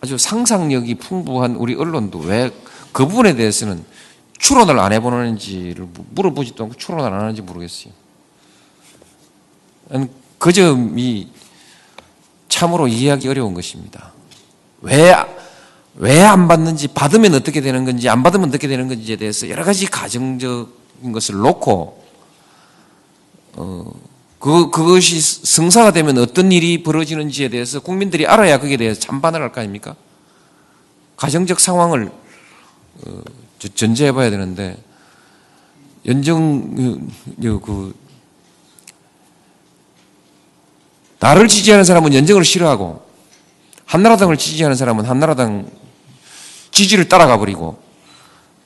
아주 0.00 0.18
상상력이 0.18 0.96
풍부한 0.96 1.56
우리 1.56 1.74
언론도 1.74 2.18
왜 2.20 2.50
그 2.92 3.06
부분에 3.06 3.34
대해서는 3.34 3.84
추론을 4.38 4.78
안 4.78 4.90
해보는지를 4.92 5.86
물어보지도 6.12 6.64
않고 6.64 6.76
추론을 6.76 7.04
안 7.12 7.20
하는지 7.20 7.42
모르겠어요. 7.42 7.92
그 10.38 10.52
점이 10.52 11.28
참으로 12.48 12.88
이해하기 12.88 13.28
어려운 13.28 13.54
것입니다. 13.54 14.12
왜, 14.80 15.14
왜 15.96 16.22
안 16.22 16.48
받는지, 16.48 16.88
받으면 16.88 17.34
어떻게 17.34 17.60
되는 17.60 17.84
건지, 17.84 18.08
안 18.08 18.22
받으면 18.22 18.48
어떻게 18.48 18.68
되는 18.68 18.88
건지에 18.88 19.16
대해서 19.16 19.48
여러 19.48 19.64
가지 19.64 19.86
가정적인 19.86 21.12
것을 21.12 21.36
놓고, 21.36 22.04
어, 23.54 23.92
그, 24.38 24.70
그것이 24.70 25.20
성사가 25.20 25.92
되면 25.92 26.18
어떤 26.18 26.52
일이 26.52 26.82
벌어지는지에 26.82 27.48
대해서 27.48 27.80
국민들이 27.80 28.26
알아야 28.26 28.58
거기에 28.58 28.76
대해서 28.76 29.00
찬반을 29.00 29.40
할 29.40 29.50
거 29.52 29.60
아닙니까? 29.60 29.96
가정적 31.16 31.58
상황을, 31.58 32.10
어, 33.06 33.20
전제해 33.74 34.12
봐야 34.12 34.30
되는데, 34.30 34.76
연정, 36.06 37.00
그, 37.62 37.94
나를 41.18 41.48
지지하는 41.48 41.84
사람은 41.84 42.14
연정을 42.14 42.44
싫어하고, 42.44 43.04
한나라당을 43.84 44.36
지지하는 44.36 44.76
사람은 44.76 45.04
한나라당 45.04 45.70
지지를 46.70 47.08
따라가 47.08 47.38
버리고, 47.38 47.80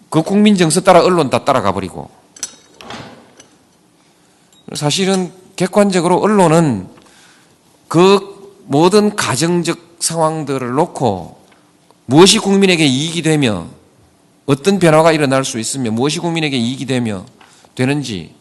그 0.09 0.23
국민 0.23 0.57
정서 0.57 0.81
따라 0.81 1.03
언론 1.03 1.31
다 1.31 1.45
따라가 1.45 1.73
버리고, 1.73 2.11
사실은 4.75 5.33
객관적으로 5.57 6.21
언론은 6.21 6.89
그 7.89 8.55
모든 8.67 9.17
가정적 9.17 9.97
상황들을 9.99 10.71
놓고 10.71 11.41
무엇이 12.07 12.39
국민에게 12.39 12.87
이익이 12.87 13.23
되며 13.23 13.67
어떤 14.47 14.79
변화가 14.79 15.13
일어날 15.13 15.45
수 15.45 15.59
있으며 15.59 15.91
무엇이 15.91 16.19
국민에게 16.19 16.57
이익이 16.57 16.87
되며 16.87 17.27
되는지 17.75 18.35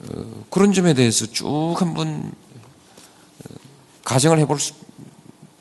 어, 0.00 0.44
그런 0.50 0.72
점에 0.72 0.94
대해서 0.94 1.26
쭉 1.26 1.74
한번 1.78 2.32
어, 2.32 2.43
가정을 4.04 4.38
해볼 4.40 4.58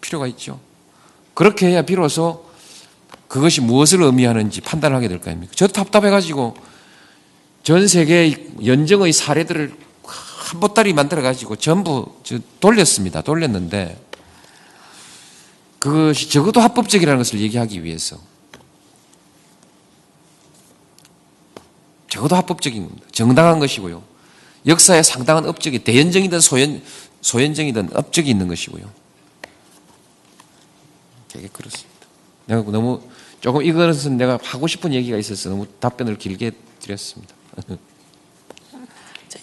필요가 0.02 0.28
있죠. 0.28 0.60
그렇게 1.34 1.68
해야 1.68 1.82
비로소 1.82 2.46
그것이 3.28 3.62
무엇을 3.62 4.02
의미하는지 4.04 4.62
판단을 4.62 4.96
하게 4.96 5.08
될 5.08 5.20
거 5.20 5.30
아닙니까? 5.30 5.54
저도 5.56 5.74
답답해가지고 5.74 6.56
전 7.64 7.88
세계 7.88 8.48
연정의 8.64 9.14
사례들을 9.14 9.76
한 10.06 10.60
보따리 10.60 10.94
만들어가지고 10.94 11.56
전부 11.56 12.22
돌렸습니다. 12.60 13.22
돌렸는데 13.22 14.00
그것이 15.80 16.30
적어도 16.30 16.62
합법적이라는 16.62 17.18
것을 17.18 17.40
얘기하기 17.40 17.84
위해서 17.84 18.18
적어도 22.10 22.36
합법적인 22.36 22.84
겁니다. 22.84 23.08
정당한 23.12 23.60
것이고요. 23.60 24.04
역사에 24.68 25.02
상당한 25.02 25.46
업적이 25.46 25.80
대연정이든 25.80 26.40
소연, 26.40 26.84
소연정이든 27.24 27.96
업적이 27.96 28.30
있는 28.30 28.48
것이고요. 28.48 28.86
되게 31.30 31.48
그렇습니다. 31.48 31.90
내가 32.46 32.62
너무 32.70 33.02
조금 33.42 33.64
이것은 33.64 34.18
내가 34.18 34.38
하고 34.44 34.68
싶은 34.68 34.94
얘기가 34.94 35.18
있어서 35.18 35.50
너무 35.50 35.66
답변을 35.80 36.18
길게 36.18 36.52
드렸습니다. 36.80 37.34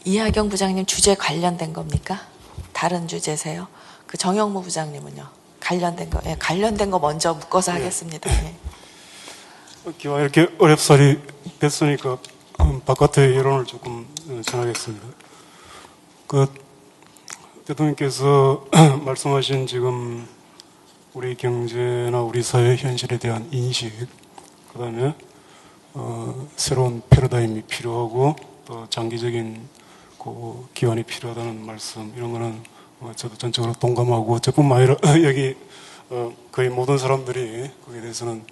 이하경 0.05 0.49
부장님 0.49 0.87
주제 0.87 1.15
관련된 1.15 1.73
겁니까? 1.73 2.27
다른 2.73 3.09
주제세요? 3.09 3.67
그 4.07 4.17
정영무 4.17 4.63
부장님은요? 4.63 5.29
관련된 5.59 6.11
거, 6.11 6.21
예, 6.27 6.37
관련된 6.39 6.91
거 6.91 6.99
먼저 6.99 7.35
묶어서 7.35 7.73
하겠습니다. 7.73 8.31
예. 8.31 8.55
기왕 9.99 10.21
이렇게 10.21 10.49
어렵사리 10.59 11.19
뵀으니까 11.59 12.19
음, 12.61 12.81
바깥의 12.81 13.37
여론을 13.37 13.65
조금 13.65 14.07
어, 14.29 14.41
전하겠습니다. 14.45 15.07
그 16.27 16.47
대통령께서 17.71 18.67
말씀하신 19.05 19.69
지금 19.69 20.27
우리 21.15 21.37
경제나 21.37 22.21
우리 22.21 22.43
사회 22.43 22.75
현실에 22.75 23.17
대한 23.19 23.47
인식, 23.53 23.93
그 24.73 24.79
다음에 24.79 25.15
어, 25.95 26.49
새로운 26.57 27.01
패러다임이 27.09 27.63
필요하고 27.63 28.35
또 28.65 28.87
장기적인 28.91 29.69
그 30.19 30.69
기간이 30.75 31.05
필요하다는 31.05 31.65
말씀 31.65 32.13
이런 32.17 32.33
거는 32.33 32.61
어, 33.01 33.13
저도 33.15 33.37
전적으로 33.37 33.73
동감하고 33.75 34.41
저뿐만 34.41 34.79
아니라 34.79 34.97
여기 35.23 35.55
어, 36.09 36.35
거의 36.51 36.71
모든 36.71 36.99
사람들이 36.99 37.71
거기에 37.85 38.01
대해서는 38.01 38.43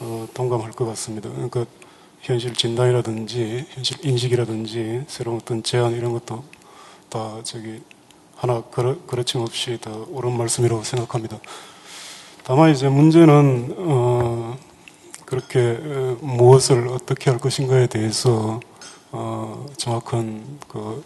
어, 0.00 0.26
동감할 0.34 0.72
것 0.72 0.84
같습니다. 0.86 1.30
그러니까 1.30 1.64
현실 2.22 2.54
진단이라든지 2.54 3.66
현실 3.70 4.04
인식이라든지 4.04 5.04
새로운 5.06 5.38
어떤 5.38 5.62
제안 5.62 5.92
이런 5.92 6.12
것도 6.12 6.42
다 7.08 7.40
저기 7.44 7.80
하나 8.44 8.60
그러, 8.70 8.94
그렇침 9.06 9.40
없이 9.40 9.78
다 9.80 9.90
옳은 9.90 10.36
말씀이라고 10.36 10.84
생각합니다. 10.84 11.38
다만 12.42 12.70
이제 12.72 12.90
문제는 12.90 13.74
어, 13.78 14.58
그렇게 15.24 15.78
어, 15.82 16.18
무엇을 16.20 16.88
어떻게 16.88 17.30
할 17.30 17.40
것인가에 17.40 17.86
대해서 17.86 18.60
어, 19.12 19.66
정확한 19.78 20.58
그 20.68 21.02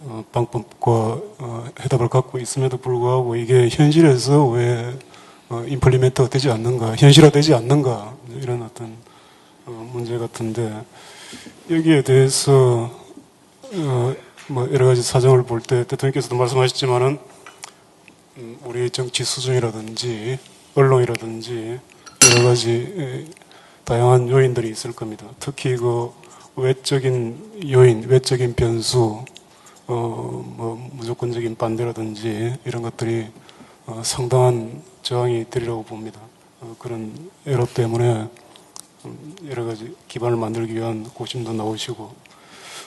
어, 0.00 0.22
방법과 0.32 0.92
어, 1.38 1.64
해답을 1.80 2.08
갖고 2.08 2.38
있음에도 2.38 2.76
불구하고 2.76 3.36
이게 3.36 3.70
현실에서 3.70 4.44
왜 4.48 4.98
어, 5.48 5.64
임플리멘트가 5.66 6.28
되지 6.28 6.50
않는가, 6.50 6.94
현실화되지 6.94 7.54
않는가 7.54 8.14
이런 8.38 8.60
어떤 8.60 8.94
어, 9.64 9.90
문제 9.94 10.18
같은데 10.18 10.84
여기에 11.70 12.02
대해서 12.02 12.90
어, 13.72 14.25
뭐 14.48 14.68
여러 14.72 14.86
가지 14.86 15.02
사정을 15.02 15.42
볼 15.42 15.60
때 15.60 15.84
대통령께서도 15.86 16.36
말씀하셨지만은 16.36 17.18
음, 18.38 18.58
우리 18.64 18.90
정치 18.90 19.24
수준이라든지 19.24 20.38
언론이라든지 20.74 21.80
여러 22.30 22.44
가지 22.48 22.94
에, 22.96 23.24
다양한 23.84 24.28
요인들이 24.28 24.68
있을 24.70 24.92
겁니다. 24.92 25.26
특히 25.40 25.76
그 25.76 26.12
외적인 26.54 27.70
요인, 27.72 28.04
외적인 28.08 28.54
변수, 28.54 29.24
어, 29.88 30.44
뭐 30.56 30.90
무조건적인 30.92 31.56
반대라든지 31.56 32.54
이런 32.64 32.82
것들이 32.82 33.26
어, 33.86 34.02
상당한 34.04 34.80
저항이 35.02 35.46
되리라고 35.50 35.82
봅니다. 35.82 36.20
어, 36.60 36.76
그런 36.78 37.30
애로 37.46 37.66
때문에 37.66 38.28
음, 39.06 39.36
여러 39.48 39.64
가지 39.64 39.94
기반을 40.06 40.36
만들기 40.36 40.74
위한 40.74 41.04
고심도 41.04 41.52
나오시고 41.52 42.14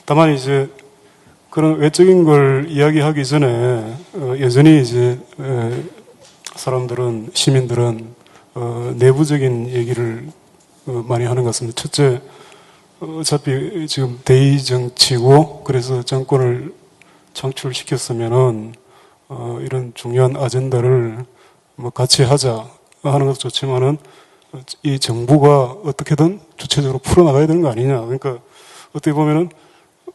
다만 0.06 0.34
이제 0.34 0.70
그런 1.50 1.80
외적인 1.80 2.26
걸 2.26 2.68
이야기하기 2.70 3.26
전에 3.26 3.98
어, 4.14 4.36
여전히 4.40 4.82
이제 4.82 5.20
에, 5.40 5.84
사람들은 6.56 7.32
시민들은 7.34 8.14
어, 8.54 8.94
내부적인 8.96 9.70
얘기를 9.70 10.28
어, 10.86 11.04
많이 11.08 11.26
하는 11.26 11.42
것 11.42 11.50
같습니다. 11.50 11.82
첫째 11.82 12.22
어, 13.00 13.18
어차피 13.20 13.88
지금 13.88 14.20
대의 14.24 14.62
정치고 14.62 15.64
그래서 15.64 16.04
정권을 16.04 16.72
창출시켰으면은 17.34 18.74
어, 19.30 19.58
이런 19.62 19.92
중요한 19.96 20.36
아젠다를 20.36 21.26
뭐 21.78 21.90
같이 21.90 22.22
하자 22.22 22.68
하는 23.02 23.26
것도 23.26 23.40
좋지만은 23.40 23.98
이 24.84 25.00
정부가 25.00 25.78
어떻게든 25.84 26.42
주체적으로 26.58 27.00
풀어나가야 27.00 27.48
되는 27.48 27.64
거 27.64 27.72
아니냐. 27.72 28.02
그러니까 28.02 28.38
어떻게 28.92 29.14
보면은 29.14 29.50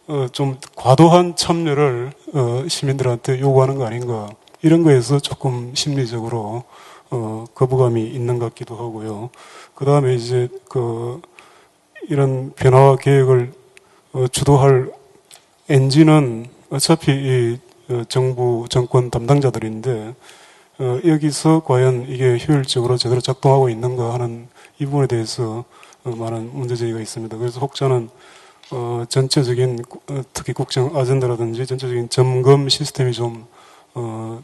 어, 0.07 0.27
좀 0.33 0.59
과도한 0.77 1.37
참여를 1.37 2.13
어, 2.35 2.65
시민들한테 2.69 3.41
요구하는 3.41 3.77
거 3.77 3.87
아닌가. 3.87 4.29
이런 4.63 4.83
거에서 4.83 5.19
조금 5.19 5.75
심리적으로 5.75 6.65
어, 7.11 7.45
거부감이 7.55 8.03
있는 8.03 8.39
것 8.39 8.47
같기도 8.47 8.77
하고요. 8.77 9.31
그 9.75 9.85
다음에 9.85 10.15
이제 10.15 10.49
그 10.69 11.21
이런 12.09 12.53
변화와 12.55 12.97
계획을 12.97 13.53
어, 14.13 14.27
주도할 14.29 14.91
엔진은 15.69 16.47
어차피 16.71 17.13
이 17.13 17.59
어, 17.91 18.05
정부 18.09 18.67
정권 18.69 19.11
담당자들인데 19.11 20.15
어, 20.79 21.01
여기서 21.07 21.63
과연 21.65 22.07
이게 22.09 22.39
효율적으로 22.47 22.97
제대로 22.97 23.21
작동하고 23.21 23.69
있는가 23.69 24.15
하는 24.15 24.49
이 24.79 24.87
부분에 24.87 25.07
대해서 25.07 25.65
어, 26.05 26.11
많은 26.11 26.51
문제제기가 26.53 27.01
있습니다. 27.01 27.37
그래서 27.37 27.61
혹자는 27.61 28.11
어, 28.71 29.05
전체적인 29.09 29.85
어, 30.11 30.23
특히 30.33 30.53
국정 30.53 30.97
아젠다라든지 30.97 31.67
전체적인 31.67 32.09
점검 32.09 32.69
시스템이 32.69 33.13
좀 33.13 33.47
어, 33.95 34.43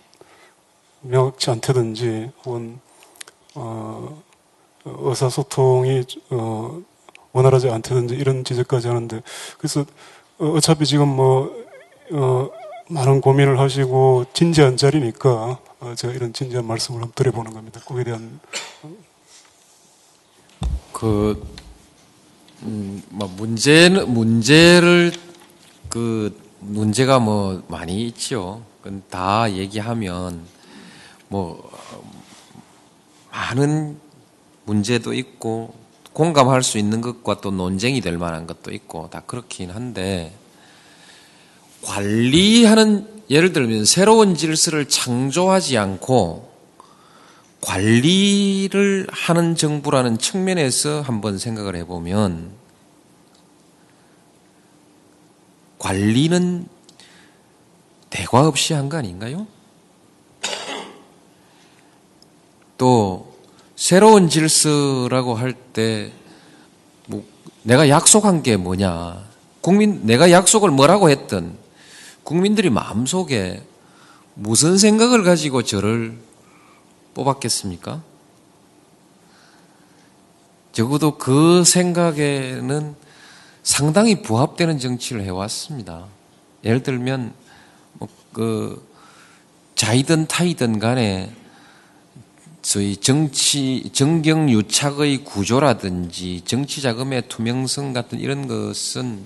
명확치 1.02 1.50
않다든지 1.50 2.30
혹은 2.44 2.78
어, 3.54 4.22
의사소통이 4.84 6.04
어, 6.30 6.82
원활하지 7.32 7.70
않다든지 7.70 8.14
이런 8.14 8.44
지적까지 8.44 8.88
하는데 8.88 9.22
그래서 9.58 9.84
어, 10.38 10.46
어차피 10.48 10.86
지금 10.86 11.08
뭐 11.08 11.54
어, 12.12 12.50
많은 12.88 13.20
고민을 13.20 13.58
하시고 13.58 14.26
진지한 14.32 14.76
자리니까 14.76 15.58
어, 15.80 15.94
제가 15.94 16.12
이런 16.12 16.32
진지한 16.32 16.66
말씀을 16.66 17.00
한번 17.00 17.14
드려보는 17.14 17.52
겁니다. 17.52 17.80
거기에 17.84 18.04
대한 18.04 18.40
그, 20.92 21.42
음, 22.62 23.02
뭐, 23.08 23.26
문제는, 23.28 24.12
문제를, 24.12 25.12
그, 25.88 26.38
문제가 26.60 27.18
뭐, 27.18 27.62
많이 27.68 28.06
있지요. 28.06 28.62
다 29.08 29.50
얘기하면, 29.50 30.44
뭐, 31.28 31.70
많은 33.30 33.98
문제도 34.66 35.14
있고, 35.14 35.74
공감할 36.12 36.62
수 36.62 36.76
있는 36.76 37.00
것과 37.00 37.40
또 37.40 37.50
논쟁이 37.50 38.02
될 38.02 38.18
만한 38.18 38.46
것도 38.46 38.72
있고, 38.72 39.08
다 39.10 39.20
그렇긴 39.20 39.70
한데, 39.70 40.34
관리하는, 41.82 43.08
예를 43.30 43.54
들면 43.54 43.86
새로운 43.86 44.34
질서를 44.34 44.86
창조하지 44.86 45.78
않고, 45.78 46.49
관리를 47.60 49.06
하는 49.10 49.54
정부라는 49.54 50.18
측면에서 50.18 51.02
한번 51.02 51.38
생각을 51.38 51.76
해보면 51.76 52.52
관리는 55.78 56.66
대과 58.10 58.46
없이 58.48 58.72
한 58.74 58.88
거 58.88 58.96
아닌가요? 58.96 59.46
또 62.78 63.34
새로운 63.76 64.28
질서라고 64.28 65.34
할 65.34 65.54
때 65.72 66.12
뭐 67.06 67.24
내가 67.62 67.88
약속한 67.88 68.42
게 68.42 68.56
뭐냐? 68.56 69.24
국민 69.60 70.06
내가 70.06 70.30
약속을 70.30 70.70
뭐라고 70.70 71.10
했든 71.10 71.56
국민들이 72.24 72.70
마음속에 72.70 73.62
무슨 74.34 74.78
생각을 74.78 75.24
가지고 75.24 75.62
저를 75.62 76.16
뽑았겠습니까? 77.14 78.02
적어도 80.72 81.18
그 81.18 81.64
생각에는 81.64 82.94
상당히 83.62 84.22
부합되는 84.22 84.78
정치를 84.78 85.24
해왔습니다. 85.24 86.06
예를 86.64 86.82
들면, 86.82 87.32
뭐, 87.94 88.08
그, 88.32 88.86
자이든 89.74 90.26
타이든 90.26 90.78
간에 90.78 91.34
저희 92.62 92.96
정치, 92.96 93.90
정경유착의 93.92 95.24
구조라든지 95.24 96.42
정치 96.44 96.82
자금의 96.82 97.28
투명성 97.28 97.94
같은 97.94 98.20
이런 98.20 98.46
것은 98.46 99.24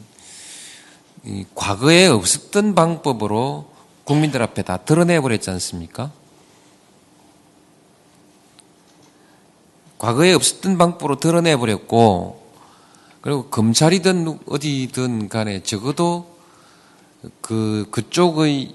이 1.24 1.44
과거에 1.54 2.06
없었던 2.06 2.74
방법으로 2.74 3.68
국민들 4.04 4.42
앞에 4.42 4.62
다 4.62 4.76
드러내버렸지 4.76 5.50
않습니까? 5.50 6.12
과거에 9.98 10.32
없었던 10.32 10.78
방법으로 10.78 11.18
드러내버렸고, 11.18 12.42
그리고 13.20 13.46
검찰이든 13.48 14.40
어디든 14.46 15.28
간에 15.28 15.62
적어도 15.62 16.36
그, 17.40 17.86
그쪽의 17.90 18.74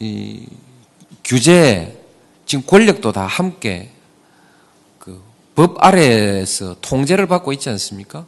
이 0.00 0.46
규제, 1.24 2.02
지금 2.46 2.64
권력도 2.66 3.12
다 3.12 3.26
함께 3.26 3.92
그 4.98 5.36
법 5.56 5.82
아래에서 5.82 6.76
통제를 6.82 7.26
받고 7.26 7.50
있지 7.54 7.70
않습니까? 7.70 8.26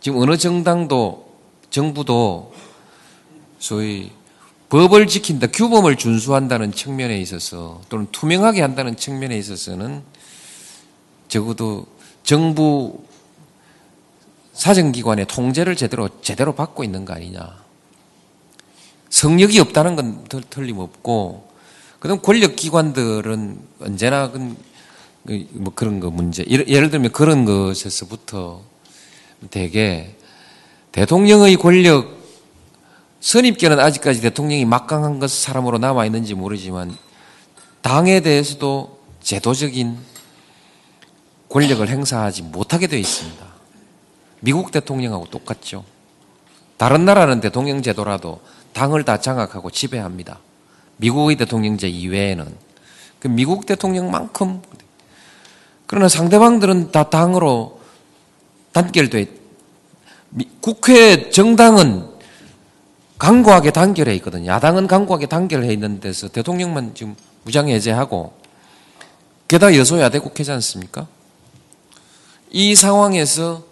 지금 0.00 0.20
어느 0.20 0.36
정당도, 0.36 1.26
정부도 1.68 2.54
소위 3.58 4.12
법을 4.68 5.08
지킨다, 5.08 5.48
규범을 5.48 5.96
준수한다는 5.96 6.70
측면에 6.72 7.18
있어서 7.20 7.80
또는 7.88 8.06
투명하게 8.12 8.62
한다는 8.62 8.96
측면에 8.96 9.36
있어서는 9.36 10.04
적어도 11.28 11.86
정부 12.22 13.04
사정기관의 14.52 15.26
통제를 15.26 15.76
제대로 15.76 16.08
제대로 16.20 16.54
받고 16.54 16.82
있는 16.82 17.04
거 17.04 17.14
아니냐. 17.14 17.56
성력이 19.08 19.60
없다는 19.60 19.96
건 19.96 20.24
틀림없고, 20.50 21.48
그다음 22.00 22.20
권력기관들은 22.20 23.60
언제나 23.80 24.30
그, 24.30 25.46
뭐 25.52 25.72
그런 25.74 26.00
거 26.00 26.10
문제. 26.10 26.44
예를 26.48 26.90
들면 26.90 27.12
그런 27.12 27.44
것에서부터 27.44 28.62
대개 29.50 30.14
대통령의 30.92 31.56
권력 31.56 32.18
선입견은 33.20 33.78
아직까지 33.78 34.20
대통령이 34.20 34.64
막강한 34.64 35.18
것 35.18 35.30
사람으로 35.30 35.78
남아 35.78 36.06
있는지 36.06 36.34
모르지만 36.34 36.96
당에 37.82 38.20
대해서도 38.20 38.98
제도적인 39.20 39.98
권력을 41.48 41.86
행사하지 41.88 42.42
못하게 42.42 42.86
되어 42.86 42.98
있습니다. 42.98 43.46
미국 44.40 44.70
대통령하고 44.70 45.26
똑같죠. 45.26 45.84
다른 46.76 47.04
나라는 47.04 47.40
대통령 47.40 47.82
제도라도 47.82 48.40
당을 48.72 49.04
다 49.04 49.18
장악하고 49.18 49.70
지배합니다. 49.70 50.38
미국의 50.98 51.36
대통령제 51.36 51.88
이외에는 51.88 52.54
그 53.18 53.28
미국 53.28 53.66
대통령만큼 53.66 54.62
그러나 55.86 56.08
상대방들은 56.08 56.92
다 56.92 57.10
당으로 57.10 57.80
단결돼 58.72 59.26
국회 60.60 61.30
정당은 61.30 62.06
강고하게 63.18 63.72
단결해 63.72 64.14
있거든요. 64.16 64.46
야당은 64.52 64.86
강고하게 64.86 65.26
단결해 65.26 65.72
있는 65.72 65.98
데서 65.98 66.28
대통령만 66.28 66.94
지금 66.94 67.16
무장해제하고 67.44 68.32
게다가 69.48 69.76
여소야대 69.76 70.20
국회지 70.20 70.52
않습니까? 70.52 71.08
이 72.50 72.74
상황에서 72.74 73.64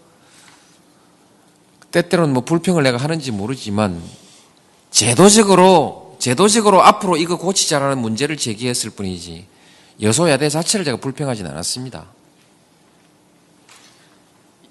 때때로는 1.90 2.34
뭐 2.34 2.44
불평을 2.44 2.82
내가 2.82 2.98
하는지 2.98 3.30
모르지만 3.30 4.02
제도적으로 4.90 6.16
제도적으로 6.18 6.82
앞으로 6.82 7.16
이거 7.16 7.36
고치자라는 7.36 7.98
문제를 7.98 8.36
제기했을 8.36 8.90
뿐이지 8.90 9.46
여소야대 10.00 10.48
자체를 10.48 10.84
제가 10.84 10.98
불평하진 10.98 11.46
않았습니다. 11.46 12.06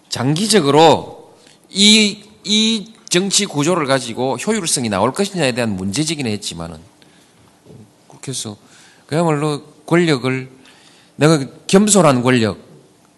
장기적으로 0.10 1.36
이, 1.70 2.24
이 2.44 2.94
정치 3.10 3.46
구조를 3.46 3.88
가지고 3.88 4.38
효율성이 4.38 4.90
나올 4.90 5.14
것이냐에 5.14 5.54
대한 5.54 5.76
문제제기는 5.76 6.32
했지만은 6.32 6.80
그렇게 8.08 8.32
해서 8.32 8.58
그야말로 9.08 9.64
권력을 9.86 10.50
내가 11.16 11.46
겸손한 11.68 12.24
권력, 12.24 12.58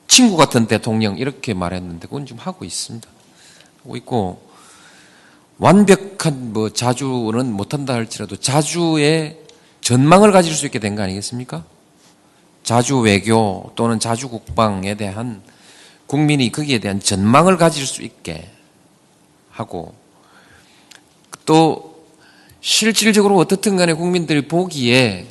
친구 0.08 0.38
같은 0.38 0.68
대통령 0.68 1.18
이렇게 1.18 1.54
말했는데 1.54 2.08
그건 2.08 2.26
지금 2.26 2.42
하고 2.42 2.66
있습니다. 2.66 3.08
하고 3.84 3.98
있고 3.98 4.48
완벽한 5.58 6.54
뭐 6.54 6.70
자주는 6.70 7.52
못한다 7.52 7.94
할지라도 7.94 8.36
자주의 8.38 9.38
전망을 9.82 10.32
가질 10.32 10.54
수 10.54 10.66
있게 10.66 10.80
된 10.80 10.96
거 10.96 11.04
아니겠습니까? 11.04 11.64
자주 12.64 13.00
외교 13.00 13.72
또는 13.76 14.00
자주 14.00 14.28
국방에 14.30 14.96
대한 14.96 15.42
국민이 16.06 16.52
거기에 16.52 16.80
대한 16.80 17.00
전망을 17.00 17.58
가질 17.58 17.86
수 17.86 18.02
있게 18.02 18.50
하고 19.52 19.94
또 21.46 22.06
실질적으로 22.62 23.38
어떻든 23.38 23.78
간에 23.78 23.94
국민들이 23.94 24.48
보기에 24.48 25.28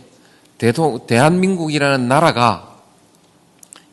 대한민국이라는 0.58 2.08
나라가 2.08 2.75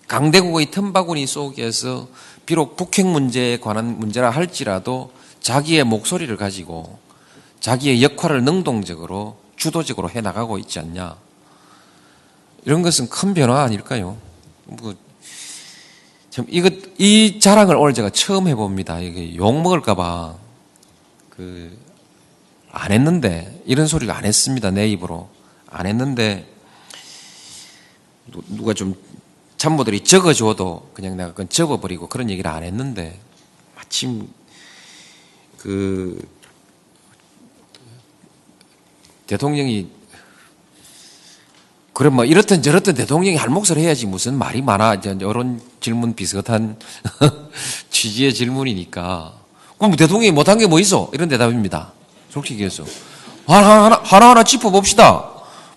강대국의 0.08 0.72
틈바구니 0.72 1.26
속에서 1.28 2.08
비록 2.46 2.76
북핵 2.76 3.06
문제에 3.08 3.58
관한 3.58 3.98
문제라 4.00 4.30
할지라도 4.30 5.12
자기의 5.40 5.84
목소리를 5.84 6.36
가지고 6.38 7.00
자기의 7.60 8.04
역할을 8.04 8.44
능동적으로 8.44 9.38
주도적으로 9.56 10.10
해 10.10 10.22
나가고 10.22 10.58
있지 10.58 10.80
않냐. 10.80 11.16
이런 12.66 12.82
것은 12.82 13.10
큰 13.10 13.34
변화 13.34 13.62
아닐까요? 13.64 14.18
뭐, 14.66 14.94
참, 16.30 16.46
이것, 16.50 16.74
이 16.98 17.40
자랑을 17.40 17.76
오늘 17.76 17.94
제가 17.94 18.10
처음 18.10 18.48
해봅니다. 18.48 19.00
이게 19.00 19.36
욕먹을까봐, 19.36 20.36
그, 21.30 21.78
안 22.72 22.92
했는데, 22.92 23.62
이런 23.66 23.86
소리를 23.88 24.14
안 24.14 24.26
했습니다. 24.26 24.72
내 24.72 24.88
입으로. 24.88 25.30
안 25.70 25.86
했는데, 25.86 26.48
누- 28.32 28.42
누가 28.48 28.74
좀 28.74 28.96
참모들이 29.64 30.02
적어줘도 30.02 30.90
그냥 30.94 31.16
내가 31.16 31.30
그건 31.30 31.48
접어버리고 31.48 32.08
그런 32.08 32.30
얘기를 32.30 32.52
안 32.52 32.64
했는데, 32.64 33.18
마침, 33.78 34.28
그, 35.58 36.22
대통령이 39.26 39.88
그래 41.94 42.10
뭐 42.10 42.26
이렇든 42.26 42.62
저렇든 42.62 42.94
대통령이 42.96 43.38
할 43.38 43.48
몫을 43.50 43.78
해야지 43.78 44.06
무슨 44.06 44.38
말이 44.38 44.62
많아. 44.62 44.96
이제 44.96 45.16
이런 45.18 45.62
질문 45.80 46.14
비슷한 46.14 46.78
취지의 47.90 48.34
질문이니까. 48.34 49.34
그럼 49.78 49.92
뭐 49.92 49.96
대통령이 49.96 50.32
못한 50.32 50.58
게 50.58 50.66
뭐 50.68 50.82
있어? 50.82 51.10
이런 51.14 51.30
대답입니다. 51.30 51.94
솔직히 52.30 52.66
해서. 52.66 52.84
하나 53.48 53.86
하나 53.86 54.02
하나 54.04 54.30
하나 54.32 54.44
짚어 54.44 54.72
봅시다. 54.72 55.30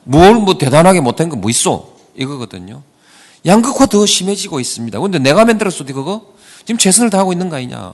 뭘 0.02 0.34
뭐 0.40 0.58
대단하게 0.58 1.00
못한 1.02 1.28
거 1.28 1.36
뭐 1.36 1.48
있어? 1.50 1.94
이거거든요 2.16 2.82
양극화 3.46 3.86
더 3.86 4.04
심해지고 4.04 4.58
있습니다. 4.60 4.98
근데 4.98 5.18
내가 5.18 5.44
만들었어도 5.44 5.94
그거? 5.94 6.34
지금 6.64 6.78
최선을 6.78 7.10
다하고 7.10 7.32
있는 7.32 7.48
거 7.48 7.56
아니냐. 7.56 7.92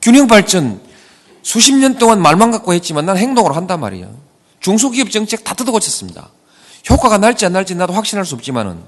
균형 0.00 0.26
발전 0.26 0.80
수십 1.42 1.74
년 1.74 1.98
동안 1.98 2.22
말만 2.22 2.50
갖고 2.50 2.72
했지만 2.72 3.04
난 3.04 3.16
행동으로 3.18 3.54
한단 3.54 3.80
말이야. 3.80 4.08
중소기업 4.60 5.10
정책 5.10 5.44
다 5.44 5.54
뜯어 5.54 5.72
고쳤습니다. 5.72 6.30
효과가 6.88 7.18
날지 7.18 7.44
안 7.44 7.52
날지 7.52 7.74
나도 7.74 7.92
확신할 7.92 8.24
수 8.24 8.34
없지만은 8.34 8.82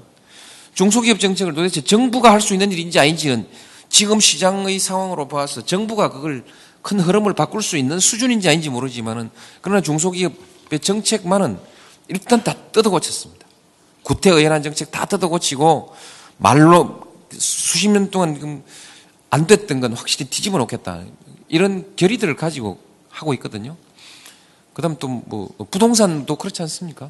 중소기업 0.73 1.19
정책을 1.19 1.53
도대체 1.53 1.81
정부가 1.81 2.31
할 2.31 2.41
수 2.41 2.53
있는 2.53 2.71
일인지 2.71 2.99
아닌지는 2.99 3.47
지금 3.89 4.19
시장의 4.19 4.79
상황으로 4.79 5.27
봐서 5.27 5.63
정부가 5.63 6.09
그걸 6.09 6.43
큰 6.81 6.99
흐름을 6.99 7.33
바꿀 7.33 7.61
수 7.61 7.77
있는 7.77 7.99
수준인지 7.99 8.49
아닌지 8.49 8.69
모르지만은 8.69 9.29
그러나 9.61 9.81
중소기업의 9.81 10.79
정책만은 10.81 11.59
일단 12.07 12.43
다 12.43 12.55
뜯어 12.71 12.89
고쳤습니다. 12.89 13.42
구태의연한 14.03 14.63
정책 14.63 14.91
다 14.91 15.05
뜯어 15.05 15.29
고치고 15.29 15.93
말로 16.37 17.03
수십 17.31 17.89
년 17.89 18.11
동안 18.11 18.63
안 19.29 19.47
됐던 19.47 19.79
건 19.79 19.93
확실히 19.93 20.29
뒤집어 20.29 20.57
놓겠다. 20.57 21.01
이런 21.47 21.95
결의들을 21.95 22.35
가지고 22.35 22.79
하고 23.09 23.33
있거든요. 23.35 23.75
그 24.73 24.81
다음 24.81 24.95
또 24.97 25.07
뭐 25.07 25.49
부동산도 25.69 26.35
그렇지 26.35 26.61
않습니까? 26.63 27.09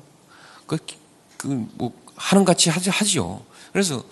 그, 0.68 0.78
그, 1.38 1.68
뭐, 1.76 1.92
하는 2.16 2.46
같이 2.46 2.70
하지, 2.70 2.90
하지요. 2.90 3.42
그래서, 3.72 4.04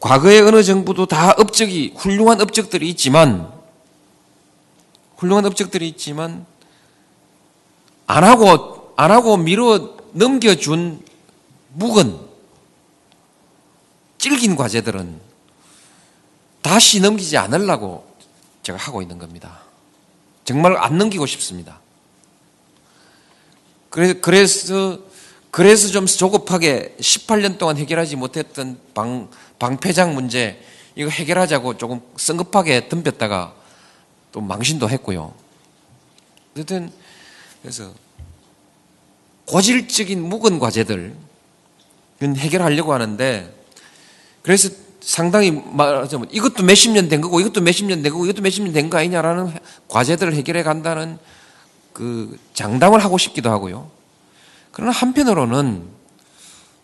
과거의 0.00 0.40
어느 0.40 0.62
정부도 0.62 1.06
다 1.06 1.32
업적이, 1.36 1.94
훌륭한 1.96 2.40
업적들이 2.40 2.88
있지만, 2.90 3.52
훌륭한 5.16 5.46
업적들이 5.46 5.88
있지만, 5.88 6.46
안 8.06 8.24
하고, 8.24 8.92
안 8.96 9.10
하고 9.10 9.36
밀어 9.36 9.99
넘겨준 10.12 11.04
묵은, 11.74 12.18
질긴 14.18 14.56
과제들은 14.56 15.20
다시 16.62 17.00
넘기지 17.00 17.36
않으려고 17.38 18.14
제가 18.62 18.78
하고 18.78 19.00
있는 19.02 19.18
겁니다. 19.18 19.60
정말 20.44 20.76
안 20.76 20.98
넘기고 20.98 21.26
싶습니다. 21.26 21.80
그래- 23.88 24.14
그래서 24.20 24.98
그래서 25.50 25.88
좀 25.88 26.06
조급하게 26.06 26.94
18년 27.00 27.58
동안 27.58 27.76
해결하지 27.76 28.14
못했던 28.16 28.78
방 28.94 29.28
방패장 29.58 30.14
문제 30.14 30.62
이거 30.94 31.10
해결하자고 31.10 31.76
조금 31.76 32.00
성급하게 32.16 32.88
덤볐다가 32.88 33.54
또 34.30 34.40
망신도 34.40 34.88
했고요. 34.88 35.34
어쨌든 36.52 36.92
그래서 37.62 37.92
고질적인 39.50 40.22
묵은 40.22 40.58
과제들 40.60 41.14
은 42.22 42.36
해결하려고 42.36 42.92
하는데 42.92 43.52
그래서 44.42 44.68
상당히 45.00 45.50
말하자면 45.50 46.28
이것도 46.30 46.62
몇십 46.62 46.92
년 46.92 47.08
된 47.08 47.20
거고 47.20 47.40
이것도 47.40 47.60
몇십 47.62 47.86
년 47.86 48.02
된 48.02 48.12
거고 48.12 48.26
이것도 48.26 48.42
몇십 48.42 48.62
년 48.62 48.72
된 48.72 48.90
거 48.90 48.98
아니냐라는 48.98 49.52
과제들을 49.88 50.34
해결해 50.34 50.62
간다는 50.62 51.18
그 51.92 52.38
장담을 52.54 53.02
하고 53.02 53.18
싶기도 53.18 53.50
하고요. 53.50 53.90
그러나 54.70 54.92
한편으로는 54.92 55.82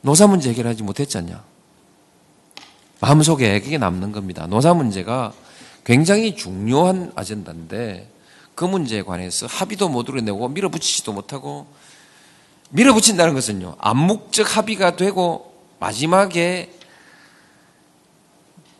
노사 0.01 0.26
문제 0.26 0.51
해결하지 0.51 0.82
못했지 0.82 1.18
않냐. 1.18 1.44
마음속에 3.01 3.60
그게 3.60 3.78
남는 3.78 4.12
겁니다. 4.12 4.47
노사 4.47 4.74
문제가 4.74 5.32
굉장히 5.84 6.34
중요한 6.34 7.12
아젠다인데 7.14 8.10
그 8.55 8.64
문제에 8.64 9.02
관해서 9.02 9.47
합의도 9.47 9.88
못 9.88 10.09
이뤄내고 10.09 10.48
밀어붙이지도 10.48 11.12
못하고 11.12 11.66
밀어붙인다는 12.70 13.34
것은요. 13.34 13.76
암묵적 13.78 14.56
합의가 14.56 14.97
되고 14.97 15.55
마지막에 15.78 16.72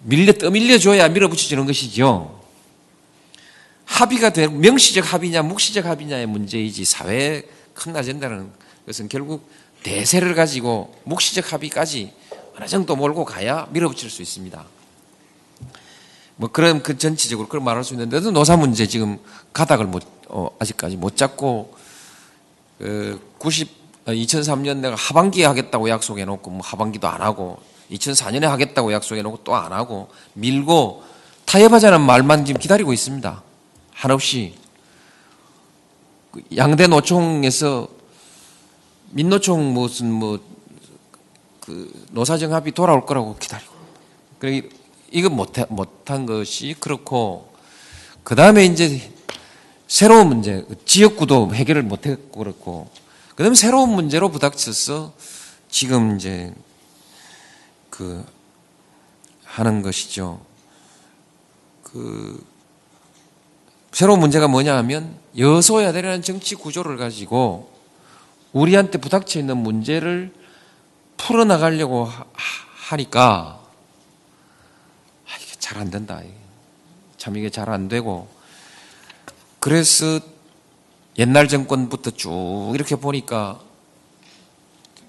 밀려 0.01 0.33
떠밀려줘야 0.33 1.09
밀어붙여지는 1.09 1.67
것이죠. 1.67 2.41
합의가 3.85 4.31
되고 4.31 4.53
명시적 4.55 5.13
합의냐 5.13 5.43
묵시적 5.43 5.87
합의냐의 5.87 6.27
문제이지 6.27 6.85
사회의 6.85 7.45
큰 7.75 7.97
아젠다는 7.97 8.51
것은 8.87 9.09
결국 9.09 9.49
대세를 9.83 10.35
가지고 10.35 10.95
묵시적 11.05 11.53
합의까지 11.53 12.13
어느 12.57 12.67
정도 12.67 12.97
몰고 12.97 13.25
가야 13.25 13.69
밀어붙일 13.71 14.11
수 14.11 14.23
있습니다. 14.23 14.65
뭐 16.37 16.51
그런 16.51 16.83
그 16.83 16.99
전체적으로 16.99 17.49
그런 17.49 17.65
말할 17.65 17.85
수 17.85 17.95
있는데도 17.95 18.31
노사 18.31 18.57
문제 18.57 18.87
지금 18.87 19.19
가닥을 19.53 19.87
못 19.87 20.03
어, 20.29 20.51
아직까지 20.59 20.97
못 20.97 21.17
잡고 21.17 21.77
그 22.79 23.35
90, 23.39 23.69
2003년 24.07 24.79
내가 24.79 24.95
하반기에 24.95 25.45
하겠다고 25.47 25.89
약속해놓고 25.89 26.51
뭐 26.51 26.61
하반기도 26.63 27.09
안 27.09 27.23
하고 27.23 27.59
2004년에 27.91 28.43
하겠다고 28.43 28.93
약속해놓고 28.93 29.45
또 29.45 29.55
안 29.55 29.73
하고 29.73 30.09
밀고 30.35 31.05
타협하자는 31.45 32.01
말만 32.01 32.45
지금 32.45 32.61
기다리고 32.61 32.93
있습니다. 32.93 33.43
한없이 33.93 34.55
그 36.33 36.43
양대 36.57 36.87
노총에서 36.87 37.89
민노총 39.13 39.73
무슨 39.73 40.13
뭐 40.13 40.57
그 41.67 41.91
노사정 42.13 42.55
합의 42.55 42.73
돌아올 42.73 43.05
거라고 43.05 43.37
기다리고 43.37 43.73
그래 44.39 44.63
이거 45.11 45.29
못 45.29 45.53
못한 45.69 46.25
것이 46.25 46.77
그렇고 46.79 47.53
그 48.23 48.37
다음에 48.37 48.65
이제 48.65 49.13
새로운 49.89 50.29
문제 50.29 50.67
지역구도 50.85 51.55
해결을 51.55 51.83
못했고 51.83 52.39
그렇고 52.39 52.91
그 53.35 53.43
다음에 53.43 53.55
새로운 53.55 53.91
문제로 53.91 54.31
부닥쳐서 54.31 55.13
지금 55.69 56.17
이제 56.17 56.53
그 57.91 58.25
하는 59.45 59.83
것이죠. 59.83 60.41
그 61.83 62.45
새로운 63.93 64.21
문제가 64.21 64.49
뭐냐 64.49 64.77
하면 64.79 65.17
여소야대라는 65.39 66.23
정치 66.23 66.55
구조를 66.55 66.97
가지고 66.97 67.71
우리한테 68.53 68.99
부닥쳐 68.99 69.39
있는 69.39 69.57
문제를 69.59 70.33
풀어나가려고 71.17 72.05
하- 72.05 72.27
하니까 72.35 73.61
아, 75.27 75.37
이게 75.43 75.53
잘 75.59 75.79
안 75.79 75.91
된다. 75.91 76.21
참 77.17 77.37
이게 77.37 77.51
잘 77.51 77.71
안 77.71 77.89
되고 77.89 78.29
그래서 79.67 80.21
옛날 81.19 81.49
정권부터 81.49 82.13
쭉 82.13 82.71
이렇게 82.77 82.95
보니까 82.95 83.61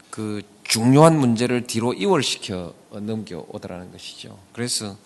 그 0.10 0.42
중요한 0.64 1.16
문제를 1.20 1.68
뒤로 1.68 1.94
이월시켜 1.94 2.74
넘겨오더라는 2.90 3.92
것이죠. 3.92 4.36
그래서 4.54 4.98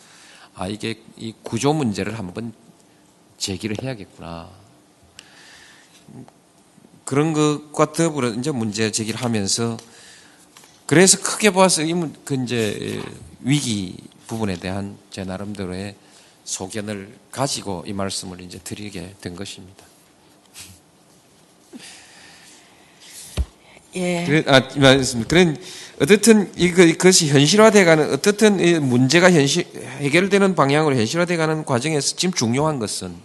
아 0.56 0.70
이게 0.70 1.02
이 1.18 1.34
구조 1.44 1.74
문제를 1.74 2.18
한번 2.18 2.54
제기를 3.38 3.76
해야겠구나. 3.84 4.50
그런 7.04 7.34
것과 7.34 7.92
더불어 7.92 8.30
이제 8.30 8.52
문제 8.52 8.90
제기를 8.90 9.20
하면서 9.20 9.76
그래서 10.86 11.22
크게 11.22 11.52
봐서 11.52 11.82
이 11.82 11.94
문- 11.94 12.16
그 12.24 12.36
이제 12.36 13.04
위기 13.42 13.98
부분에 14.28 14.56
대한 14.56 14.98
제 15.10 15.26
나름대로의 15.26 15.98
소견을 16.52 17.08
가지고 17.32 17.86
이 17.88 17.94
말씀을 17.94 18.42
이제 18.42 18.60
드리게 18.62 19.16
된 19.22 19.38
것입니다. 19.38 19.86
예. 23.96 24.26
그래, 24.26 24.44
아, 24.48 24.62
말씀. 24.76 25.24
그런, 25.24 25.58
어떻든, 26.02 26.52
이것이 26.58 27.30
현실화돼가는, 27.30 28.14
어떻든, 28.14 28.60
이 28.60 28.80
문제가 28.80 29.32
현실, 29.32 29.66
해결되는 30.00 30.56
방향으로 30.56 30.96
현실화돼가는 30.98 31.64
과정에서 31.64 32.18
지금 32.18 32.34
중요한 32.34 32.80
것은 32.80 33.16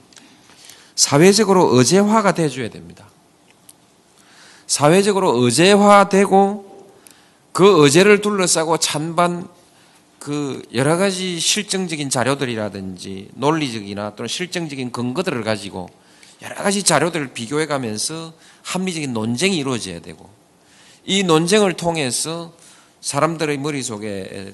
사회적으로 0.94 1.76
의제화가 1.76 2.34
돼줘야 2.34 2.70
됩니다. 2.70 3.08
사회적으로 4.68 5.36
의제화되고 5.42 6.94
그 7.52 7.84
의제를 7.84 8.20
둘러싸고 8.20 8.78
찬반 8.78 9.48
그 10.26 10.60
여러 10.74 10.96
가지 10.96 11.38
실증적인 11.38 12.10
자료들이라든지 12.10 13.28
논리적이나 13.34 14.16
또는 14.16 14.26
실증적인 14.26 14.90
근거들을 14.90 15.44
가지고 15.44 15.88
여러 16.42 16.56
가지 16.56 16.82
자료들을 16.82 17.28
비교해 17.28 17.66
가면서 17.66 18.32
합리적인 18.62 19.12
논쟁이 19.12 19.56
이루어져야 19.56 20.00
되고 20.00 20.28
이 21.04 21.22
논쟁을 21.22 21.74
통해서 21.74 22.52
사람들의 23.00 23.56
머릿속에 23.58 24.52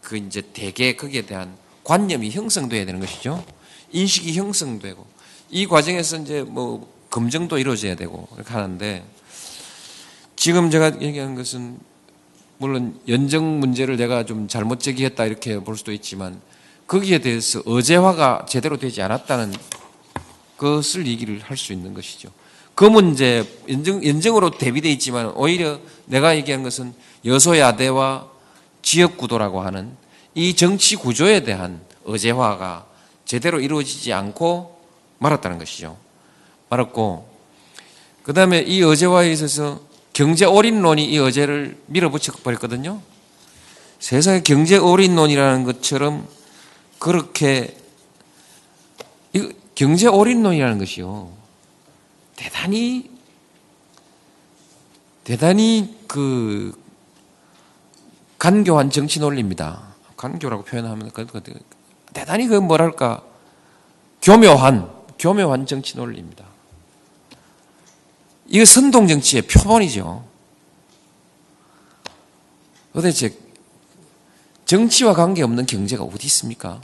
그 0.00 0.16
이제 0.16 0.40
대개 0.54 0.96
거기에 0.96 1.26
대한 1.26 1.58
관념이 1.84 2.30
형성돼야 2.30 2.86
되는 2.86 2.98
것이죠. 2.98 3.44
인식이 3.90 4.32
형성되고 4.32 5.06
이 5.50 5.66
과정에서 5.66 6.16
이제 6.20 6.40
뭐 6.40 6.90
검증도 7.10 7.58
이루어져야 7.58 7.96
되고 7.96 8.24
그렇게 8.32 8.50
하는데 8.50 9.04
지금 10.36 10.70
제가 10.70 11.02
얘기한 11.02 11.34
것은 11.34 11.91
물론 12.62 12.96
연정 13.08 13.58
문제를 13.58 13.96
내가 13.96 14.24
좀 14.24 14.46
잘못 14.46 14.78
제기했다 14.78 15.24
이렇게 15.24 15.58
볼 15.58 15.76
수도 15.76 15.90
있지만 15.90 16.40
거기에 16.86 17.18
대해서 17.18 17.60
의제화가 17.66 18.46
제대로 18.48 18.76
되지 18.76 19.02
않았다는 19.02 19.52
것을 20.58 21.08
얘기를 21.08 21.40
할 21.40 21.56
수 21.56 21.72
있는 21.72 21.92
것이죠. 21.92 22.28
그 22.76 22.84
문제 22.84 23.44
연정, 23.68 24.06
연정으로 24.06 24.50
대비되어 24.50 24.92
있지만 24.92 25.32
오히려 25.34 25.80
내가 26.04 26.36
얘기한 26.36 26.62
것은 26.62 26.94
여소야대와 27.24 28.28
지역구도라고 28.82 29.60
하는 29.62 29.90
이 30.36 30.54
정치 30.54 30.94
구조에 30.94 31.40
대한 31.40 31.80
의제화가 32.04 32.86
제대로 33.24 33.58
이루어지지 33.58 34.12
않고 34.12 34.78
말았다는 35.18 35.58
것이죠. 35.58 35.98
말았고 36.68 37.28
그 38.22 38.32
다음에 38.32 38.60
이 38.60 38.78
의제화에 38.82 39.32
있어서 39.32 39.80
경제 40.12 40.44
올인론이 40.44 41.04
이 41.04 41.16
의제를 41.16 41.80
밀어붙여 41.86 42.32
버렸거든요. 42.42 43.00
세상에 43.98 44.42
경제 44.42 44.76
올인론이라는 44.76 45.64
것처럼 45.64 46.26
그렇게 46.98 47.76
이 49.32 49.52
경제 49.74 50.06
올인론이라는 50.08 50.78
것이요. 50.78 51.32
대단히 52.36 53.10
대단히 55.24 55.96
그 56.08 56.78
간교한 58.38 58.90
정치 58.90 59.20
논리입니다. 59.20 59.94
간교라고 60.16 60.64
표현하면 60.64 61.10
그- 61.12 61.26
그- 61.26 61.40
그- 61.40 61.60
대단히 62.12 62.46
그 62.48 62.56
뭐랄까 62.56 63.22
교묘한 64.20 64.90
교묘한 65.18 65.66
정치 65.66 65.96
논리입니다. 65.96 66.44
이거 68.52 68.66
선동 68.66 69.08
정치의 69.08 69.42
표본이죠. 69.42 70.22
도대체 72.92 73.34
정치와 74.66 75.14
관계없는 75.14 75.64
경제가 75.64 76.04
어디 76.04 76.26
있습니까? 76.26 76.78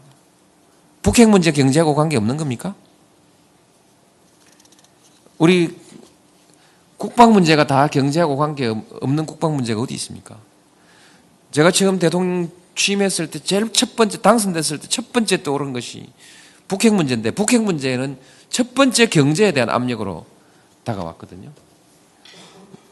북핵 1.03 1.29
문제 1.29 1.53
경제하고 1.53 1.95
관계없는 1.95 2.39
겁니까? 2.39 2.75
우리 5.37 5.77
국방 6.97 7.35
문제가 7.35 7.67
다 7.67 7.87
경제하고 7.87 8.39
관계없는 8.39 9.27
국방 9.27 9.55
문제가 9.55 9.83
어디 9.83 9.93
있습니까? 9.93 10.39
제가 11.51 11.71
처음 11.71 11.99
대통령 11.99 12.51
취임했을 12.77 13.31
때 13.31 13.41
제일 13.41 13.71
첫 13.75 13.95
번째 13.95 14.23
당선됐을 14.23 14.79
때 14.79 14.89
첫 14.89 15.13
번째 15.13 15.43
떠오른 15.43 15.75
것이 15.75 16.07
북핵 16.67 16.95
문제인데 16.95 17.33
북핵 17.33 17.63
문제는 17.63 18.17
첫 18.49 18.75
번째 18.75 19.05
경제에 19.05 19.53
대한 19.53 19.69
압력으로 19.69 20.25
다가왔거든요. 20.89 21.53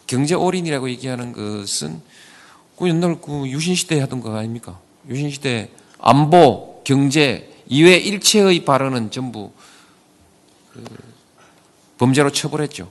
경제 0.06 0.34
올인이라고 0.34 0.88
얘기하는 0.90 1.32
것은 1.32 2.00
그 2.78 2.88
옛날 2.88 3.20
그 3.20 3.48
유신 3.48 3.74
시대 3.74 3.98
하던 4.00 4.20
거 4.20 4.36
아닙니까? 4.36 4.78
유신 5.08 5.30
시대 5.30 5.70
안보, 5.98 6.82
경제 6.84 7.52
이외 7.66 7.96
일체의 7.96 8.64
발언은 8.64 9.10
전부 9.10 9.50
그 10.72 10.84
범죄로 11.98 12.30
처벌했죠. 12.30 12.88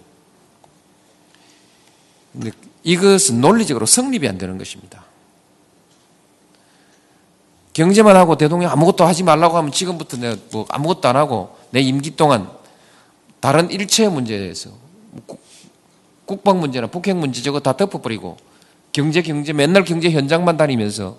근데 2.34 2.52
이것은 2.84 3.40
논리적으로 3.40 3.86
성립이 3.86 4.28
안 4.28 4.38
되는 4.38 4.58
것입니다. 4.58 5.06
경제만 7.74 8.16
하고 8.16 8.38
대통령 8.38 8.72
아무것도 8.72 9.06
하지 9.06 9.24
말라고 9.24 9.58
하면 9.58 9.72
지금부터 9.72 10.18
내가 10.18 10.36
뭐 10.52 10.66
아무것도 10.70 11.08
안 11.08 11.16
하고 11.16 11.58
내 11.72 11.82
임기 11.82 12.16
동안 12.16 12.50
다른 13.40 13.70
일체 13.70 14.10
문제에 14.10 14.40
대해서 14.40 14.72
국- 15.26 15.42
국방 16.26 16.60
문제나 16.60 16.88
북핵 16.88 17.16
문제 17.16 17.42
저거 17.42 17.60
다 17.60 17.76
덮어버리고 17.78 18.38
경제 18.92 19.22
경제 19.22 19.54
맨날 19.54 19.84
경제 19.84 20.10
현장만 20.12 20.58
다니면서 20.58 21.18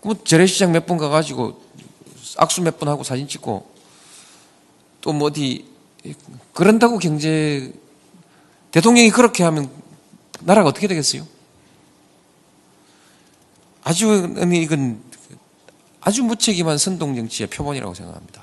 그 0.00 0.22
재래시장 0.24 0.72
몇 0.72 0.86
번 0.86 0.96
가가지고 0.98 1.60
악수 2.38 2.62
몇 2.62 2.78
번 2.78 2.88
하고 2.88 3.02
사진 3.04 3.26
찍고 3.28 3.66
또 5.00 5.12
뭐 5.12 5.28
어디 5.28 5.64
그런다고 6.52 6.98
경제 6.98 7.72
대통령이 8.70 9.10
그렇게 9.10 9.42
하면 9.44 9.70
나라가 10.40 10.68
어떻게 10.68 10.86
되겠어요? 10.88 11.26
아주 13.82 14.34
이건 14.52 15.02
아주 16.00 16.22
무책임한 16.22 16.78
선동 16.78 17.14
정치의 17.16 17.48
표본이라고 17.48 17.94
생각합니다. 17.94 18.42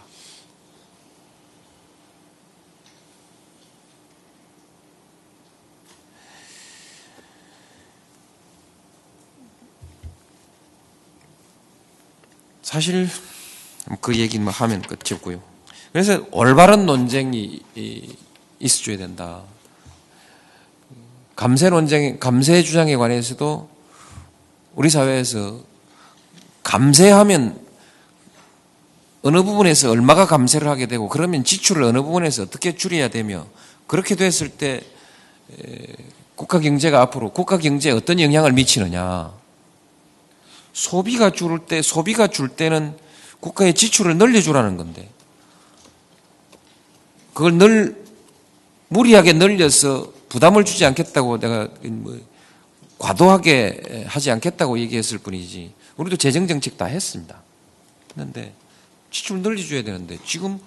사실 12.76 13.07
그 14.02 14.18
얘기만 14.18 14.53
하면 14.53 14.81
끝이고요. 14.81 15.41
그래서 15.93 16.26
올바른 16.31 16.85
논쟁이 16.85 17.61
이- 17.76 18.15
있어줘야 18.60 18.97
된다. 18.97 19.43
감세 21.38 21.69
논쟁, 21.69 22.19
감세 22.19 22.61
주장에 22.64 22.97
관해서도 22.97 23.69
우리 24.76 24.89
사회에서 24.89 25.61
감세하면 26.64 27.57
어느 29.22 29.41
부분에서 29.41 29.91
얼마가 29.91 30.27
감세를 30.27 30.68
하게 30.68 30.85
되고 30.88 31.07
그러면 31.07 31.45
지출을 31.45 31.81
어느 31.81 32.02
부분에서 32.02 32.43
어떻게 32.43 32.76
줄여야 32.76 33.07
되며 33.07 33.47
그렇게 33.88 34.15
됐을 34.15 34.49
때 34.49 34.81
에, 35.64 35.85
국가 36.35 36.60
경제가 36.60 36.99
앞으로 37.03 37.31
국가 37.31 37.57
경제에 37.57 37.93
어떤 37.93 38.19
영향을 38.19 38.52
미치느냐. 38.52 39.31
소비가 40.76 41.30
줄 41.30 41.57
때, 41.60 41.81
소비가 41.81 42.27
줄 42.27 42.49
때는 42.49 42.97
국가의 43.39 43.73
지출을 43.73 44.18
늘려주라는 44.18 44.76
건데 44.76 45.10
그걸 47.34 47.53
늘 47.53 48.06
무리하게 48.89 49.34
늘려서 49.34 50.11
부담을 50.27 50.65
주지 50.65 50.85
않겠다고 50.85 51.39
내가 51.39 51.69
뭐 51.81 52.19
과도하게 52.99 54.03
하지 54.07 54.31
않겠다고 54.31 54.77
얘기했을 54.80 55.18
뿐이지 55.18 55.73
우리도 55.95 56.18
재정 56.18 56.45
정책 56.45 56.77
다 56.77 56.85
했습니다. 56.85 57.41
했는데 58.10 58.53
지출 59.11 59.39
늘려줘야 59.39 59.81
되는데 59.81 60.18
지금 60.26 60.60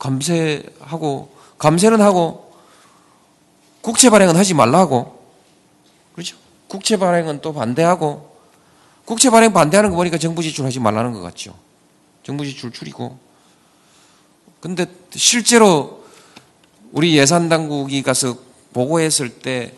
감세하고 0.00 1.32
감세는 1.58 2.00
하고 2.00 2.52
국채 3.82 4.10
발행은 4.10 4.34
하지 4.34 4.54
말라고 4.54 5.22
그렇죠? 6.12 6.36
국채 6.66 6.96
발행은 6.96 7.40
또 7.40 7.52
반대하고 7.52 8.31
국채 9.12 9.28
발행 9.28 9.52
반대하는 9.52 9.90
거 9.90 9.96
보니까 9.96 10.16
정부 10.16 10.42
지출 10.42 10.64
하지 10.64 10.80
말라는 10.80 11.12
것 11.12 11.20
같죠. 11.20 11.54
정부 12.22 12.46
지출 12.46 12.72
줄이고 12.72 13.18
근데 14.58 14.86
실제로 15.10 16.06
우리 16.92 17.14
예산 17.18 17.50
당국이 17.50 18.02
가서 18.02 18.38
보고했을 18.72 19.28
때 19.28 19.74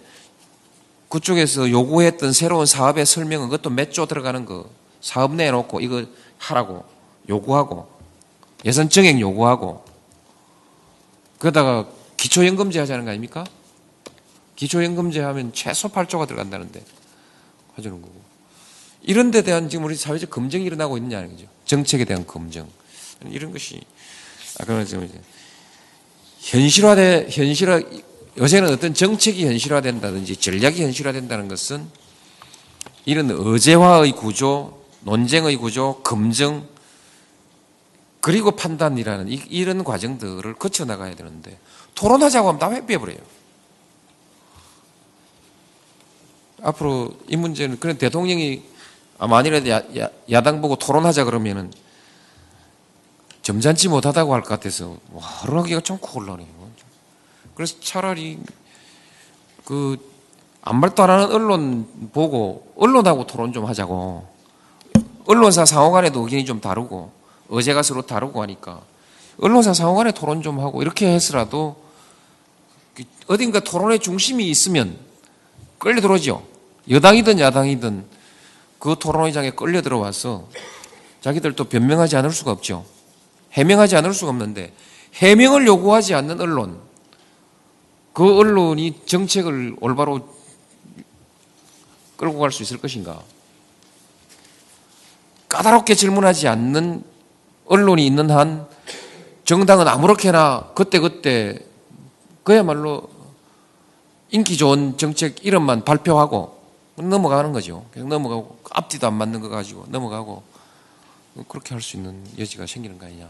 그쪽에서 1.09 1.69
요구했던 1.69 2.33
새로운 2.33 2.65
사업의 2.65 3.07
설명은 3.07 3.49
그것도 3.49 3.71
몇 3.71 3.91
조 3.91 4.07
들어가는 4.07 4.45
거 4.47 4.71
사업 5.01 5.35
내놓고 5.35 5.81
이거 5.81 6.05
하라고 6.39 6.85
요구하고 7.29 7.89
예산 8.65 8.89
증액 8.89 9.19
요구하고 9.21 9.85
그러다가 11.41 11.89
기초연금제 12.17 12.79
하자는 12.79 13.05
거 13.05 13.11
아닙니까? 13.11 13.45
기초연금제 14.55 15.21
하면 15.23 15.53
최소 15.53 15.89
8조가 15.89 16.29
들어간다는데 16.29 16.85
하자는 17.75 18.01
거고 18.01 18.24
이런 19.05 19.31
데 19.31 19.43
대한 19.43 19.69
지금 19.69 19.85
우리 19.85 19.97
사회적 19.97 20.31
검증이 20.31 20.65
일어나고 20.65 20.97
있느냐는 20.97 21.31
거죠. 21.31 21.47
정책에 21.67 22.05
대한 22.05 22.27
검증. 22.27 22.67
이런 23.31 23.53
것이 23.53 23.81
아까 24.59 24.81
이제 24.83 24.99
현실화돼 26.41 27.29
현실화 27.31 27.83
요새는 28.37 28.71
어떤 28.71 28.93
정책이 28.93 29.47
현실화된다든지 29.47 30.37
전략이 30.37 30.83
현실화된다는 30.83 31.49
것은 31.49 31.87
이런 33.05 33.31
의제화의 33.31 34.13
구조, 34.13 34.83
논쟁의 35.01 35.57
구조, 35.57 36.01
검증 36.03 36.67
그리고 38.21 38.53
판단이라는 38.53 39.31
이, 39.31 39.43
이런 39.51 39.85
과정들을 39.85 40.55
거쳐 40.55 40.85
나가야 40.87 41.15
되는데 41.15 41.59
토론하자고 41.95 42.49
하면 42.49 42.59
다 42.59 42.71
회피해 42.71 42.99
버려요. 42.99 43.19
앞으로 46.63 47.15
이 47.29 47.37
문제는 47.37 47.79
그런 47.79 47.99
대통령이 47.99 48.63
아, 48.71 48.74
만일에 49.19 49.69
야, 49.71 49.83
야, 49.99 50.09
야당 50.31 50.61
보고 50.61 50.77
토론하자 50.77 51.25
그러면은 51.25 51.73
점잖지 53.43 53.89
못하다고 53.89 54.35
할 54.35 54.43
것 54.43 54.49
같아서 54.49 54.97
와, 55.13 55.23
토론하기가 55.43 55.81
좀 55.81 55.99
곤란해요. 55.99 56.49
그래서 57.55 57.77
차라리 57.81 58.39
그 59.65 59.97
아무 60.63 60.81
말도 60.81 61.03
안 61.03 61.11
하는 61.11 61.33
언론 61.33 61.87
보고 62.13 62.73
언론하고 62.77 63.27
토론 63.27 63.53
좀 63.53 63.67
하자고 63.67 64.27
언론사 65.27 65.65
상호 65.65 65.91
간에도 65.93 66.21
의견이 66.23 66.45
좀 66.45 66.61
다르고 66.61 67.13
어제가 67.49 67.83
서로 67.83 68.03
다르고 68.03 68.43
하니까 68.43 68.81
언론사 69.41 69.75
상호 69.75 69.95
간에 69.95 70.11
토론 70.13 70.43
좀 70.43 70.61
하고 70.61 70.83
이렇게 70.83 71.07
해서라도 71.13 71.77
그 72.95 73.05
어딘가 73.27 73.61
토론의 73.61 74.01
중심이 74.01 74.49
있으면 74.49 74.99
끌려 75.79 76.01
들어오죠. 76.01 76.43
여당이든 76.89 77.39
야당이든 77.41 78.05
그 78.85 78.97
토론회장에 79.01 79.53
끌려 79.53 79.81
들어와서 79.81 80.47
자기들도 81.23 81.65
변명하지 81.65 82.19
않을 82.19 82.31
수가 82.33 82.51
없죠. 82.51 82.85
해명하지 83.53 83.97
않을 83.97 84.13
수가 84.13 84.29
없는데 84.29 84.75
해명을 85.15 85.67
요구하지 85.67 86.13
않는 86.13 86.39
언론 86.39 86.79
그 88.13 88.37
언론이 88.37 89.01
정책을 89.07 89.77
올바로 89.81 90.29
끌고 92.19 92.39
갈 92.39 92.53
수 92.53 92.63
있을 92.63 92.77
것인가? 92.77 93.23
까다롭게 95.49 95.95
질문하지 95.95 96.47
않는 96.49 97.05
언론이 97.65 98.05
있는 98.05 98.31
한 98.31 98.69
정당은 99.47 99.89
아무렇게나 99.89 100.73
그때그때 100.75 101.59
그야말로 102.43 103.09
인기 104.31 104.59
좋은 104.59 104.99
정책 104.99 105.47
이름만 105.47 105.87
발표하고 105.87 106.54
넘어가는 106.97 107.53
거죠. 107.53 107.85
그냥 107.93 108.09
넘어가고 108.09 108.59
앞뒤도 108.73 109.07
안 109.07 109.15
맞는 109.15 109.41
거 109.41 109.49
가지고 109.49 109.85
넘어가고 109.89 110.43
그렇게 111.49 111.75
할 111.75 111.81
수 111.83 111.97
있는 111.97 112.15
여지가 112.39 112.67
생기는 112.67 112.99
거 112.99 113.07
아니냐. 113.07 113.27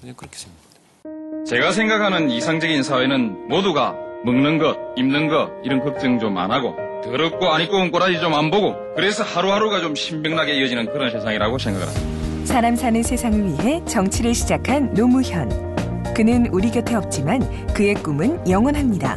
그냥 0.00 0.14
그렇게 0.16 0.36
생각합니다. 0.36 1.46
제가 1.46 1.70
생각하는 1.72 2.30
이상적인 2.30 2.82
사회는 2.82 3.48
모두가 3.48 3.94
먹는 4.24 4.58
것, 4.58 4.76
입는 4.96 5.28
것 5.28 5.50
이런 5.64 5.80
걱정 5.84 6.18
좀 6.18 6.36
안 6.38 6.50
하고 6.50 6.74
더럽고 7.04 7.48
안 7.52 7.62
입고 7.62 7.76
온 7.76 7.90
꼬라지 7.92 8.18
좀 8.20 8.34
안 8.34 8.50
보고 8.50 8.74
그래서 8.96 9.22
하루하루가 9.22 9.80
좀 9.80 9.94
신명나게 9.94 10.54
이어지는 10.58 10.86
그런 10.92 11.10
세상이라고 11.12 11.58
생각을 11.58 11.86
합니다. 11.86 12.44
사람 12.46 12.74
사는 12.74 13.02
세상을 13.02 13.44
위해 13.64 13.84
정치를 13.84 14.34
시작한 14.34 14.92
노무현. 14.94 15.48
그는 16.14 16.46
우리 16.50 16.70
곁에 16.70 16.94
없지만 16.96 17.40
그의 17.74 17.94
꿈은 17.94 18.48
영원합니다. 18.48 19.16